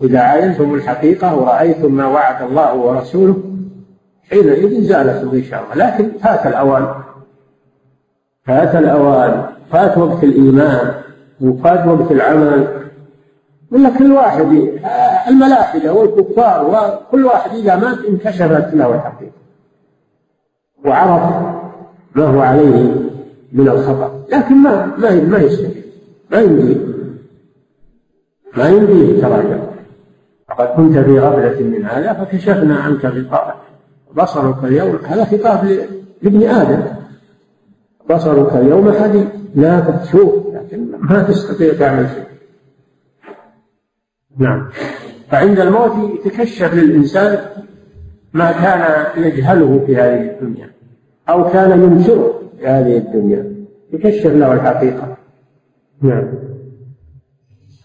إذا 0.02 0.20
عاينتم 0.20 0.74
الحقيقة 0.74 1.36
ورأيتم 1.36 1.92
ما 1.92 2.08
وعد 2.08 2.44
الله 2.44 2.76
ورسوله 2.76 3.36
حينئذ 4.30 4.82
زالت 4.82 5.24
الغشاوة. 5.24 5.76
لكن 5.76 6.12
فات 6.24 6.48
الأوان 6.48 6.88
فات 8.46 8.76
الأوان 8.76 9.46
فات 9.72 9.98
وقت 9.98 10.24
الإيمان 10.24 10.94
وفات 11.42 11.88
وقت 11.88 12.12
العمل. 12.12 12.68
ولا 13.72 13.90
كل 13.90 14.12
واحد 14.12 14.70
الملاحدة 15.28 15.94
والكفار 15.94 16.66
وكل 16.66 17.26
واحد 17.26 17.52
إذا 17.52 17.76
مات 17.76 17.98
انكشفت 18.10 18.74
له 18.74 18.96
الحقيقة. 18.96 19.45
وعرف 20.86 21.22
ما 22.16 22.24
هو 22.26 22.40
عليه 22.42 22.94
من 23.54 23.68
الخطأ. 23.68 24.26
لكن 24.32 24.56
ما 24.56 24.86
ما 24.86 25.22
ما 25.22 25.38
يستفيد 25.38 25.84
ما 26.32 26.40
يمديه 26.40 26.78
ما 28.58 28.70
يمديه 28.70 29.18
يتراجع. 29.18 29.58
وقد 30.50 30.68
كنت 30.68 30.98
في 30.98 31.20
غفلة 31.20 31.68
من 31.68 31.86
هذا 31.86 32.14
فكشفنا 32.14 32.76
عنك 32.76 33.06
غطاءك. 33.06 33.56
بصرك 34.18 34.64
اليوم 34.64 34.96
هذا 35.06 35.26
خطاب 35.26 35.80
لابن 36.22 36.44
آدم. 36.44 36.82
بصرك 38.10 38.54
اليوم 38.54 38.92
حديد 38.92 39.28
لا 39.56 39.80
تشوف 39.80 40.34
لكن 40.54 40.92
ما 41.00 41.24
تستطيع 41.24 41.74
تعمل 41.74 42.10
شيء 42.10 42.26
نعم. 44.38 44.70
فعند 45.32 45.60
الموت 45.60 46.26
يتكشف 46.26 46.74
للإنسان 46.74 47.46
ما 48.36 48.52
كان 48.52 49.06
يجهله 49.24 49.84
في 49.86 49.96
هذه 49.96 50.22
الدنيا 50.22 50.70
أو 51.30 51.50
كان 51.50 51.72
ينكره 51.84 52.42
في 52.60 52.68
هذه 52.68 52.98
الدنيا. 52.98 53.56
يكشف 53.94 54.26
له 54.26 54.54
الحقيقة. 54.54 55.18
نعم. 56.02 56.34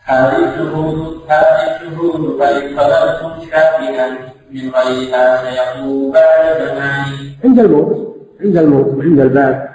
هذه 0.05 0.37
الشهود 0.37 1.21
هذه 1.29 1.77
الشهود 1.77 2.39
فإن 2.41 2.77
طلبتم 2.77 3.51
شافئا 3.51 4.09
من 4.53 4.71
غيرها 4.71 5.51
سيقوم 5.51 6.13
بعد 6.13 6.57
زمان 6.59 7.05
عند 7.45 7.61
الموت. 7.61 8.17
عند 8.41 8.57
الموت 8.57 8.95
وعند 8.95 9.21
الباب. 9.21 9.69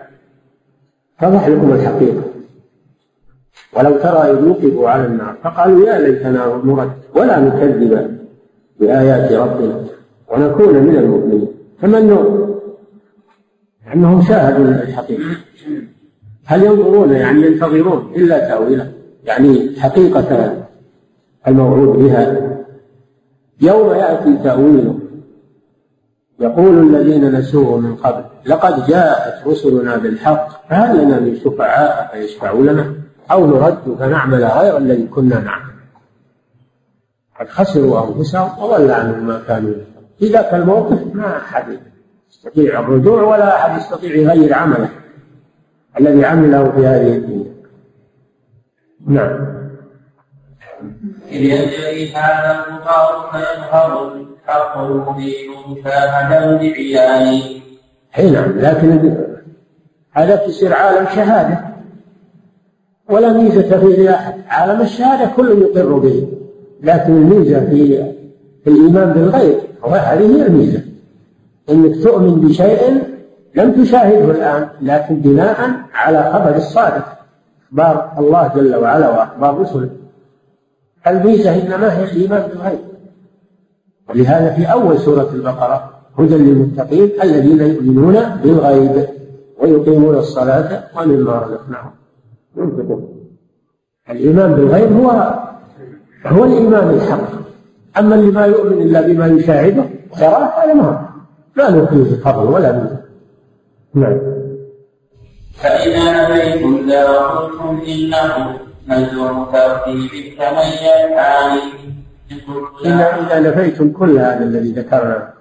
تضح 1.21 1.47
لكم 1.47 1.73
الحقيقة. 1.73 2.23
ولو 3.73 3.97
ترى 3.97 4.32
إذ 4.32 4.49
وقفوا 4.49 4.89
على 4.89 5.05
النار 5.05 5.36
فقالوا 5.43 5.88
يا 5.88 5.99
ليتنا 5.99 6.61
نرد 6.63 6.91
ولا 7.15 7.39
نكذب 7.39 8.19
بآيات 8.80 9.32
ربنا. 9.32 9.95
ونكون 10.32 10.84
من 10.84 10.95
المؤمنين. 10.95 11.47
تمنوا 11.82 12.55
أنهم 13.93 14.21
شاهدوا 14.21 14.65
الحقيقة 14.65 15.38
هل 16.45 16.63
ينظرون 16.63 17.11
يعني 17.11 17.47
ينتظرون 17.47 18.13
إلا 18.15 18.39
تأويله 18.39 18.91
يعني 19.23 19.80
حقيقة 19.80 20.53
الموعود 21.47 21.99
بها. 21.99 22.55
يوم 23.61 23.89
يأتي 23.89 24.38
تأويله 24.43 24.99
يقول 26.39 26.95
الذين 26.95 27.32
نسوه 27.32 27.78
من 27.78 27.95
قبل 27.95 28.23
لقد 28.45 28.88
جاءت 28.88 29.47
رسلنا 29.47 29.97
بالحق 29.97 30.69
فهل 30.69 31.03
لنا 31.03 31.19
من 31.19 31.36
شفعاء 31.36 32.11
فيشفعوا 32.13 32.63
لنا 32.63 32.93
أو 33.32 33.45
نرد 33.45 33.95
فنعمل 33.99 34.43
غير 34.43 34.78
الذي 34.78 35.07
كنا 35.07 35.39
نعمل. 35.39 35.71
قد 37.39 37.49
خسروا 37.49 38.07
أنفسهم 38.07 38.63
وضل 38.63 38.91
عنهم 38.91 39.28
ما 39.28 39.41
كانوا 39.47 39.73
في 40.20 40.28
ذاك 40.28 40.53
الموقف 40.53 41.16
ما 41.16 41.38
أحد 41.38 41.80
يستطيع 42.32 42.80
الرجوع 42.80 43.24
ولا 43.24 43.55
أحد 43.55 43.80
يستطيع 43.80 44.16
يغير 44.16 44.53
عمله 44.53 44.89
الذي 45.99 46.26
عمله 46.26 46.72
في 46.72 46.88
هذه 46.88 47.16
الدنيا. 47.16 47.55
نعم. 49.07 49.55
يجري 51.32 52.13
هذا 52.13 52.66
الغبار 52.68 53.30
فيظهر 53.32 54.13
الحق 54.13 54.78
المبين 54.78 55.51
مشاهدا 55.70 56.57
بعيانه 56.57 57.43
أي 58.18 58.32
نعم 58.32 58.59
لكن 58.59 59.16
هذا 60.11 60.36
تصير 60.36 60.74
عالم 60.74 61.05
شهادة. 61.05 61.76
ولا 63.09 63.34
ميزة 63.34 63.80
فيه 63.80 64.03
لأحد 64.03 64.34
عالم 64.47 64.82
الشهادة 64.82 65.32
كل 65.36 65.61
يقر 65.61 65.97
به 65.97 66.28
لكن 66.84 67.18
الميزة 67.18 67.70
في 67.70 68.16
الإيمان 68.68 69.13
بالغيب. 69.13 69.57
هذه 69.86 70.38
هي 70.38 70.47
الميزة 70.47 70.82
إنك 71.70 72.03
تؤمن 72.03 72.41
بشيء 72.41 73.03
لم 73.55 73.72
تشاهده 73.72 74.32
الآن 74.32 74.70
لكن 74.82 75.16
بناء 75.16 75.72
على 75.93 76.32
خبر 76.34 76.55
الصادق. 76.55 77.05
أخبار 77.72 78.11
الله 78.20 78.51
جل 78.55 78.76
وعلا 78.76 79.09
وأخبار 79.09 79.59
رسله. 79.59 79.89
الميزه 81.07 81.61
إنما 81.61 81.97
هي 81.97 82.03
الإيمان 82.03 82.49
بالغيب. 82.49 82.80
ولهذا 84.09 84.53
في 84.53 84.72
أول 84.72 84.99
سورة 84.99 85.30
البقرة 85.34 85.89
هدى 86.20 86.38
للمتقين 86.38 87.09
الذين 87.24 87.61
يؤمنون 87.61 88.16
بالغيب 88.43 89.07
ويقيمون 89.59 90.16
الصلاة 90.16 90.84
ومما 90.97 91.39
رزقناهم. 91.39 91.91
ينفقون 92.57 93.09
الإيمان 94.09 94.55
بالغيب 94.55 94.91
هو 94.91 95.39
هو 96.26 96.43
الإيمان 96.43 96.89
الحق. 96.89 97.45
أما 97.98 98.16
اللي 98.16 98.32
ما 98.32 98.46
يؤمن 98.46 98.82
إلا 98.82 99.02
بما 99.02 99.28
يشاهده 99.28 99.86
ويراه 100.14 100.64
هذا 100.64 100.74
ما 100.74 101.10
لا 101.56 101.70
نقيم 101.70 102.22
فضل 102.26 102.54
ولا 102.54 102.98
نعم. 103.93 104.20
فإذا 105.54 106.30
نبيتم 106.30 106.88
لا 106.88 107.18
قلتم 107.18 107.82
إنه 107.88 108.60
نزل 108.88 109.46
ترتيب 109.54 110.12
التميز 110.14 110.82
إلا 112.86 113.20
إذا 113.20 113.39
نفيتم 113.39 113.91
كل 113.91 114.18
هذا 114.18 114.43
الذي 114.43 114.72
ذكرنا 114.72 115.34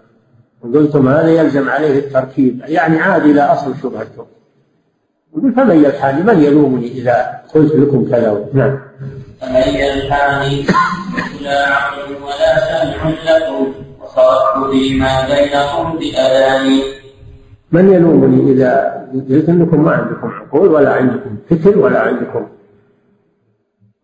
وقلتم 0.63 1.09
هذا 1.09 1.29
يلزم 1.29 1.69
عليه 1.69 1.99
التركيب 1.99 2.63
يعني 2.67 2.99
عاد 2.99 3.23
إلى 3.25 3.41
أصل 3.41 3.75
شبهتكم 3.83 4.25
فمن 5.57 5.85
يلحاني 5.85 6.23
من 6.23 6.43
يلومني 6.43 6.87
إذا 6.87 7.41
قلت 7.55 7.75
لكم 7.75 8.05
كذا؟ 8.11 8.45
نعم. 8.55 8.79
فمن 9.41 9.75
يلحاني 9.75 10.67
لا 11.45 11.67
عقل 11.69 12.15
ولا 12.23 12.53
سمع 12.69 13.09
لكم 13.09 13.73
وصرفت 14.01 14.71
فيما 14.71 15.27
بينهم 15.29 15.99
بأذاني 15.99 16.83
من 17.73 17.93
يلومني 17.93 18.53
إذا 18.53 19.05
قلت 19.31 19.49
أنكم 19.49 19.85
ما 19.85 19.91
عندكم 19.93 20.29
عقول 20.29 20.69
ولا 20.69 20.93
عندكم 20.93 21.37
فكر 21.51 21.79
ولا 21.79 22.01
عندكم 22.01 22.47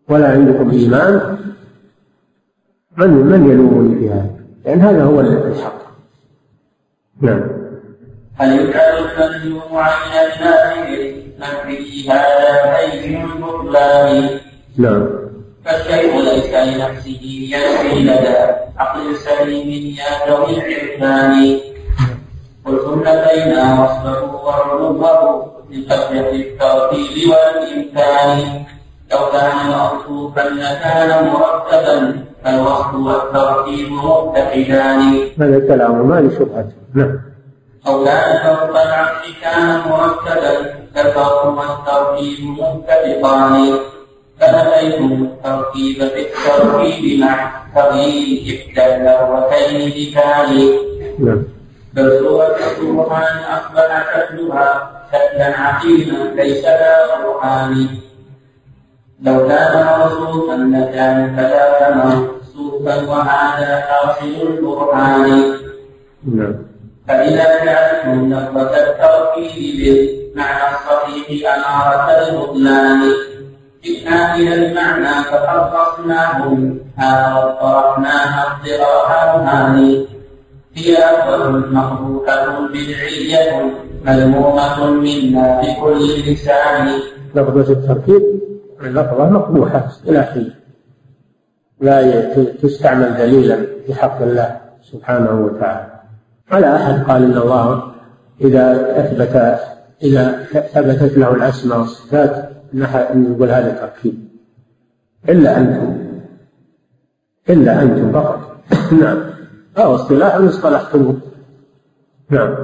ولا 0.09 0.27
عندكم 0.31 0.69
إيمان؟ 0.69 1.37
من 2.97 3.07
من 3.07 3.51
يلومني 3.51 3.99
في 3.99 4.09
هذا؟ 4.09 4.29
لأن 4.65 4.81
هذا 4.81 5.03
هو 5.03 5.19
الحق. 5.19 5.81
نعم. 7.21 7.41
هل 8.35 8.59
يجعل 8.59 8.97
المذموم 8.97 9.77
عين 9.77 10.13
الناس 10.13 11.21
نفي 11.39 12.09
هذا 12.09 12.77
أي 12.77 13.23
البطلان 13.23 14.39
نعم. 14.77 15.30
فالشيء 15.65 16.21
ليس 16.21 16.53
لنفسه 16.53 17.21
يكفي 17.53 17.99
لدى 17.99 18.37
عقل 18.77 19.15
سليم 19.15 19.69
يا 19.99 20.11
ذوي 20.29 20.57
العرفان. 20.57 21.59
قلتن 22.65 23.03
بين 23.03 23.53
وصفه 23.81 24.35
وعلوه 24.45 25.51
لقدرة 25.71 26.29
الترتيب 26.31 27.29
والإمكان. 27.29 28.63
لو 29.11 29.19
كان 29.31 29.57
موصوفا 29.71 30.41
لكان 30.41 31.27
مرتبا 31.27 32.25
فالوصف 32.43 32.93
والترتيب 32.93 33.91
متحدان 33.91 35.01
هذا 35.39 35.59
كلام 35.67 36.07
ما 36.09 36.21
لشبهة 36.21 36.69
نعم. 36.93 37.19
أو 37.87 38.05
كان 38.05 38.43
فرق 38.43 38.81
العبد 38.81 39.23
كان 39.41 39.81
مرتبا 39.89 40.53
كالفرق 40.95 41.45
والترتيب 41.45 42.39
متفقان. 42.43 43.79
فنفيتم 44.41 45.23
الترتيب 45.23 45.99
بالترتيب 45.99 47.19
مع 47.19 47.51
تغيير 47.75 48.65
إحدى 48.77 48.95
المرتين 48.95 49.89
بكان 49.95 50.69
نعم. 51.19 51.43
بل 51.93 52.19
سورة 52.19 52.57
القرآن 52.81 53.37
أصبح 53.57 54.03
شكلها 54.13 54.91
شكلا 55.11 55.59
عقيما 55.59 56.33
ليس 56.35 56.63
لا 56.63 57.15
روحاني 57.25 57.87
لو 59.21 59.47
كان 59.47 59.87
موصوفا 59.99 60.53
لكان 60.53 61.35
فذاك 61.35 61.93
موصوفا 61.95 62.95
وهذا 63.09 63.79
حاصل 63.79 64.25
القرآن. 64.41 65.43
نعم. 66.25 66.55
فإذا 67.07 67.65
جعلتم 67.65 68.33
لفظة 68.33 68.77
التوكيد 68.77 69.77
بالمعنى 69.77 70.75
الصحيح 70.75 71.53
أمارة 71.55 72.27
البطلان. 72.27 73.30
جئنا 73.83 74.35
إلى 74.35 74.53
المعنى 74.55 75.23
فخصصناهم 75.23 76.79
هذا 76.95 77.35
وطرحناها 77.35 78.41
اضطراحا 78.47 79.37
هاني 79.37 80.07
هي 80.73 80.97
أفضل 80.97 81.73
مخلوقة 81.73 82.67
بدعية 82.67 83.71
مذمومة 84.05 84.91
منا 84.91 85.61
بكل 85.61 86.31
لسان. 86.31 86.87
لفظة 87.35 87.73
التركيب 87.73 88.23
لفظة 88.81 89.29
مقبوحة 89.29 89.87
اصطلاحية 89.87 90.61
لا 91.81 92.33
تستعمل 92.61 93.17
دليلا 93.17 93.57
في 93.85 93.93
حق 93.93 94.21
الله 94.21 94.57
سبحانه 94.81 95.31
وتعالى. 95.31 95.91
على 96.51 96.75
أحد 96.75 97.03
قال 97.03 97.23
إن 97.23 97.37
الله 97.37 97.91
إذا 98.41 98.95
أثبت 98.99 99.59
إذا 100.03 100.43
ثبتت 100.73 101.17
له 101.17 101.31
الأسماء 101.31 101.79
والصفات 101.79 102.49
نقول 102.73 103.49
هذا 103.49 103.71
تركيب 103.71 104.27
إلا 105.29 105.57
أنتم. 105.57 105.97
إلا 107.49 107.81
أنتم 107.81 108.11
فقط. 108.11 108.57
نعم. 108.91 109.17
أو 109.77 109.95
اصطلاح 109.95 110.35
اصطلحتم. 110.35 111.19
نعم. 112.29 112.55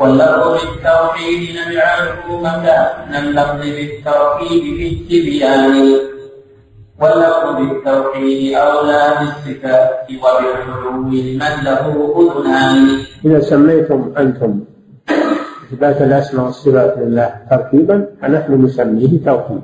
واللفظ 0.00 0.52
بالتوحيد 0.52 1.56
نجعله 1.68 2.40
مكان 2.40 3.24
اللفظ 3.24 3.60
بالتوحيد 3.60 4.62
في 4.76 4.88
التبيان. 4.88 5.74
واللفظ 7.00 7.56
بالتوحيد 7.56 8.54
أولى 8.54 9.02
بالصفات 9.20 10.06
وبالعلو 10.10 10.92
من 10.92 11.38
له 11.64 11.84
أذنان. 12.20 12.98
إذا 13.24 13.40
سميتم 13.40 14.12
أنتم. 14.18 14.75
إثبات 15.66 16.02
الأسماء 16.02 16.46
والصفات 16.46 16.98
لله 16.98 17.30
تركيبا 17.50 18.06
فنحن 18.20 18.64
نسميه 18.64 19.24
توحيدا 19.24 19.62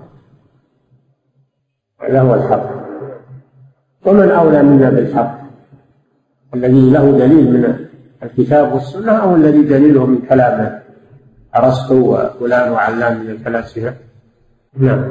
هذا 2.02 2.20
هو 2.20 2.34
الحق. 2.34 2.66
ومن 4.06 4.30
أولى 4.30 4.62
منا 4.62 4.90
بالحق؟ 4.90 5.38
الذي 6.54 6.90
له 6.90 7.10
دليل 7.10 7.50
من 7.52 7.86
الكتاب 8.22 8.72
والسنة 8.72 9.12
أو 9.12 9.36
الذي 9.36 9.62
دليله 9.62 10.06
من 10.06 10.18
كلام 10.28 10.82
أرسطو 11.56 11.94
وفلان 11.94 12.72
وعلان 12.72 13.20
من 13.20 13.30
الفلاسفة؟ 13.30 13.94
نعم. 14.76 15.02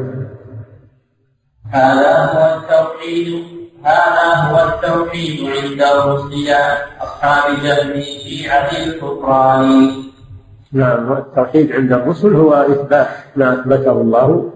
هذا 1.72 2.16
هو 2.18 2.60
التوحيد 2.60 3.44
هذا 3.84 4.28
هو 4.36 4.56
التوحيد 4.70 5.50
عند 5.50 5.82
الرسل 5.82 6.54
أصحاب 7.02 7.64
جهل 7.64 8.04
شيعة 8.04 8.70
الكفران. 8.84 10.11
نعم 10.74 11.14
التوحيد 11.14 11.72
عند 11.72 11.94
الرسل 11.94 12.36
هو 12.36 12.54
إثبات 12.54 13.08
ما 13.36 13.54
أثبته 13.54 13.92
الله 13.92 14.52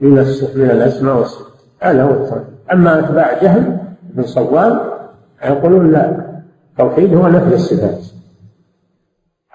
من 0.00 0.10
من 0.54 0.70
الأسماء 0.70 1.16
والصفات. 1.16 1.52
هذا 1.80 2.02
هو 2.02 2.10
التوحيد. 2.10 2.44
أما 2.72 2.98
أتباع 2.98 3.42
جهل 3.42 3.78
بن 4.02 4.22
صوان 4.22 4.80
يقولون 5.44 5.92
لا 5.92 6.26
التوحيد 6.70 7.14
هو 7.14 7.28
نفي 7.28 7.54
الصفات. 7.54 8.04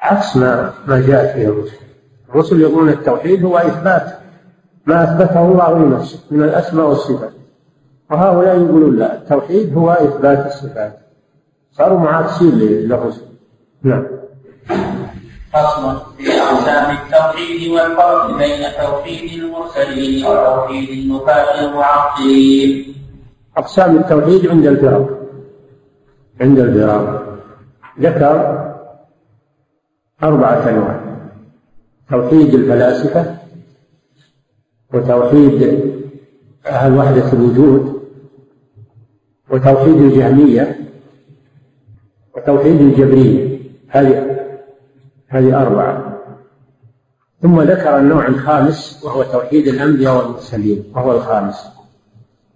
عكس 0.02 0.38
ما 0.38 0.74
ما 0.88 1.02
جاءت 1.02 1.38
به 1.38 1.46
الرسل. 1.46 1.78
الرسل 2.30 2.62
يقولون 2.62 2.90
التوحيد 2.90 3.46
هو 3.46 3.58
إثبات 3.58 4.14
ما 4.86 5.04
أثبته 5.04 5.46
الله 5.46 5.80
لنفسه 5.80 6.20
من 6.32 6.44
الأسماء 6.44 6.88
والصفات. 6.88 7.32
وهؤلاء 8.12 8.58
يقولون 8.58 8.96
لا 8.96 9.18
التوحيد 9.18 9.78
هو 9.78 9.92
إثبات 9.92 10.46
الصفات. 10.46 11.00
صاروا 11.72 12.00
معاكسين 12.00 12.56
للرسل. 12.60 13.22
نعم. 13.84 14.04
فصل 15.54 16.02
في 16.18 16.32
أقسام 16.32 16.98
التوحيد 16.98 17.72
والفرق 17.72 18.38
بين 18.38 18.64
توحيد 18.82 19.44
المرسلين 19.44 20.26
وتوحيد 20.26 20.90
النفاة 20.90 21.66
المعطلين. 21.66 22.96
أقسام 23.58 23.98
التوحيد 23.98 24.48
عند 24.48 24.66
الفرق. 24.66 25.28
عند 26.42 26.60
الفرق. 26.60 27.38
ذكر 28.00 28.36
أربعة 30.24 30.70
أنواع. 30.70 31.02
توحيد 32.10 32.54
الفلاسفة 32.54 33.36
وتوحيد 34.94 35.82
أهل 36.66 36.98
وحدة 36.98 37.34
الوجود 37.34 38.02
وتوحيد 39.50 39.96
الجهمية 39.96 40.80
وتوحيد 42.36 42.82
الجبرية. 42.82 43.60
هذه 43.88 44.31
هذه 45.32 45.62
أربعة. 45.62 46.18
ثم 47.42 47.62
ذكر 47.62 47.98
النوع 47.98 48.28
الخامس 48.28 49.02
وهو 49.04 49.24
توحيد 49.24 49.68
الأنبياء 49.68 50.18
والمرسلين 50.18 50.84
وهو 50.96 51.12
الخامس. 51.12 51.68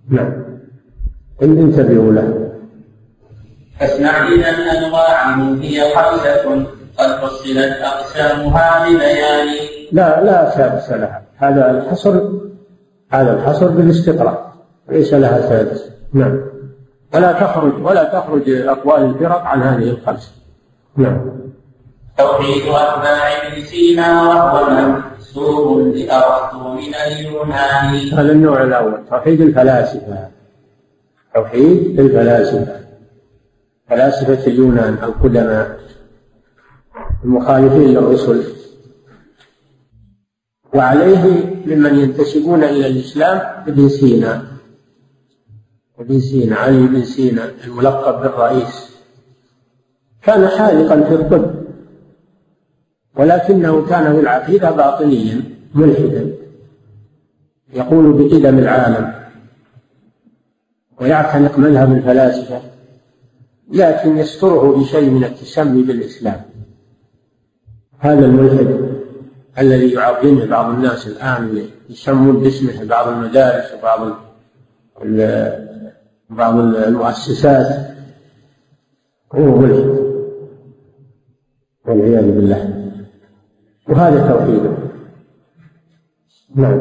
نعم. 0.09 0.33
انتبهوا 1.41 2.13
له. 2.13 2.51
فاسمع 3.79 4.27
إذا 4.27 4.49
أنواع 4.49 5.35
هي 5.61 5.95
خمسة 5.95 6.65
قد 6.97 7.09
فصلت 7.21 7.81
أقسامها 7.81 8.89
ببيان. 8.89 9.47
لا 9.91 10.23
لا 10.23 10.49
سادس 10.49 10.91
لها. 10.91 11.21
هذا 11.37 11.71
الحصر 11.71 12.21
هذا 13.11 13.33
الحصر 13.33 13.67
بالاستقراء 13.67 14.55
ليس 14.89 15.13
لها 15.13 15.41
سادس 15.41 15.91
نعم. 16.13 16.41
ولا 17.13 17.31
تخرج 17.31 17.85
ولا 17.85 18.03
تخرج 18.03 18.49
أقوال 18.49 19.01
الفرق 19.03 19.41
عن 19.41 19.61
هذه 19.61 19.89
الخمسة. 19.89 20.31
نعم. 20.97 21.44
توحيد 22.17 22.61
أتباع 22.61 23.47
ابن 23.47 23.61
سينا 23.63 24.21
وهو 24.21 24.69
منسوب 24.69 25.95
لأرسطو 25.95 26.73
من 26.73 26.95
اليونان. 26.95 28.13
هذا 28.13 28.31
النوع 28.31 28.63
الأول 28.63 29.05
توحيد 29.09 29.41
الفلاسفة. 29.41 30.29
توحيد 31.35 31.99
الفلاسفة. 31.99 32.79
فلاسفة 33.89 34.47
اليونان 34.47 34.93
القدماء 34.93 35.79
المخالفين 37.23 37.93
للرسل. 37.93 38.43
وعليه 40.73 41.55
ممن 41.65 41.99
ينتسبون 41.99 42.63
إلى 42.63 42.87
الإسلام 42.87 43.63
ابن 43.67 43.89
سينا. 43.89 44.43
ابن 45.99 46.19
سينا 46.19 46.55
علي 46.55 46.87
بن 46.87 47.03
سينا 47.03 47.51
الملقب 47.65 48.21
بالرئيس. 48.21 48.95
كان 50.23 50.47
حالقا 50.47 51.03
في 51.03 51.13
الطب. 51.13 51.54
ولكنه 53.17 53.85
كان 53.85 54.13
في 54.13 54.19
العقيدة 54.19 54.71
باطنيا 54.71 55.41
ملحدا. 55.75 56.31
يقول 57.73 58.13
بقدم 58.13 58.59
العالم 58.59 59.13
ويعتنق 61.01 61.59
مذهب 61.59 61.91
الفلاسفة 61.91 62.61
لكن 63.71 64.17
يستره 64.17 64.77
بشيء 64.77 65.09
من 65.09 65.23
التسمي 65.23 65.83
بالإسلام. 65.83 66.41
هذا 67.99 68.25
الملحد 68.25 68.95
الذي 69.59 69.91
يعظمه 69.91 70.45
بعض 70.45 70.69
الناس 70.69 71.07
الآن 71.07 71.67
يسمون 71.89 72.39
باسمه 72.39 72.83
بعض 72.83 73.07
المدارس 73.07 73.73
وبعض 73.73 74.11
بعض 76.29 76.59
المؤسسات. 76.59 77.95
هو 79.35 79.57
ملحد 79.57 80.05
والعياذ 81.85 82.31
بالله. 82.31 82.84
وهذا 83.89 84.31
توحيده 84.31 84.71
نعم. 86.55 86.79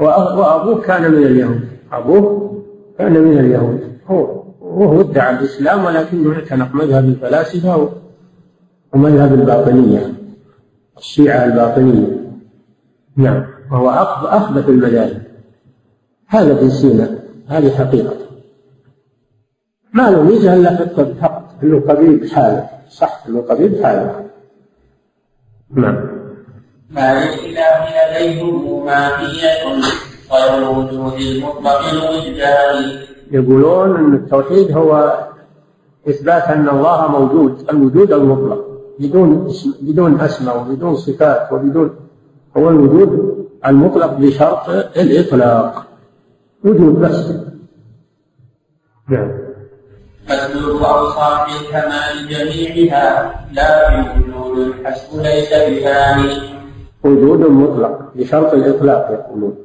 وأبوه 0.00 0.80
كان 0.80 1.12
من 1.12 1.26
اليهود. 1.26 1.68
أبوه 1.92 2.62
كان 2.98 3.12
من 3.12 3.38
اليهود. 3.38 3.98
هو 4.06 4.42
وهو 4.60 5.00
ادعى 5.00 5.38
الإسلام 5.38 5.84
ولكنه 5.84 6.34
اعتنق 6.34 6.74
مذهب 6.74 7.04
الفلاسفة 7.04 7.88
ومذهب 8.94 9.34
الباطنية 9.34 10.12
الشيعة 10.98 11.44
الباطنية. 11.44 12.30
نعم. 13.16 13.44
وهو 13.72 13.90
أخبث 14.28 14.68
المذاهب. 14.68 15.22
هذا 16.26 16.52
ابن 16.52 16.70
سينا 16.70 17.18
هذه 17.48 17.70
حقيقة. 17.70 18.16
ما 19.94 20.10
له 20.10 20.22
ميزة 20.22 20.54
إلا 20.54 20.76
في 20.76 20.82
الطب. 20.82 21.12
فقط. 21.20 21.54
أنه 21.62 21.80
قبيل 21.80 22.16
بحالة. 22.16 22.68
صح. 22.88 23.24
أنه 23.28 23.40
قبيل 23.40 23.68
بحالة. 23.68 24.31
نعم. 25.74 25.96
ما 26.90 27.24
للإله 27.24 27.88
لديه 28.18 28.44
ماهية 28.84 29.80
غير 30.32 30.58
الوجود 30.58 31.12
المطلق 31.20 31.80
الوجداني 31.92 32.98
يقولون 33.30 33.96
أن 33.96 34.14
التوحيد 34.14 34.72
هو 34.76 35.18
إثبات 36.08 36.42
أن 36.42 36.68
الله 36.68 37.08
موجود 37.08 37.70
الوجود 37.70 38.12
المطلق 38.12 38.66
بدون 38.98 39.46
اسم 39.46 39.74
بدون 39.80 40.20
أسماء 40.20 40.60
وبدون 40.60 40.96
صفات 40.96 41.52
وبدون 41.52 41.90
هو 42.56 42.68
الوجود 42.68 43.42
المطلق 43.66 44.12
بشرط 44.12 44.68
الإطلاق. 44.96 45.86
وجود 46.64 47.00
بس. 47.00 47.32
نعم. 49.08 49.41
مسلوب 50.32 50.82
أوصاف 50.82 51.60
الكمال 51.60 52.28
جميعها 52.28 53.34
لا 53.52 54.02
في 54.02 54.20
وجود 54.20 54.58
الحسب 54.58 55.22
ليس 55.22 55.48
بثاني 55.48 56.52
وجود 57.04 57.40
مطلق 57.40 58.12
بشرط 58.14 58.54
الإطلاق 58.54 59.10
يقولون. 59.10 59.56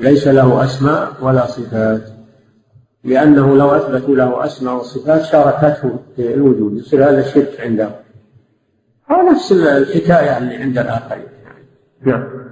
ليس 0.00 0.28
له 0.28 0.64
أسماء 0.64 1.12
ولا 1.22 1.46
صفات. 1.46 2.02
لأنه 3.04 3.56
لو 3.56 3.70
أثبتوا 3.70 4.16
له 4.16 4.44
أسماء 4.44 4.74
وصفات 4.74 5.24
شاركته 5.24 5.98
في 6.16 6.34
الوجود 6.34 6.76
يصير 6.78 7.08
هذا 7.08 7.20
الشرك 7.20 7.60
عندهم 7.60 7.92
هو 9.12 9.30
نفس 9.30 9.52
الحكاية 9.52 10.38
اللي 10.38 10.56
عند 10.56 10.78
الآخرين. 10.78 11.26
نعم. 12.00 12.46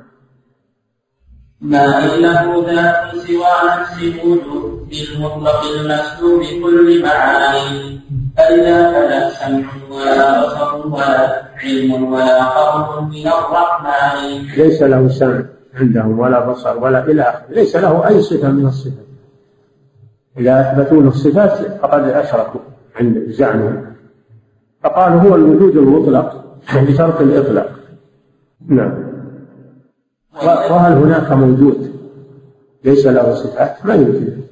ما 1.61 2.17
له 2.17 2.65
ذات 2.67 3.17
سوى 3.17 3.47
نفس 3.71 4.03
الوجود. 4.03 4.74
بالمطلق 4.91 5.61
المسلوب 5.63 6.43
كل 6.63 7.03
معاني. 7.03 8.01
فإذا 8.37 8.93
فلا 8.93 9.31
سمع 9.31 9.69
ولا 9.91 10.47
بصر 10.47 10.87
ولا 10.87 11.43
علم 11.63 12.13
ولا 12.13 12.43
خبر 12.43 13.01
من 13.01 13.27
الرحمن. 13.27 14.43
ليس 14.57 14.83
له 14.83 15.09
سمع 15.09 15.43
عندهم 15.75 16.19
ولا 16.19 16.51
بصر 16.51 16.79
ولا 16.79 17.05
إلى 17.07 17.23
آخره. 17.23 17.45
ليس 17.49 17.77
له 17.77 18.09
أي 18.09 18.23
صفة 18.23 18.49
من 18.49 18.67
الصفات. 18.67 19.07
إذا 20.39 20.61
أثبتوا 20.61 21.03
له 21.03 21.09
الصفات 21.09 21.81
فقد 21.83 22.09
أشركوا 22.09 22.61
عند 22.97 23.25
زعمهم 23.29 23.95
فقالوا 24.83 25.21
هو 25.21 25.35
الوجود 25.35 25.77
المطلق 25.77 26.45
بشرط 26.75 27.21
الإطلاق. 27.21 27.71
نعم. 28.69 29.05
وهل 30.71 30.93
هناك 30.93 31.33
موجود 31.33 31.93
ليس 32.85 33.07
له 33.07 33.35
صفات؟ 33.35 33.87
ما 33.87 33.95
يمكن 33.95 34.45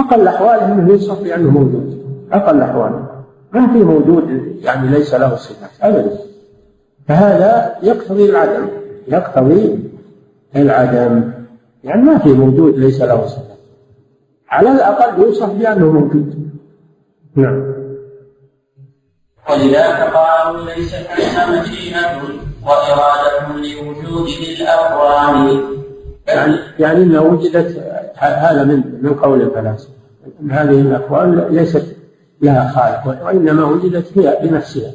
أقل 0.00 0.28
أحواله 0.28 0.72
أنه 0.72 0.92
يوصف 0.92 1.22
بأنه 1.22 1.50
موجود. 1.50 2.04
أقل 2.32 2.62
أحواله 2.62 3.06
ما 3.52 3.72
في 3.72 3.78
موجود 3.78 4.56
يعني 4.62 4.88
ليس 4.88 5.14
له 5.14 5.36
صفات. 5.36 5.70
أبدا. 5.82 6.18
فهذا 7.08 7.76
يقتضي 7.82 8.30
العدم. 8.30 8.66
يقتضي 9.08 9.78
العدم. 10.56 11.32
يعني 11.84 12.02
ما 12.02 12.18
في 12.18 12.28
موجود 12.28 12.78
ليس 12.78 13.00
له 13.02 13.26
صفات. 13.26 13.58
على 14.50 14.72
الأقل 14.72 15.22
يوصف 15.22 15.52
بأنه 15.52 15.92
موجود. 15.92 16.50
نعم. 17.36 17.70
ولذا 19.50 20.04
قالوا 20.04 20.70
ليس 20.76 20.92
كان 20.92 21.60
مشيئة 21.60 22.22
وإرادة 22.66 23.56
لوجود 23.56 24.28
الأكوان 24.60 25.60
يعني 26.26 26.56
يعني 26.78 27.02
إنه 27.02 27.22
وجدت 27.22 27.76
هذا 28.18 28.64
من 28.64 28.98
من 29.02 29.14
قول 29.14 29.42
الفلاسفه 29.42 29.92
إن 30.42 30.50
هذه 30.50 30.80
الاكوان 30.80 31.38
ليست 31.50 31.96
لها 32.42 32.68
خالق 32.68 33.24
وإنما 33.26 33.64
وجدت 33.64 34.18
هي 34.18 34.38
بنفسها. 34.42 34.92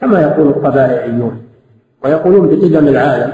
كما 0.00 0.20
يقول 0.20 0.48
الطبائعيون 0.48 1.42
ويقولون 2.04 2.48
بقدم 2.48 2.88
العالم. 2.88 3.32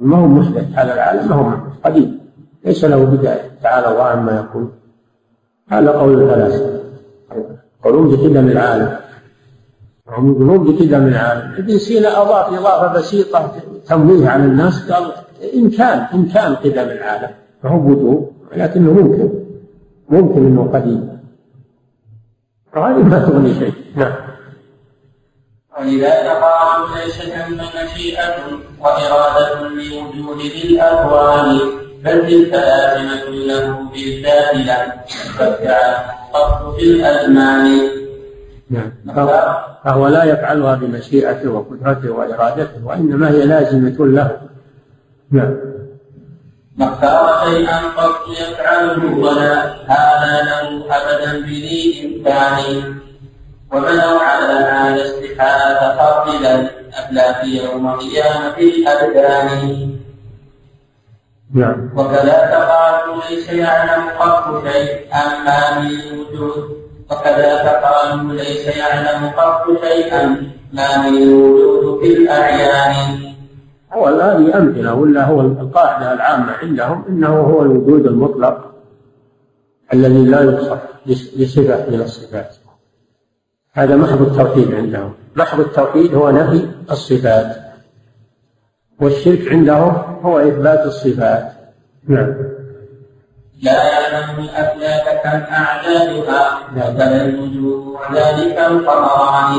ما 0.00 0.16
هو 0.16 0.26
محدث 0.26 0.64
هذا 0.74 0.94
العالم 0.94 1.28
ما 1.28 1.34
هو 1.34 1.52
قديم. 1.84 2.18
ليس 2.64 2.84
له 2.84 3.04
بداية. 3.04 3.50
تعالى 3.62 3.88
الله 3.88 4.02
عما 4.02 4.36
يقول. 4.36 4.68
هذا 5.68 5.90
قول 5.90 6.22
الفلاسفه 6.22 6.80
يقولون 7.80 8.16
بقدم 8.16 8.48
العالم. 8.48 8.96
هم 10.08 10.32
يقولون 10.32 10.58
بقدم 10.58 11.06
العالم. 11.06 11.54
ابن 11.54 11.78
سينا 11.78 12.22
أضاف 12.22 12.58
إضافة 12.58 12.98
بسيطة 12.98 13.52
تمويه 13.86 14.28
على 14.28 14.44
الناس 14.44 14.92
قال 14.92 15.12
إن 15.54 15.70
كان 15.70 15.98
إن 16.14 16.26
كان 16.26 16.54
قدم 16.54 16.90
العالم. 16.90 17.30
فهو 17.62 17.76
وجوب 17.76 18.32
ولكنه 18.52 18.92
ممكن 18.92 19.28
ممكن 20.08 20.46
إنه 20.46 20.70
قديم. 20.74 21.18
وهذه 22.76 23.02
ما 23.02 23.18
تغني 23.18 23.54
شيء. 23.54 23.72
نعم. 23.96 24.12
ولذا 25.80 26.32
قالوا 26.32 26.86
ليس 26.96 27.22
ثم 27.22 27.54
مشيئة 27.84 28.34
وإرادة 28.80 29.68
لوجود 29.68 30.40
ذي 30.40 30.70
الأكوان 30.70 31.58
بل 32.04 32.26
تلك 32.26 32.52
لازمة 32.52 33.28
له 33.30 33.90
بالذات 33.92 34.54
لا 34.54 35.04
فادعى 35.38 35.94
القصد 35.94 36.76
في 36.76 36.82
الأزمان 36.82 37.80
نعم. 38.70 38.92
فهو 39.84 40.08
لا 40.08 40.24
يفعلها 40.24 40.74
بمشيئته 40.74 41.50
وقدرته 41.50 42.10
وإرادته 42.10 42.86
وإنما 42.86 43.30
هي 43.30 43.46
لازمة 43.46 44.06
له. 44.06 44.40
نعم. 45.30 45.56
ما 46.78 46.86
اختار 46.86 47.50
شيئا 47.50 47.78
قط 47.96 48.28
يفعله 48.28 49.18
ولا 49.18 49.54
هذا 49.86 50.42
له 50.42 50.84
أبدا 50.96 51.40
بذي 51.40 51.82
إمكان 52.04 52.94
وبنوا 53.72 54.20
على 54.20 54.52
هذا 54.52 55.02
استحالة 55.06 55.96
خاطبا 55.98 56.68
في 57.42 57.62
يوم 57.62 57.90
قيامة 57.90 58.58
الأبدان. 58.58 59.90
نعم. 61.54 61.90
وكذا 61.96 62.66
قالوا 62.70 63.22
ليس 63.30 63.48
يعلم 63.48 64.08
قط 64.18 64.64
شيئا 64.72 65.24
ما 65.44 65.80
من 65.80 65.90
الوجود 65.90 66.76
وكذا 67.10 67.80
قالوا 67.84 68.32
ليس 68.32 68.66
يعلم 68.76 69.30
قط 69.36 69.64
شيئا 69.84 70.52
ما 70.72 70.98
من 70.98 71.22
الوجود 71.22 72.00
في 72.00 72.06
الأعيان. 72.06 73.27
هو 73.92 74.06
هذه 74.06 74.58
أمثلة 74.58 74.94
ولا 74.94 75.24
هو 75.24 75.40
القاعدة 75.40 76.12
العامة 76.12 76.52
عندهم 76.52 77.04
إنه 77.08 77.28
هو 77.28 77.62
الوجود 77.62 78.06
المطلق 78.06 78.74
الذي 79.92 80.24
لا 80.24 80.40
يوصف 80.40 80.78
بصفة 81.06 81.90
من 81.90 82.00
الصفات. 82.00 82.56
هذا 83.72 83.96
محض 83.96 84.22
التوحيد 84.22 84.74
عندهم. 84.74 85.12
محض 85.36 85.60
التوحيد 85.60 86.14
هو 86.14 86.30
نفي 86.30 86.68
الصفات. 86.90 87.56
والشرك 89.00 89.48
عندهم 89.48 89.92
هو 90.22 90.38
إثبات 90.38 90.86
الصفات. 90.86 91.52
نعم. 92.08 92.34
لا 93.62 93.84
يعلم 93.84 94.38
الأفلاك 94.38 95.22
كم 95.22 95.52
أعدادها 95.54 96.58
لا 96.76 97.24
الوجوه 97.24 98.00
وذلك 98.10 98.58
القمران 98.58 99.54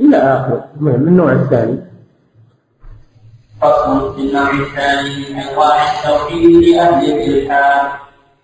إلى 0.00 0.16
آخره. 0.16 0.64
من 0.80 0.94
النوع 0.94 1.32
الثاني. 1.32 1.89
النوع 3.64 4.50
الثاني 4.50 5.34
من 5.34 5.38
أنواع 5.40 5.76
التوحيد 5.92 6.50
لأهل 6.50 7.12
الإلحاد. 7.12 7.90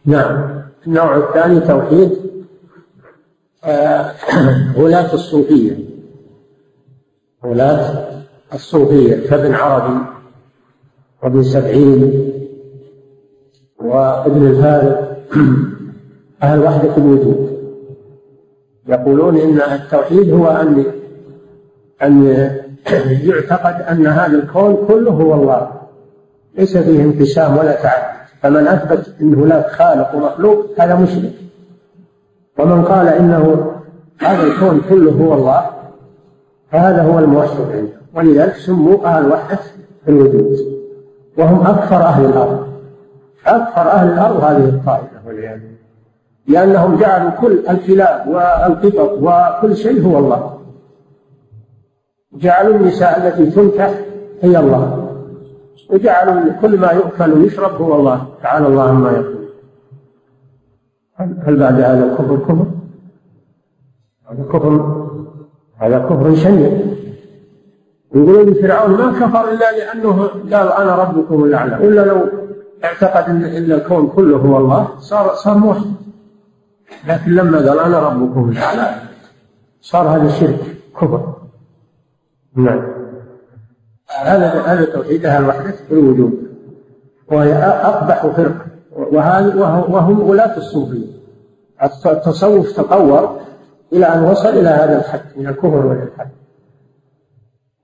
نعم. 0.05 0.63
النوع 0.87 1.17
الثاني 1.17 1.61
توحيد 1.61 2.27
آه، 3.65 4.13
غلاة 4.79 5.15
الصوفية. 5.15 5.79
غلاة 7.45 8.09
الصوفية 8.55 9.29
كابن 9.29 9.55
عربي 9.55 10.05
وابن 11.23 11.43
سبعين 11.43 12.33
وابن 13.79 14.47
الفارق. 14.47 15.17
أهل 16.43 16.61
وحدة 16.61 16.97
الوجود. 16.97 17.57
يقولون 18.89 19.37
إن 19.37 19.61
التوحيد 19.61 20.33
هو 20.33 20.47
أن 20.47 20.85
أن 22.03 22.66
يعتقد 23.23 23.83
أن 23.83 24.07
هذا 24.07 24.37
الكون 24.37 24.87
كله 24.89 25.11
هو 25.11 25.35
الله. 25.35 25.71
ليس 26.59 26.77
فيه 26.77 27.03
انقسام 27.03 27.59
ولا 27.59 27.83
تعدد 27.83 28.17
فمن 28.43 28.67
أثبت 28.67 29.15
أن 29.21 29.35
هناك 29.35 29.67
خالق 29.71 30.15
ومخلوق 30.15 30.67
هذا 30.79 30.95
مشرك. 30.95 31.33
ومن 32.59 32.85
قال 32.85 33.09
إنه 33.09 33.73
هذا 34.19 34.43
الكون 34.43 34.81
كله 34.89 35.13
هو 35.13 35.35
الله 35.35 35.67
فهذا 36.73 37.03
هو 37.03 37.19
الموحد 37.19 37.61
عنده. 37.61 37.97
ولذلك 38.15 38.55
سموا 38.55 39.07
أهل 39.07 39.33
وحدة 39.33 39.59
الوجود. 40.09 40.57
وهم 41.39 41.67
أكثر 41.67 41.97
أهل 41.97 42.25
الأرض. 42.25 42.67
أكثر 43.47 43.91
أهل 43.91 44.13
الأرض 44.13 44.45
هذه 44.45 44.69
الطائفة 44.69 45.27
والعياذ 45.27 45.59
بالله. 45.59 45.77
لأنهم 46.49 46.97
جعلوا 46.97 47.31
كل 47.31 47.59
الكلاب 47.71 48.29
والقطط 48.29 49.19
وكل 49.21 49.77
شيء 49.77 50.07
هو 50.07 50.19
الله. 50.19 50.56
جعلوا 52.33 52.75
النساء 52.75 53.27
التي 53.27 53.51
تنكح 53.51 53.91
هي 54.41 54.59
الله. 54.59 55.13
وجعلوا 55.91 56.53
كل 56.63 56.79
ما 56.79 56.91
يؤكل 56.93 57.33
ويشرب 57.33 57.83
هو 57.83 57.95
الله. 57.95 58.27
تعالى 58.43 58.67
الله 58.67 58.89
عما 58.89 59.11
يقول 59.11 59.37
هل 61.19 61.57
بعد 61.57 61.81
هذا 61.81 62.05
الكفر 62.05 62.37
كفر؟ 62.37 62.67
هذا 64.31 64.45
كفر 64.53 65.07
هذا 65.77 65.99
كفر 65.99 66.35
شنيع. 66.35 66.81
يقولون 68.15 68.55
فرعون 68.55 68.91
ما 68.91 69.13
كفر 69.13 69.49
إلا 69.51 69.77
لأنه 69.77 70.27
قال 70.27 70.73
أنا 70.73 70.97
ربكم 70.97 71.45
الأعلى. 71.45 71.87
ولا 71.87 72.01
لو 72.01 72.21
اعتقد 72.85 73.31
ان 73.31 73.73
الكون 73.73 74.09
كله 74.09 74.37
هو 74.37 74.57
الله 74.57 74.89
صار 74.99 75.35
صار 75.35 75.59
موحد. 75.59 75.93
لكن 77.09 77.31
لما 77.31 77.59
قال 77.59 77.79
أنا 77.79 78.01
ربكم 78.01 78.49
الأعلى 78.49 78.95
صار 79.81 80.09
هذا 80.09 80.29
شرك 80.29 80.61
كفر. 81.01 81.36
نعم. 82.57 82.83
هذا 84.23 84.63
هذا 84.63 84.85
توحيد 84.85 85.27
أهل 85.27 85.43
الوحده 85.43 85.75
في 85.89 85.93
الوجود. 85.93 86.33
وهي 87.33 87.53
أقبح 87.55 88.27
فرقة. 88.27 88.67
وهم 89.93 90.23
غلاة 90.23 90.57
الصوفيه 90.57 91.07
التصوف 91.83 92.73
تطور 92.73 93.41
إلى 93.93 94.07
أن 94.07 94.25
وصل 94.25 94.49
إلى 94.49 94.69
هذا 94.69 94.99
الحد 94.99 95.21
من 95.37 95.47
الكفر 95.47 95.87
والإلحاد. 95.87 96.29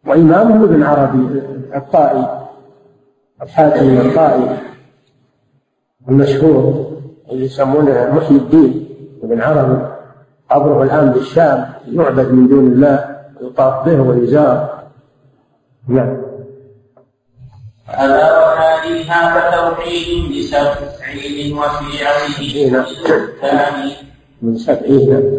وامامهم 0.07 0.63
ابن 0.63 0.83
عربي 0.83 1.43
الطائي 1.77 2.49
الحاكم 3.43 4.01
الطائي 4.01 4.59
المشهور 6.09 6.93
اللي 7.33 7.45
يسمونه 7.45 8.15
محيي 8.15 8.37
الدين 8.37 8.89
ابن 9.23 9.41
عربي 9.41 9.87
قبره 10.51 10.83
الآن 10.83 11.13
بالشام 11.13 11.65
يعبد 11.87 12.33
من 12.33 12.49
دون 12.49 12.67
الله. 12.73 13.12
يطاف 13.43 13.89
به 13.89 14.01
ويزار 14.01 14.83
نعم. 15.89 16.23
ألا 18.01 18.39
وهذه 18.39 19.03
فتوحيد 19.35 20.33
لسبعين 20.33 21.59
وشيعته 21.59 22.85
الثاني. 23.09 23.93
من 24.43 24.57
سبعين 24.57 25.39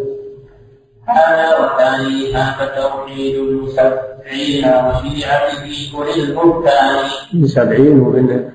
هذا 1.05 1.59
وثانيها 1.59 2.55
فتوحيد 2.59 3.35
المسبعين 3.35 4.65
وشيعته 4.65 5.91
أولي 5.95 6.23
البركان 6.23 7.05
من 7.33 7.47
سبعين 7.47 7.99
وابن 7.99 8.51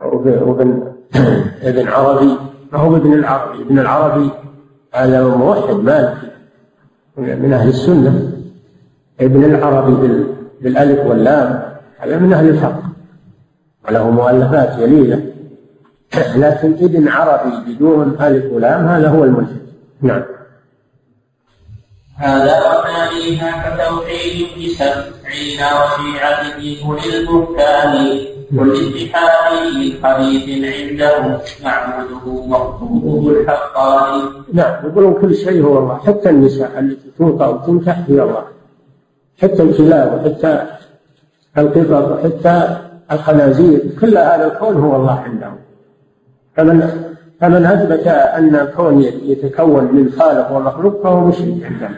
وابن 0.00 0.92
ابن 1.62 1.88
عربي. 1.88 2.36
ما 2.72 2.78
هو 2.78 2.96
ابن 2.96 3.12
العربي 3.12 3.62
ابن 3.62 3.78
العربي؟ 3.78 4.30
هذا 4.94 5.24
موحد 5.24 5.74
مالكي. 5.74 6.39
من 7.16 7.52
أهل 7.52 7.68
السنة. 7.68 8.32
ابن 9.20 9.44
العربي 9.44 10.24
بالألف 10.60 11.06
واللام. 11.06 11.62
هذا 11.98 12.18
من 12.18 12.32
أهل 12.32 12.48
الحق. 12.48 12.80
وله 13.88 14.10
مؤلفات 14.10 14.78
جليلة. 14.80 15.22
لكن 16.44 16.74
ابن 16.80 17.08
عربي 17.08 17.74
بدون 17.74 18.16
ألف 18.20 18.52
ولام 18.52 18.88
هذا 18.88 19.08
هو 19.08 19.24
الملحد. 19.24 19.60
نعم. 20.02 20.22
هذا 22.16 22.58
وثانيها 22.58 23.50
كتوحيد 23.64 24.46
بسبعين 24.58 25.60
وشيعته 25.60 26.82
أولي 26.84 27.18
البهتان 27.18 28.20
والاتحاد 28.56 29.72
لحديث 29.72 30.64
عنده 30.64 31.40
معبوده 31.64 32.26
وحقوقه 32.26 33.30
الحقان 33.30 34.20
نعم 34.52 34.86
يقولون 34.86 35.14
كل 35.14 35.34
شيء 35.34 35.64
هو 35.64 35.78
الله 35.78 35.96
حتى 35.96 36.30
النساء 36.30 36.78
التي 36.78 37.10
توطأ 37.18 37.46
وتنكح 37.48 37.98
هي 38.08 38.22
الله. 38.22 38.44
حتى 39.42 39.62
الكلاب 39.62 40.14
وحتى 40.14 40.66
القطط 41.58 42.12
وحتى 42.12 42.76
الخنازير 43.12 43.80
كل 44.00 44.18
هذا 44.18 44.46
الكون 44.52 44.76
هو 44.76 44.96
الله 44.96 45.20
عندهم. 45.20 45.56
فمن 46.56 47.06
فمن 47.40 47.66
أثبت 47.66 48.06
أن 48.06 48.54
الكون 48.54 49.02
يتكون 49.02 49.84
من 49.84 50.12
خالق 50.18 50.52
ومخلوق 50.52 51.02
فهو 51.02 51.26
مشرك 51.26 51.64
عندهم. 51.64 51.94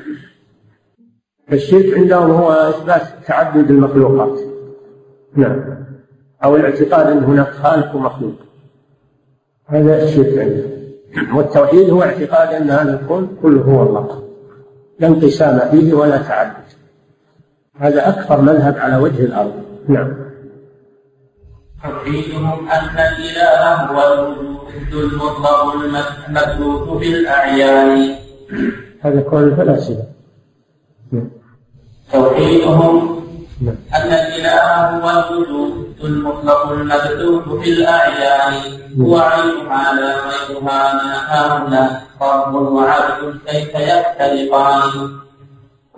الشرك 1.53 1.99
عندهم 1.99 2.31
هو 2.31 2.53
إثبات 2.53 3.03
تعدد 3.27 3.71
المخلوقات. 3.71 4.39
نعم. 5.37 5.83
أو 6.45 6.57
الاعتقاد 6.57 7.07
إن 7.07 7.25
هناك 7.25 7.51
خالق 7.51 7.95
ومخلوق. 7.95 8.35
هذا 9.67 10.03
الشرك 10.03 10.39
عندهم 10.39 10.73
والتوحيد 11.37 11.91
هو 11.91 12.03
اعتقاد 12.03 12.55
أن 12.55 12.71
هذا 12.71 13.01
الكون 13.01 13.37
كله 13.43 13.63
هو 13.63 13.83
الله. 13.83 14.23
لا 14.99 15.09
انقسام 15.09 15.71
فيه 15.71 15.95
ولا 15.95 16.19
تعدد. 16.19 16.63
هذا 17.79 18.09
أكثر 18.09 18.41
مذهب 18.41 18.79
على 18.79 18.97
وجه 18.97 19.25
الأرض. 19.25 19.53
نعم. 19.89 20.15
توحيدهم 21.83 22.69
أن 22.69 22.99
الإله 22.99 23.75
هو 23.75 24.15
الوجود 24.15 25.13
المطلق 25.13 25.75
المثبوت 25.75 26.99
في 26.99 27.09
الأعيان. 27.09 28.15
هذا 29.05 29.21
قول 29.21 29.43
الفلاسفة. 29.43 30.05
نعم. 31.13 31.31
توحيدهم 32.13 33.23
نعم. 33.61 33.77
أن 33.95 34.13
الإله 34.13 34.91
هو 34.91 35.35
الوجود 35.35 35.92
المطلق 36.05 36.71
المثبوت 36.71 37.63
في 37.63 37.71
الأعيان 37.71 38.55
عينها 39.01 39.93
لا 40.01 40.17
غيرها 40.17 40.93
ما 40.95 41.13
هؤلاء 41.29 42.03
رب 42.23 42.55
وعبد 42.55 43.39
كيف 43.47 43.75
يختلفان 43.75 45.11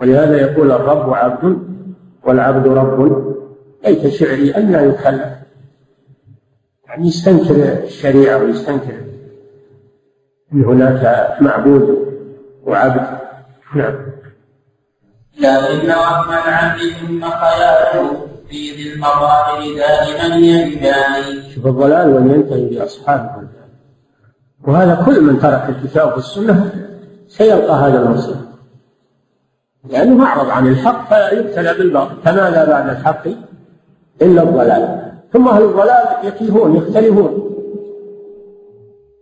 ولهذا 0.01 0.37
يقول 0.41 0.71
الرب 0.71 1.13
عبد 1.13 1.59
والعبد 2.23 2.67
رب. 2.67 3.35
ليت 3.85 4.07
شعري 4.07 4.55
أن 4.55 4.71
لا 4.71 4.81
يكلف 4.81 5.35
يعني 6.87 7.07
يستنكر 7.07 7.83
الشريعة 7.83 8.37
ويستنكر. 8.37 8.93
أن 10.53 10.63
هناك 10.63 11.35
معبود 11.41 12.13
وعبد. 12.63 13.17
نعم. 13.75 13.95
لكن 15.39 15.89
وهم 15.89 16.29
العبد 16.31 16.79
ثم 16.79 17.29
خياله. 17.29 18.27
في 18.49 18.71
ذي 18.71 18.93
المظاهر 18.93 19.59
دائما 19.75 20.35
يلجان 20.35 21.43
شوف 21.55 21.67
الضلال 21.67 22.15
وين 22.15 22.29
ينتهي 22.29 22.65
بأصحابه. 22.65 23.47
وهذا 24.67 25.03
كل 25.05 25.21
من 25.21 25.39
ترك 25.39 25.69
الكتاب 25.69 26.13
والسنة 26.13 26.71
سيلقى 27.27 27.73
هذا 27.73 27.99
المصير 27.99 28.35
لأنه 29.89 30.25
أعرض 30.25 30.49
عن 30.49 30.67
الحق 30.67 31.09
فيبتلى 31.09 31.73
بالباطل. 31.73 32.15
فماذا 32.23 32.65
بعد 32.65 32.89
الحق 32.89 33.27
إلا 34.21 34.43
الضلال. 34.43 35.11
ثم 35.33 35.47
أهل 35.47 35.63
الضلال 35.63 36.05
يتيهون 36.23 36.75
يختلفون. 36.75 37.51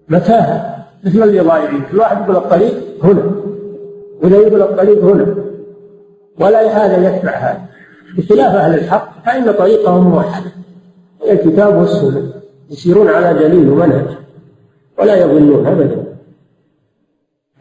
متاهة. 0.08 0.86
مثل 1.04 1.24
اللي 1.24 1.40
ضايعين. 1.40 1.84
كل 1.92 2.00
واحد 2.00 2.22
يقول 2.22 2.36
الطريق 2.36 2.74
هنا 3.04 3.32
وإذا 4.22 4.38
يقول 4.38 4.62
الطريق 4.62 5.04
هنا. 5.04 5.36
ولا 6.40 6.86
هذا 6.86 7.16
يتبع 7.16 7.32
هذا. 7.32 7.62
بخلاف 8.18 8.56
أهل 8.56 8.80
الحق 8.80 9.26
فإن 9.26 9.52
طريقهم 9.52 10.24
هي 11.24 11.32
الكتاب 11.32 11.76
والسنة. 11.76 12.34
يسيرون 12.72 13.10
على 13.10 13.34
دليل 13.34 13.70
ومنهج 13.70 14.08
ولا 15.00 15.16
يضلون 15.16 15.68
أبدا. 15.68 16.04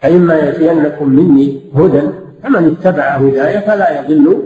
فإما 0.02 0.34
يأتينكم 0.34 1.08
مني 1.08 1.60
هدى 1.74 2.02
فمن 2.42 2.76
اتبع 2.76 3.02
هداي 3.02 3.60
فلا 3.60 4.00
يضل 4.00 4.42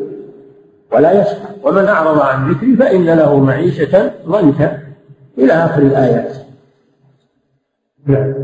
ولا 0.93 1.21
يشقى. 1.21 1.49
ومن 1.63 1.85
أعرض 1.85 2.21
عن 2.21 2.51
ذكري 2.51 2.77
فإن 2.77 3.05
له 3.05 3.39
معيشة 3.41 4.11
ضنكا. 4.27 4.79
إلى 5.39 5.53
آخر 5.53 5.83
الآيات. 5.83 6.33
نعم. 8.07 8.35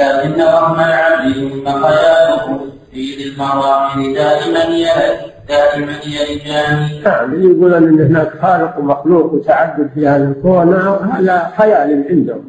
لكن 0.00 0.40
رغم 0.40 0.80
العبد 0.80 1.34
ثم 1.34 2.58
في 2.92 3.16
ذي 3.16 3.28
المراحل 3.28 4.14
دائما 4.14 4.64
يلد 4.64 5.32
دائما 5.52 5.92
يلجان 6.06 7.02
نعم 7.04 7.34
اللي 7.34 7.56
يقول 7.56 7.74
أن 7.74 8.00
هناك 8.00 8.32
خالق 8.42 8.78
ومخلوق 8.78 9.32
وتعدد 9.32 9.90
في 9.94 10.08
هذا 10.08 10.24
الكون 10.24 10.74
هذا 10.74 11.52
خيال 11.58 12.04
عندهم. 12.10 12.44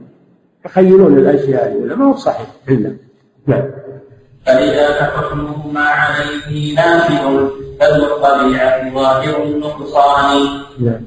يخيلون 0.65 1.17
الأشياء 1.17 1.77
ولا 1.81 1.95
ما 1.95 2.05
هو 2.05 2.15
صحيح. 2.15 2.47
عندهم 2.69 2.97
نعم. 3.47 3.63
فلذا 4.45 4.88
فحكمهما 4.99 5.81
عليه 5.81 6.75
نافذ 6.75 7.47
فالطبيعة 7.80 8.93
ظاهر 8.93 9.43
النقصان 9.43 10.38
نعم. 10.80 11.01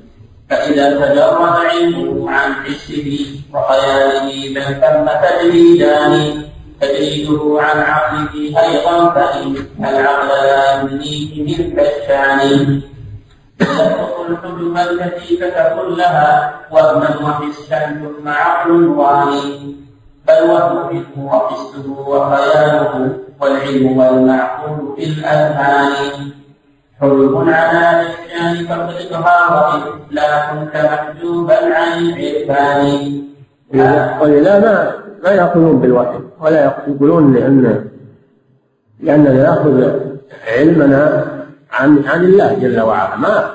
فإذا 0.50 0.90
تجرد 0.90 1.56
علمه 1.72 2.30
عن 2.30 2.52
حسه 2.52 3.26
وخياله 3.54 4.54
بل 4.54 4.62
ثم 4.62 5.06
تجريدان 5.28 6.42
تجريده 6.80 7.58
عن 7.60 7.78
عقله 7.78 8.34
أيضا 8.62 9.10
فإن 9.10 9.56
العقل 9.80 10.28
لا 10.28 10.80
يمنيه 10.80 11.42
من 11.42 11.76
كشان 11.76 12.40
يدخل 13.60 14.26
الحجب 14.28 14.76
الكثيفة 14.76 15.82
كلها 15.82 16.54
وهما 16.70 17.10
وحسا 17.24 17.80
ثم 18.02 18.28
عقل 18.28 18.70
واني. 18.88 19.76
بل 20.28 20.50
وهو 20.50 20.88
فيه 20.88 21.22
وحسه 21.22 21.90
وخياله 22.08 23.18
والعلم 23.40 23.98
والمعقول 23.98 24.94
بالأذهان 24.96 26.30
حلم 27.00 27.48
على 27.48 28.00
الإحسان 28.00 28.66
فقد 28.66 28.94
لا 30.10 30.50
كنت 30.50 30.74
محجوبا 30.76 31.76
عن 31.76 31.98
العرفان 31.98 33.22
ولذا 34.20 34.58
ما 34.60 35.05
ما 35.26 35.32
يأخذون 35.32 35.78
بالوحي 35.80 36.18
ولا 36.40 36.64
يقولون 36.64 37.34
لأن 37.34 37.84
لأننا 39.00 39.32
نأخذ 39.32 39.90
علمنا 40.56 41.26
عن 41.70 42.04
عن 42.04 42.24
الله 42.24 42.58
جل 42.58 42.80
وعلا. 42.80 43.16
ما 43.16 43.50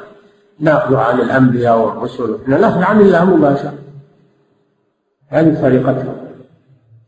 نأخذ 0.60 0.96
عن 0.96 1.20
الأنبياء 1.20 1.80
والرسل. 1.80 2.38
إحنا 2.44 2.58
نأخذ 2.58 2.84
عن 2.84 3.02
الله 3.02 3.26
مباشرة. 3.26 3.74
هذه 5.28 5.62
طريقتهم. 5.62 6.16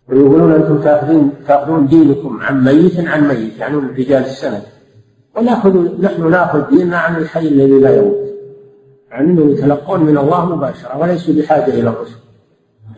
ويقولون 0.10 0.52
أنتم 0.52 0.78
تأخذون 0.82 1.32
تأخذون 1.48 1.88
دينكم 1.88 2.40
عن 2.42 2.64
ميت 2.64 3.00
عن 3.08 3.28
ميت 3.28 3.58
يعني 3.58 3.78
رجال 3.78 4.24
السند. 4.24 4.64
وناخذ 5.38 6.02
نحن 6.02 6.30
نأخذ 6.30 6.70
ديننا 6.70 6.98
عن 6.98 7.16
الحي 7.16 7.48
الذي 7.48 7.80
لا 7.80 7.98
يموت. 7.98 8.24
يعني 9.12 9.32
انهم 9.32 9.50
يتلقون 9.50 10.04
من 10.04 10.18
الله 10.18 10.56
مباشرة 10.56 10.98
وليسوا 10.98 11.34
بحاجة 11.34 11.68
إلى 11.68 11.90
الرسل. 11.90 12.23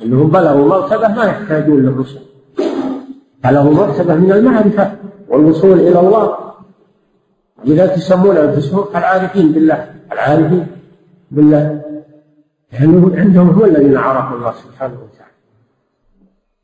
إنهم 0.03 0.27
بلغوا 0.27 0.69
مرتبة 0.69 1.07
ما 1.07 1.23
يحتاجون 1.23 1.81
للرسل. 1.85 2.19
بلغوا 3.43 3.73
مرتبة 3.73 4.15
من 4.15 4.31
المعرفة 4.31 4.91
والوصول 5.27 5.80
إلى 5.80 5.99
الله. 5.99 6.38
لذلك 7.65 7.97
يسمون 7.97 8.38
أنفسهم 8.38 8.85
العارفين 8.95 9.51
بالله. 9.51 9.93
العارفين 10.11 10.67
بالله. 11.31 11.81
لانهم 12.73 13.09
يعني 13.13 13.22
عندهم 13.22 13.49
هم 13.49 13.65
الذين 13.65 13.97
عرفوا 13.97 14.38
الله 14.38 14.53
سبحانه 14.63 14.93
وتعالى. 14.93 15.35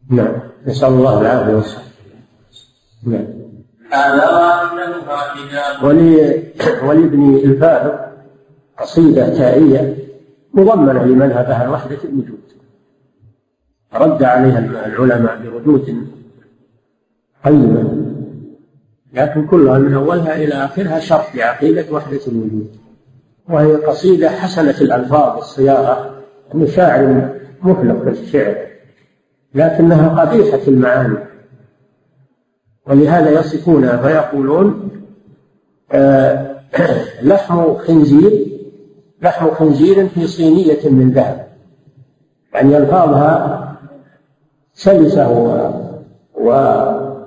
نعم. 0.10 0.34
نسأل 0.68 0.88
الله 0.88 1.22
العافية 1.22 1.56
والسلامه 1.56 1.92
نعم. 3.04 3.42
ولي 5.84 6.44
ولابن 6.84 7.36
الفارق 7.36 8.12
قصيدة 8.80 9.30
تائية 9.30 9.98
مضمنة 10.54 11.04
لمذهب 11.04 11.46
أهل 11.46 11.70
وحدة 11.70 11.98
الوجود 12.04 12.51
رد 13.94 14.24
عليها 14.24 14.60
العلماء 14.60 15.42
بردود 15.42 16.08
قيمة 17.46 17.98
لكن 19.14 19.48
كلها 19.48 19.78
من 19.78 19.94
أولها 19.94 20.36
إلى 20.36 20.54
آخرها 20.54 21.00
شرح 21.00 21.36
لعقيدة 21.36 21.86
وحدة 21.92 22.20
الوجود. 22.28 22.76
وهي 23.50 23.76
قصيدة 23.76 24.30
حسنة 24.30 24.82
الألفاظ 24.82 25.38
الصياغة 25.38 26.16
أنه 26.56 26.66
شاعر 26.66 27.30
مفلق 27.62 28.04
في 28.04 28.10
الشعر 28.10 28.56
لكنها 29.56 30.22
قبيحة 30.22 30.60
المعاني. 30.68 31.18
ولهذا 32.88 33.40
يصفونها 33.40 33.98
فيقولون 33.98 34.90
آه 35.92 36.62
لحم 37.22 37.76
خنزير 37.76 38.48
لحم 39.22 39.52
خنزير 39.52 40.08
في 40.08 40.28
صينية 40.28 40.90
من 40.90 41.12
ذهب. 41.12 41.48
يعني 42.54 42.78
ألفاظها 42.78 43.71
سلسة 44.74 45.30
وشعرها 46.34 47.22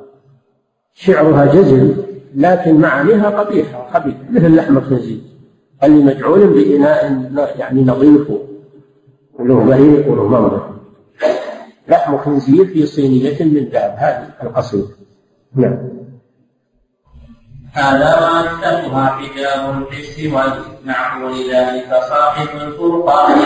جزل 1.45 1.97
لكن 2.35 2.81
معانيها 2.81 3.31
قبيحة 3.31 3.87
وخبيثة 3.87 4.19
مثل 4.31 4.57
لحم 4.57 4.77
الخنزير 4.79 5.21
اللي 5.85 6.05
مجعول 6.05 6.47
بإناء 6.47 7.31
يعني 7.59 7.83
نظيف 7.83 8.29
وله 9.39 9.65
بريق 9.65 10.11
وله 10.11 10.29
منظر 10.29 10.75
لحم 11.89 12.19
خنزير 12.19 12.67
في 12.67 12.87
صينية 12.87 13.45
من 13.45 13.69
ذهب 13.73 13.95
هذه 13.99 14.29
القصيدة 14.43 14.89
نعم. 15.55 15.79
هذا 17.73 18.21
وأكثرها 18.21 19.07
حجاب 19.07 19.83
الحس 19.83 20.19
والمعقول 20.19 21.35
ذلك 21.51 21.89
صاحب 22.09 22.49
الفرقان. 22.61 23.39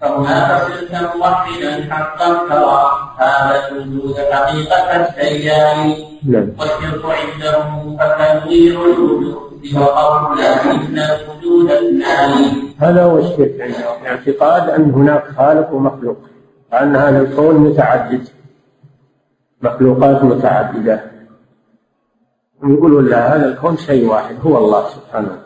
فهناك 0.00 0.62
صرت 0.62 1.16
موحدا 1.16 1.94
حقا 1.94 2.48
ترى 2.48 2.82
هذا 3.18 3.68
الوجود 3.68 4.14
حقيقة 4.32 4.96
الديان. 4.96 5.94
نعم. 6.26 6.48
والشرك 6.58 7.04
عندهم 7.04 7.96
فتنوير 7.96 8.84
الوجود 8.84 9.50
وقول 9.76 10.40
إن 10.40 10.98
الوجود 10.98 11.70
الثاني. 11.70 12.74
هذا 12.78 13.04
هو 13.04 13.18
الشرك. 13.18 13.60
عندهم 13.60 14.06
اعتقاد 14.06 14.70
أن 14.70 14.90
هناك 14.90 15.24
خالق 15.36 15.72
ومخلوق 15.72 16.16
وأن 16.72 16.96
هذا 16.96 17.20
الكون 17.20 17.54
متعدد. 17.54 18.28
مخلوقات 19.62 20.24
متعددة. 20.24 21.00
ويقولون 22.62 23.08
لا 23.08 23.36
هذا 23.36 23.46
الكون 23.46 23.76
شيء 23.76 24.08
واحد 24.08 24.36
هو 24.46 24.58
الله 24.58 24.88
سبحانه 24.88 25.38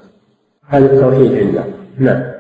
هذا 0.68 0.93
التوحيد 0.93 1.36
عندنا 1.36 1.64
نعم. 1.98 2.34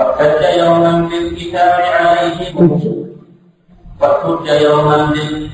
واحتج 0.00 0.58
يوما 0.58 1.08
بالكتاب 1.10 1.80
عليهم. 1.80 2.80
واحتج 4.00 4.46
يوما 4.62 4.98
بال 5.06 5.50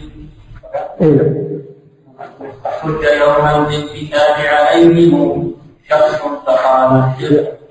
واحتج 2.65 3.05
يوما 3.21 3.67
بالكتاب 3.69 4.37
عليهم. 4.55 5.53
شخص 5.91 6.23
فقال 6.47 7.13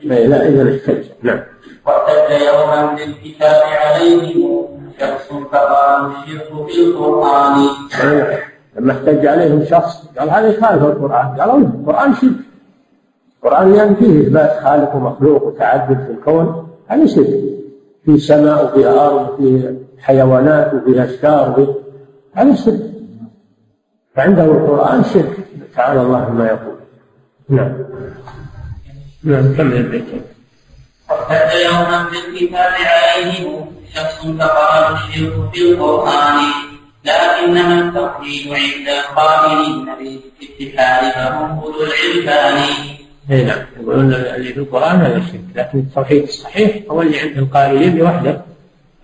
لا 0.04 0.48
إذا 0.48 0.76
احتج. 0.76 1.04
نعم. 1.24 1.40
واحتج 1.86 2.30
يوما 2.48 2.96
بالكتاب 2.96 3.62
عليهم. 3.84 4.68
شخص 5.00 5.28
فقال 5.52 6.12
الشرك 6.12 6.68
في 6.68 6.80
القرآن 6.82 7.58
لما 8.76 8.92
احتج 8.94 9.26
عليهم 9.28 9.66
شخص 9.66 9.94
قال 10.20 10.30
هذا 10.30 10.48
يخالف 10.48 10.84
القرآن. 10.84 11.40
قالوا 11.40 11.58
القرآن 11.58 12.14
شرك. 12.14 12.45
القرآن 13.46 13.74
لأن 13.74 13.96
فيه 13.96 14.22
إثبات 14.22 14.64
خالق 14.64 14.96
ومخلوق 14.96 15.44
وتعدد 15.44 16.06
في 16.06 16.12
الكون 16.12 16.68
هذا 16.88 17.06
شرك. 17.06 17.44
في 18.06 18.18
سماء 18.18 18.66
وفي 18.66 18.88
أرض 18.88 19.40
وفي 19.40 19.76
حيوانات 20.00 20.74
وفي 20.74 21.04
أشجار 21.04 21.76
هذا 22.34 22.56
شرك. 22.56 22.82
فعنده 24.16 24.44
القرآن 24.44 25.04
شرك. 25.04 25.38
تعالى 25.76 26.02
الله 26.02 26.18
عما 26.18 26.46
يقول. 26.46 26.76
نعم. 27.50 27.74
نعم 29.24 29.54
كمل 29.54 29.76
البيت 29.76 30.06
واحتج 31.10 31.62
يوما 31.66 32.06
بالكتاب 32.12 32.74
عليهم 32.86 33.66
شخص 33.96 34.26
فقال 34.26 34.94
الشرك 34.94 35.34
في 35.54 35.72
القرآن 35.72 36.38
لكنما 37.06 37.82
التوحيد 37.82 38.48
عند 38.48 38.88
القائلين 38.88 39.86
بالاتحاد 39.86 41.14
فهم 41.14 41.60
أولو 41.60 41.80
العرفان. 41.84 43.05
اي 43.32 43.44
نعم. 43.44 43.66
يقولون 43.82 44.14
اللي 44.14 44.54
في 44.54 44.60
القرآن 44.60 44.96
هذا 44.96 45.18
الشرك 45.18 45.42
لكن 45.56 45.80
التوحيد 45.80 46.24
الصحيح 46.24 46.82
هو 46.90 47.02
اللي 47.02 47.20
عند 47.20 47.38
القائلين 47.38 47.96
بوحده 47.96 48.42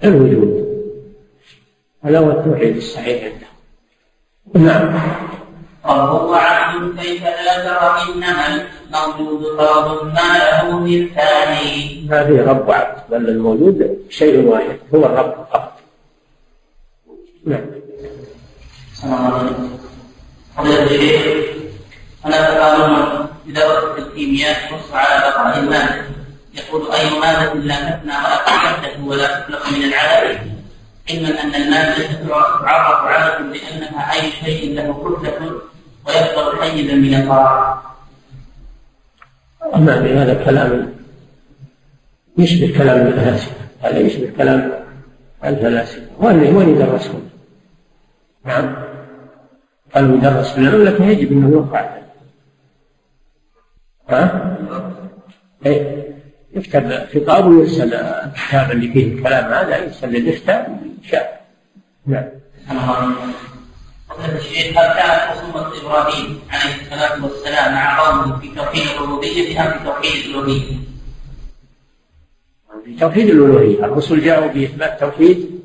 الوجود 0.03 0.71
هذا 2.03 2.19
هو 2.19 2.31
التوحيد 2.31 2.77
الصحيح 2.77 3.23
عندهم. 3.23 4.67
نعم. 4.67 5.01
رب 5.85 6.29
وعبد 6.29 6.99
كيف 6.99 7.23
لا 7.23 7.65
ترى 7.65 8.13
إنما 8.13 8.65
الموجود 8.87 9.57
فرض 9.57 10.05
ما 10.05 10.37
له 10.37 10.79
من 10.79 11.07
ثاني؟ 11.07 12.07
ما 12.09 12.25
في 12.25 12.41
رب 12.41 12.67
وعبد 12.67 13.01
بل 13.09 13.29
الموجود 13.29 13.97
شيء 14.09 14.45
واحد 14.45 14.77
هو 14.95 15.05
الرب 15.05 15.31
فقط. 15.31 15.79
نعم. 17.45 17.65
السلام 18.91 19.33
عليكم. 19.33 19.69
فضيلة 20.57 20.83
الشيخ 20.83 21.45
هناك 22.25 23.30
قانون 23.59 23.95
بدراسة 23.95 23.97
الكيمياء 23.97 24.73
ينص 24.73 24.91
على 24.93 25.19
بقاء 25.19 25.59
المادة 25.59 26.03
يقول 26.53 26.91
أي 26.91 27.19
مادة 27.19 27.53
لا 27.53 27.75
تفنى 27.75 28.13
ولا 28.13 28.35
تحدث 28.45 28.99
ولا 29.03 29.39
تخلق 29.39 29.69
من 29.77 29.83
العدم 29.83 30.39
علما 31.09 31.43
أن 31.43 31.55
المادة 31.55 32.07
تعرف 32.61 33.05
عادة 33.05 33.37
بأنها 33.37 34.13
أي 34.13 34.31
شيء 34.45 34.75
له 34.75 35.17
كتلة 35.23 35.51
ويفضل 36.07 36.61
حيزا 36.61 36.93
من 36.93 37.13
الفراغ. 37.13 37.77
أما 39.75 40.23
هذا 40.23 40.43
كلام 40.45 40.93
يشبه 42.37 42.77
كلام 42.77 43.07
الفلاسفة؟ 43.07 43.55
هذا 43.81 43.99
يشبه 43.99 44.31
كلام 44.37 44.71
الفلاسفة؟ 45.43 46.01
وين 46.19 46.55
وين 46.55 46.69
يدرسون؟ 46.69 47.29
نعم. 48.45 48.75
قالوا 49.95 50.17
يدرس 50.17 50.51
في 50.51 50.57
العلم 50.57 50.83
لكن 50.83 51.03
يجب 51.03 51.31
انه 51.31 51.49
يرفع 51.49 52.00
ها؟ 54.11 54.57
اي 55.65 56.03
يكتب 56.55 56.91
خطاب 57.13 57.45
ويرسل 57.45 57.93
الكتاب 57.93 58.71
اللي 58.71 58.93
فيه 58.93 59.13
الكلام 59.13 59.53
هذا 59.53 59.77
يرسل 59.77 60.09
للإفتاء 60.09 60.79
شاء 61.03 61.41
نعم. 62.05 62.23
الشيخ 64.35 64.77
هل 64.77 64.93
كانت 64.97 65.21
خصومة 65.31 65.67
إبراهيم 65.81 66.39
عليه 66.49 66.81
الصلاة 66.81 67.23
والسلام 67.23 67.73
مع 67.73 67.99
قومه 67.99 68.39
في 68.39 68.47
توحيد 68.55 68.83
الربوبية 68.95 69.61
أم 69.61 69.71
في 69.71 69.85
توحيد 69.85 70.25
الألوهية؟ 70.25 70.75
في 72.85 72.95
توحيد 72.99 73.29
الألوهية. 73.29 73.85
الرسل 73.85 74.21
جاءوا 74.21 74.47
بإثبات 74.47 74.99
توحيد 74.99 75.61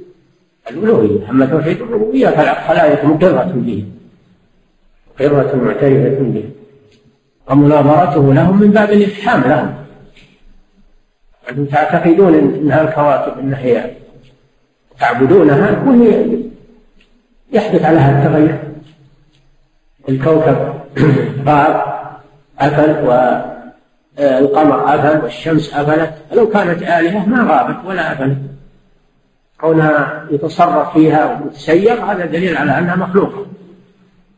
الألوهية. 0.70 1.30
أما 1.30 1.46
توحيد 1.46 1.82
الربوبية 1.82 2.28
فالخلائق 2.28 3.04
مقرة 3.04 3.52
به. 3.54 3.84
مقرة 5.14 5.56
معترفة 5.56 6.18
به. 6.20 6.50
ومناظرته 7.50 8.34
لهم 8.34 8.60
من 8.60 8.70
باب 8.70 8.90
الإفحام 8.90 9.40
لهم. 9.40 9.74
أنتم 11.50 11.64
تعتقدون 11.64 12.34
أنها 12.34 12.82
الكواكب 12.82 13.38
أنها 13.38 13.58
هي 13.58 13.90
تعبدونها؟ 15.00 15.82
وهي 15.86 16.26
يحدث 17.52 17.84
عليها 17.84 18.18
التغير 18.18 18.58
الكوكب 20.08 20.74
غاب 21.46 21.84
أفل 22.60 23.08
والقمر 24.18 24.94
أفل 24.94 25.22
والشمس 25.22 25.74
أفلت. 25.74 26.14
لو 26.32 26.48
كانت 26.48 26.82
آلهة 26.82 27.26
ما 27.26 27.42
غابت 27.42 27.76
ولا 27.86 28.12
أفلت. 28.12 28.38
كونها 29.60 30.26
يتصرف 30.30 30.92
فيها 30.92 31.40
وتسير 31.44 32.04
هذا 32.04 32.26
دليل 32.26 32.56
على 32.56 32.78
أنها 32.78 32.96
مخلوقة. 32.96 33.46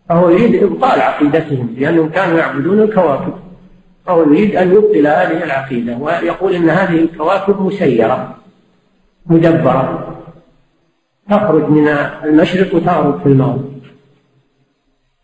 فهو 0.08 0.30
يريد 0.30 0.62
إبطال 0.62 1.00
عقيدتهم 1.00 1.74
لأنهم 1.78 2.08
كانوا 2.08 2.38
يعبدون 2.38 2.80
الكواكب. 2.82 3.34
فهو 4.06 4.22
يريد 4.22 4.56
أن 4.56 4.72
يبطل 4.72 5.06
هذه 5.06 5.44
العقيدة 5.44 5.96
ويقول 5.96 6.54
إن 6.54 6.70
هذه 6.70 6.94
الكواكب 6.94 7.62
مسيرة 7.62 8.36
مدبرة. 9.26 10.14
تخرج 11.30 11.68
من 11.68 11.88
المشرق 12.24 12.74
وتغرب 12.74 13.20
في 13.20 13.26
المغرب. 13.26 13.80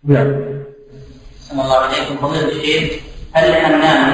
نعم. 0.05 0.35
صلى 1.41 1.63
الله 1.63 1.77
عليكم. 1.77 2.17
فضيلة 2.17 2.49
الشيخ 2.49 3.01
هل 3.33 3.45
الحنان 3.45 4.13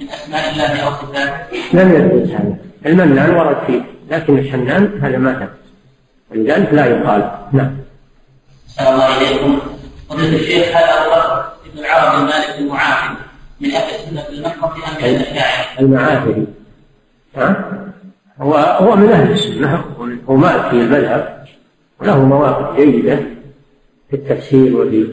من 0.00 0.08
أسماء 0.08 0.52
الله 0.52 0.80
أو 0.80 0.90
صفاته؟ 0.90 1.56
لم 1.72 1.94
يثبت 1.94 2.30
هذا 2.30 3.04
المنان 3.04 3.34
ورد 3.34 3.56
فيه 3.66 3.80
لكن 4.10 4.38
الحنان 4.38 5.00
هذا 5.02 5.18
ما 5.18 5.32
ثبت 5.32 5.50
ولذلك 6.30 6.74
لا 6.74 6.86
يقال. 6.86 7.30
نعم. 7.52 7.76
صلى 8.66 8.88
الله 8.90 9.04
عليكم. 9.04 9.58
فضيلة 10.10 10.36
الشيخ 10.36 10.76
هل 10.76 10.84
أبو 10.84 11.10
بكر 11.10 11.44
بن 11.74 11.78
العربي 11.78 12.16
المالك 12.18 12.58
المعافي 12.58 13.14
من 13.60 13.70
أهل 13.70 13.94
السنة 13.94 14.28
المحفظة 14.28 14.88
أم 14.88 15.12
من 15.12 15.20
الأشاعرة؟ 15.20 15.80
المعافري 15.80 16.46
ها؟ 17.36 17.70
هو 18.40 18.54
هو 18.54 18.96
من 18.96 19.08
أهل 19.08 19.32
السنة 19.32 19.84
هو 20.28 20.36
مالك 20.36 20.68
في 20.68 20.72
المذهب 20.72 21.44
وله 22.00 22.24
مواقف 22.24 22.76
جيدة 22.76 23.16
في 24.10 24.16
التفسير 24.16 24.76
وفي 24.76 25.06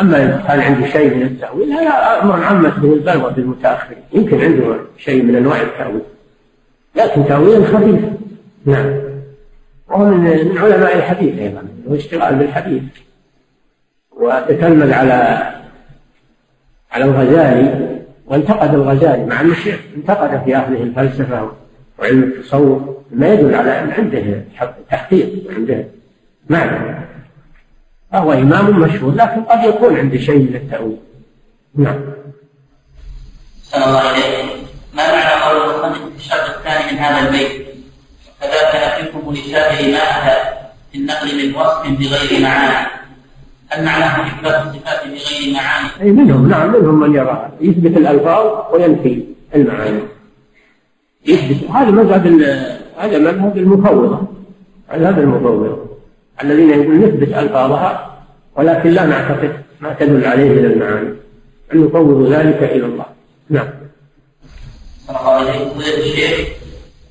أما 0.00 0.22
إن 0.22 0.44
كان 0.48 0.60
عنده 0.60 0.86
شيء 0.86 1.14
من 1.14 1.22
التأويل 1.22 1.72
هذا 1.72 2.22
أمر 2.22 2.44
عامة 2.44 2.68
به 2.78 2.92
البلوى 2.92 3.34
في 3.34 3.40
المتأخرين. 3.40 4.02
يمكن 4.12 4.40
عنده 4.40 4.76
شيء 4.98 5.22
من 5.22 5.36
أنواع 5.36 5.60
التأويل 5.60 6.02
لكن 6.96 7.26
تأويل 7.26 7.66
خفيف 7.66 8.00
نعم. 8.64 9.00
وهو 9.88 10.04
من 10.04 10.58
علماء 10.58 10.96
الحديث 10.96 11.38
أيضا 11.38 11.62
هو 11.88 11.94
اشتغال 11.94 12.34
بالحديث. 12.34 12.82
وتتلمذ 14.18 14.92
على 14.92 15.48
على 16.92 17.04
الغزالي 17.04 17.98
وانتقد 18.26 18.74
الغزالي 18.74 19.24
مع 19.24 19.40
أن 19.40 19.50
الشيخ 19.50 19.80
انتقد 19.96 20.44
في 20.44 20.56
أهله 20.56 20.82
الفلسفة 20.82 21.52
وعلم 21.98 22.22
التصوف 22.22 22.82
ما 23.10 23.28
يدل 23.32 23.54
على 23.54 23.80
أن 23.80 23.90
عنده 23.90 24.44
تحقيق 24.90 25.50
عنده 25.56 25.84
معنى. 26.48 27.08
فهو 28.12 28.32
إمام 28.32 28.80
مشهور 28.80 29.14
لكن 29.14 29.42
قد 29.42 29.64
يكون 29.64 29.96
عنده 29.96 30.18
شيء 30.18 30.38
من 30.38 30.54
التأويل. 30.54 30.96
نعم. 31.74 32.00
الله 33.76 33.98
عليه 33.98 34.44
ما 34.94 35.12
معنى 35.12 35.42
قول 35.42 35.94
في 35.94 36.16
الشرط 36.16 36.56
الثاني 36.56 36.92
من 36.92 36.98
هذا 36.98 37.28
البيت؟ 37.28 37.68
كان 38.72 39.04
فيكم 39.04 39.32
لسائر 39.32 39.92
ما 39.92 39.98
أتى 39.98 40.58
في 40.92 40.98
النقل 40.98 41.36
من 41.36 41.54
وصف 41.54 41.88
بغير 41.88 42.42
معاني 42.42 42.97
هل 43.68 43.84
معناه 43.84 44.26
إثبات 44.26 44.66
الصفات 44.66 45.06
بغير 45.06 45.54
معاني؟ 45.54 45.88
أي 46.00 46.10
منهم 46.10 46.48
نعم 46.48 46.72
منهم 46.72 47.00
من 47.00 47.14
يرى. 47.14 47.48
يثبت 47.60 47.96
الألفاظ 47.96 48.74
وينفي 48.74 49.24
المعاني. 49.54 50.00
يثبت. 51.26 51.70
هذا 51.70 51.90
مذهب 51.90 52.26
هذا 52.98 53.18
مذهب 53.18 53.56
المفوضة. 53.56 54.22
مذهب 54.92 55.18
المفوضة. 55.18 55.88
الذين 56.42 56.70
يقول 56.70 56.98
نثبت 56.98 57.28
ألفاظها 57.28 58.18
ولكن 58.56 58.90
لا 58.90 59.06
نعتقد 59.06 59.52
ما 59.80 59.92
تدل 59.92 60.24
عليه 60.24 60.50
من 60.50 60.64
المعاني. 60.64 61.14
أن 61.74 61.84
نفوض 61.84 62.32
ذلك 62.32 62.62
إلى 62.62 62.86
الله. 62.86 63.06
نعم. 63.50 63.68
صلى 65.06 65.20
الله 65.20 65.32
عليه 65.32 65.50
وسلم 65.50 66.00
الشيخ 66.00 66.48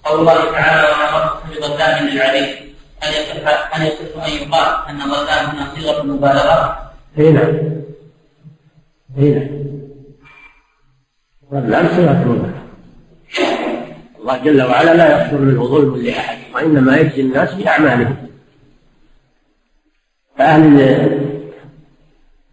قول 0.06 0.20
الله 0.20 0.52
تعالى 0.52 0.88
وما 0.88 1.18
ربك 1.18 1.58
بظلام 1.58 2.08
للعبيد 2.08 2.67
هل 3.00 3.14
يصح 3.14 3.78
هل 3.78 3.88
يصح 3.88 4.26
أن 4.26 4.32
يقال 4.32 4.90
أن 4.90 5.00
ظلام 5.00 5.46
هنا 5.46 5.68
صيغه 5.76 6.04
مبالغه؟ 6.04 6.92
اي 7.20 7.32
نعم 7.32 7.54
اي 9.18 9.34
نعم 9.34 9.48
ظلام 11.52 11.88
صيغه 11.96 12.24
مبالغه 12.26 12.58
الله 14.28 14.38
جل 14.38 14.62
وعلا 14.62 14.94
لا 14.94 15.26
يصدر 15.26 15.38
منه 15.38 15.66
ظلم 15.66 15.96
لأحد 15.96 16.38
وإنما 16.56 16.98
يجزي 16.98 17.22
الناس 17.22 17.54
بأعمالهم. 17.54 18.16
فأهل 20.38 21.28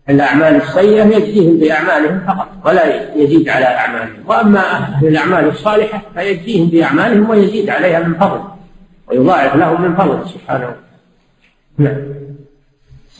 الأعمال 0.08 0.56
السيئة 0.56 1.04
يجزيهم 1.04 1.58
بأعمالهم 1.58 2.20
فقط 2.26 2.48
ولا 2.64 3.14
يزيد 3.16 3.48
على 3.48 3.64
أعمالهم. 3.64 4.24
وأما 4.26 4.60
أهل 4.60 5.06
الأعمال 5.06 5.48
الصالحة 5.48 6.02
فيجزيهم 6.14 6.66
بأعمالهم 6.66 7.30
ويزيد 7.30 7.70
عليها 7.70 8.00
من 8.00 8.14
فضله. 8.14 8.56
ويضاعف 9.08 9.56
لهم 9.56 9.82
من 9.82 9.96
فضله 9.96 10.24
سبحانه. 10.24 10.74
نعم. 11.78 11.96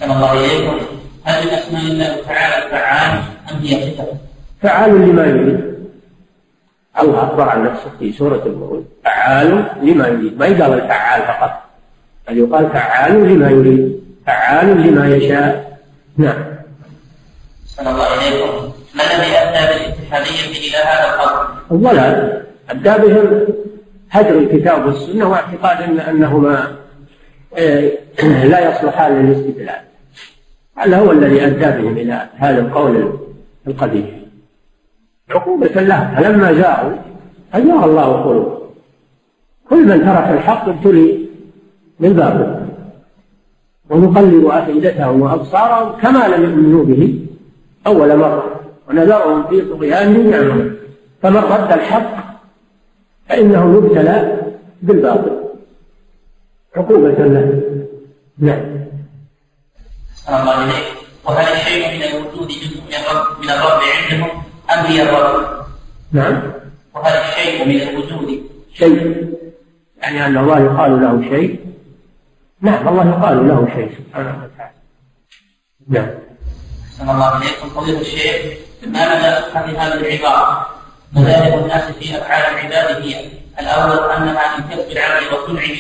صلى 0.00 0.12
الله 0.12 0.28
عليكم 0.28 0.78
هل 1.24 1.44
من 1.44 1.50
أسماء 1.50 1.82
الله 1.82 2.16
تعالى 2.26 2.70
فعال 2.70 3.22
أم 3.50 3.56
هي 3.56 3.90
صفة؟ 3.90 4.06
فعال 4.62 5.08
لما 5.08 5.26
يريد. 5.26 5.74
الله 7.00 7.24
أخبر 7.24 7.48
عن 7.48 7.64
نفسه 7.64 7.90
في 7.98 8.12
سورة 8.12 8.42
المؤمن 8.46 8.84
فعال 9.04 9.64
لما 9.82 10.08
يريد. 10.08 10.38
ما 10.38 10.46
يقال 10.46 10.72
الفعال 10.72 11.22
فقط 11.22 11.62
بل 12.28 12.38
يقال 12.38 12.70
فعال 12.70 13.12
لما 13.12 13.50
يريد. 13.50 14.04
فعال 14.26 14.66
لما 14.86 15.16
يشاء. 15.16 15.78
نعم. 16.16 16.44
صلى 17.66 17.90
الله 17.90 18.04
عليكم 18.04 18.72
ما 18.94 19.02
الذي 19.04 19.32
أتى 19.38 19.74
بالاتحادية 19.74 20.68
إلى 20.68 20.76
هذا 20.76 21.14
القول؟ 21.14 21.46
الضلال. 21.70 22.44
أدى 22.70 23.02
بهم 23.02 23.46
هجر 24.14 24.38
الكتاب 24.38 24.86
والسنة 24.86 25.28
واعتقاد 25.30 25.82
أن 25.82 26.00
أنهما 26.00 26.76
آه، 27.58 27.90
لا 28.50 28.70
يصلحان 28.70 29.12
للاستدلال. 29.12 29.80
هذا 30.76 30.98
هو 30.98 31.12
الذي 31.12 31.46
أدى 31.46 31.82
بهم 31.82 31.96
إلى 31.96 32.28
هذا 32.36 32.60
القول 32.60 33.18
القديم. 33.66 34.30
عقوبة 35.30 35.66
لها 35.66 36.14
فلما 36.16 36.52
جاءوا 36.52 36.92
أجار 37.54 37.84
الله 37.84 38.04
قلوبهم. 38.04 38.58
كل 39.70 39.88
من 39.88 40.04
ترك 40.04 40.28
الحق 40.28 40.68
ابتلي 40.68 41.28
بالباطل 42.00 42.66
ونقلب 43.90 44.46
أفئدتهم 44.46 45.20
وأبصارهم 45.20 46.00
كما 46.00 46.28
لم 46.28 46.42
يؤمنوا 46.42 46.84
به 46.84 47.26
أول 47.86 48.16
مرة. 48.16 48.60
ونذرهم 48.88 49.46
في 49.46 49.60
طغيانهم. 49.60 50.30
يعملون 50.30 50.76
فمن 51.22 51.36
رد 51.36 51.72
الحق 51.72 52.33
فإنه 53.28 53.76
يبتلى 53.76 54.42
بالباطل. 54.82 55.44
عقوبة 56.76 57.10
له. 57.10 57.62
نعم. 58.38 58.84
الله 60.28 60.50
عليك 60.50 60.84
وهل 61.24 61.52
الشيء 61.52 61.96
من 61.96 62.02
الوجود 62.02 62.52
من 62.88 62.94
الرب 62.94 63.40
من 63.42 63.50
الرب 63.50 63.80
عندهم 63.94 64.30
أم 64.70 64.86
هي 64.86 65.02
الرب؟ 65.02 65.66
نعم. 66.12 66.42
وهل 66.94 67.12
الشيء 67.12 67.64
من 67.68 67.80
الوجود 67.80 68.50
شيء. 68.74 69.34
يعني 70.02 70.26
أن 70.26 70.36
الله 70.36 70.58
يقال 70.60 71.00
له 71.00 71.22
شيء. 71.30 71.60
نعم 72.60 72.88
الله 72.88 73.08
يقال 73.08 73.48
له 73.48 73.68
شيء 73.74 73.90
سبحانه 73.98 74.44
وتعالى. 74.44 74.72
نعم. 75.88 76.10
صلى 76.98 77.12
الله 77.12 77.24
عليكم. 77.24 77.68
فضيلة 77.68 78.00
الشيخ 78.00 78.58
ما 78.86 79.14
مدى 79.14 79.52
صحة 79.52 79.64
هذه 79.64 79.94
العبارة؟ 79.94 80.73
مذاهب 81.14 81.62
الناس 81.62 81.92
في 81.92 82.18
أفعال 82.18 82.42
العباد 82.54 83.02
هي. 83.02 83.26
الأول 83.60 84.10
أنها 84.10 84.58
من 84.58 84.64
كسب 84.70 84.90
العبد 84.92 85.32
وصنعه 85.32 85.76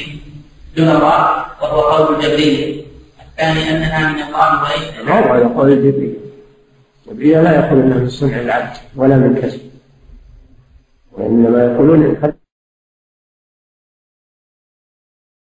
دون 0.76 0.88
الله 0.88 1.44
وهو 1.62 1.80
قول 1.80 2.14
الجبرية 2.14 2.82
الثاني 3.20 3.70
أنها 3.70 4.12
من 4.12 4.22
الله 4.22 4.62
وليس. 4.62 5.08
لا 5.08 5.36
هذا 5.36 5.48
قول 5.48 5.72
الجبرية 5.72 6.14
الجبرية 7.06 7.40
لا 7.40 7.54
يقول 7.54 7.80
إنها 7.80 7.98
من 7.98 8.08
صنع 8.08 8.40
العبد 8.40 8.76
ولا 8.96 9.16
من 9.16 9.40
كسب. 9.42 9.60
وإنما 11.12 11.64
يقولون 11.64 12.16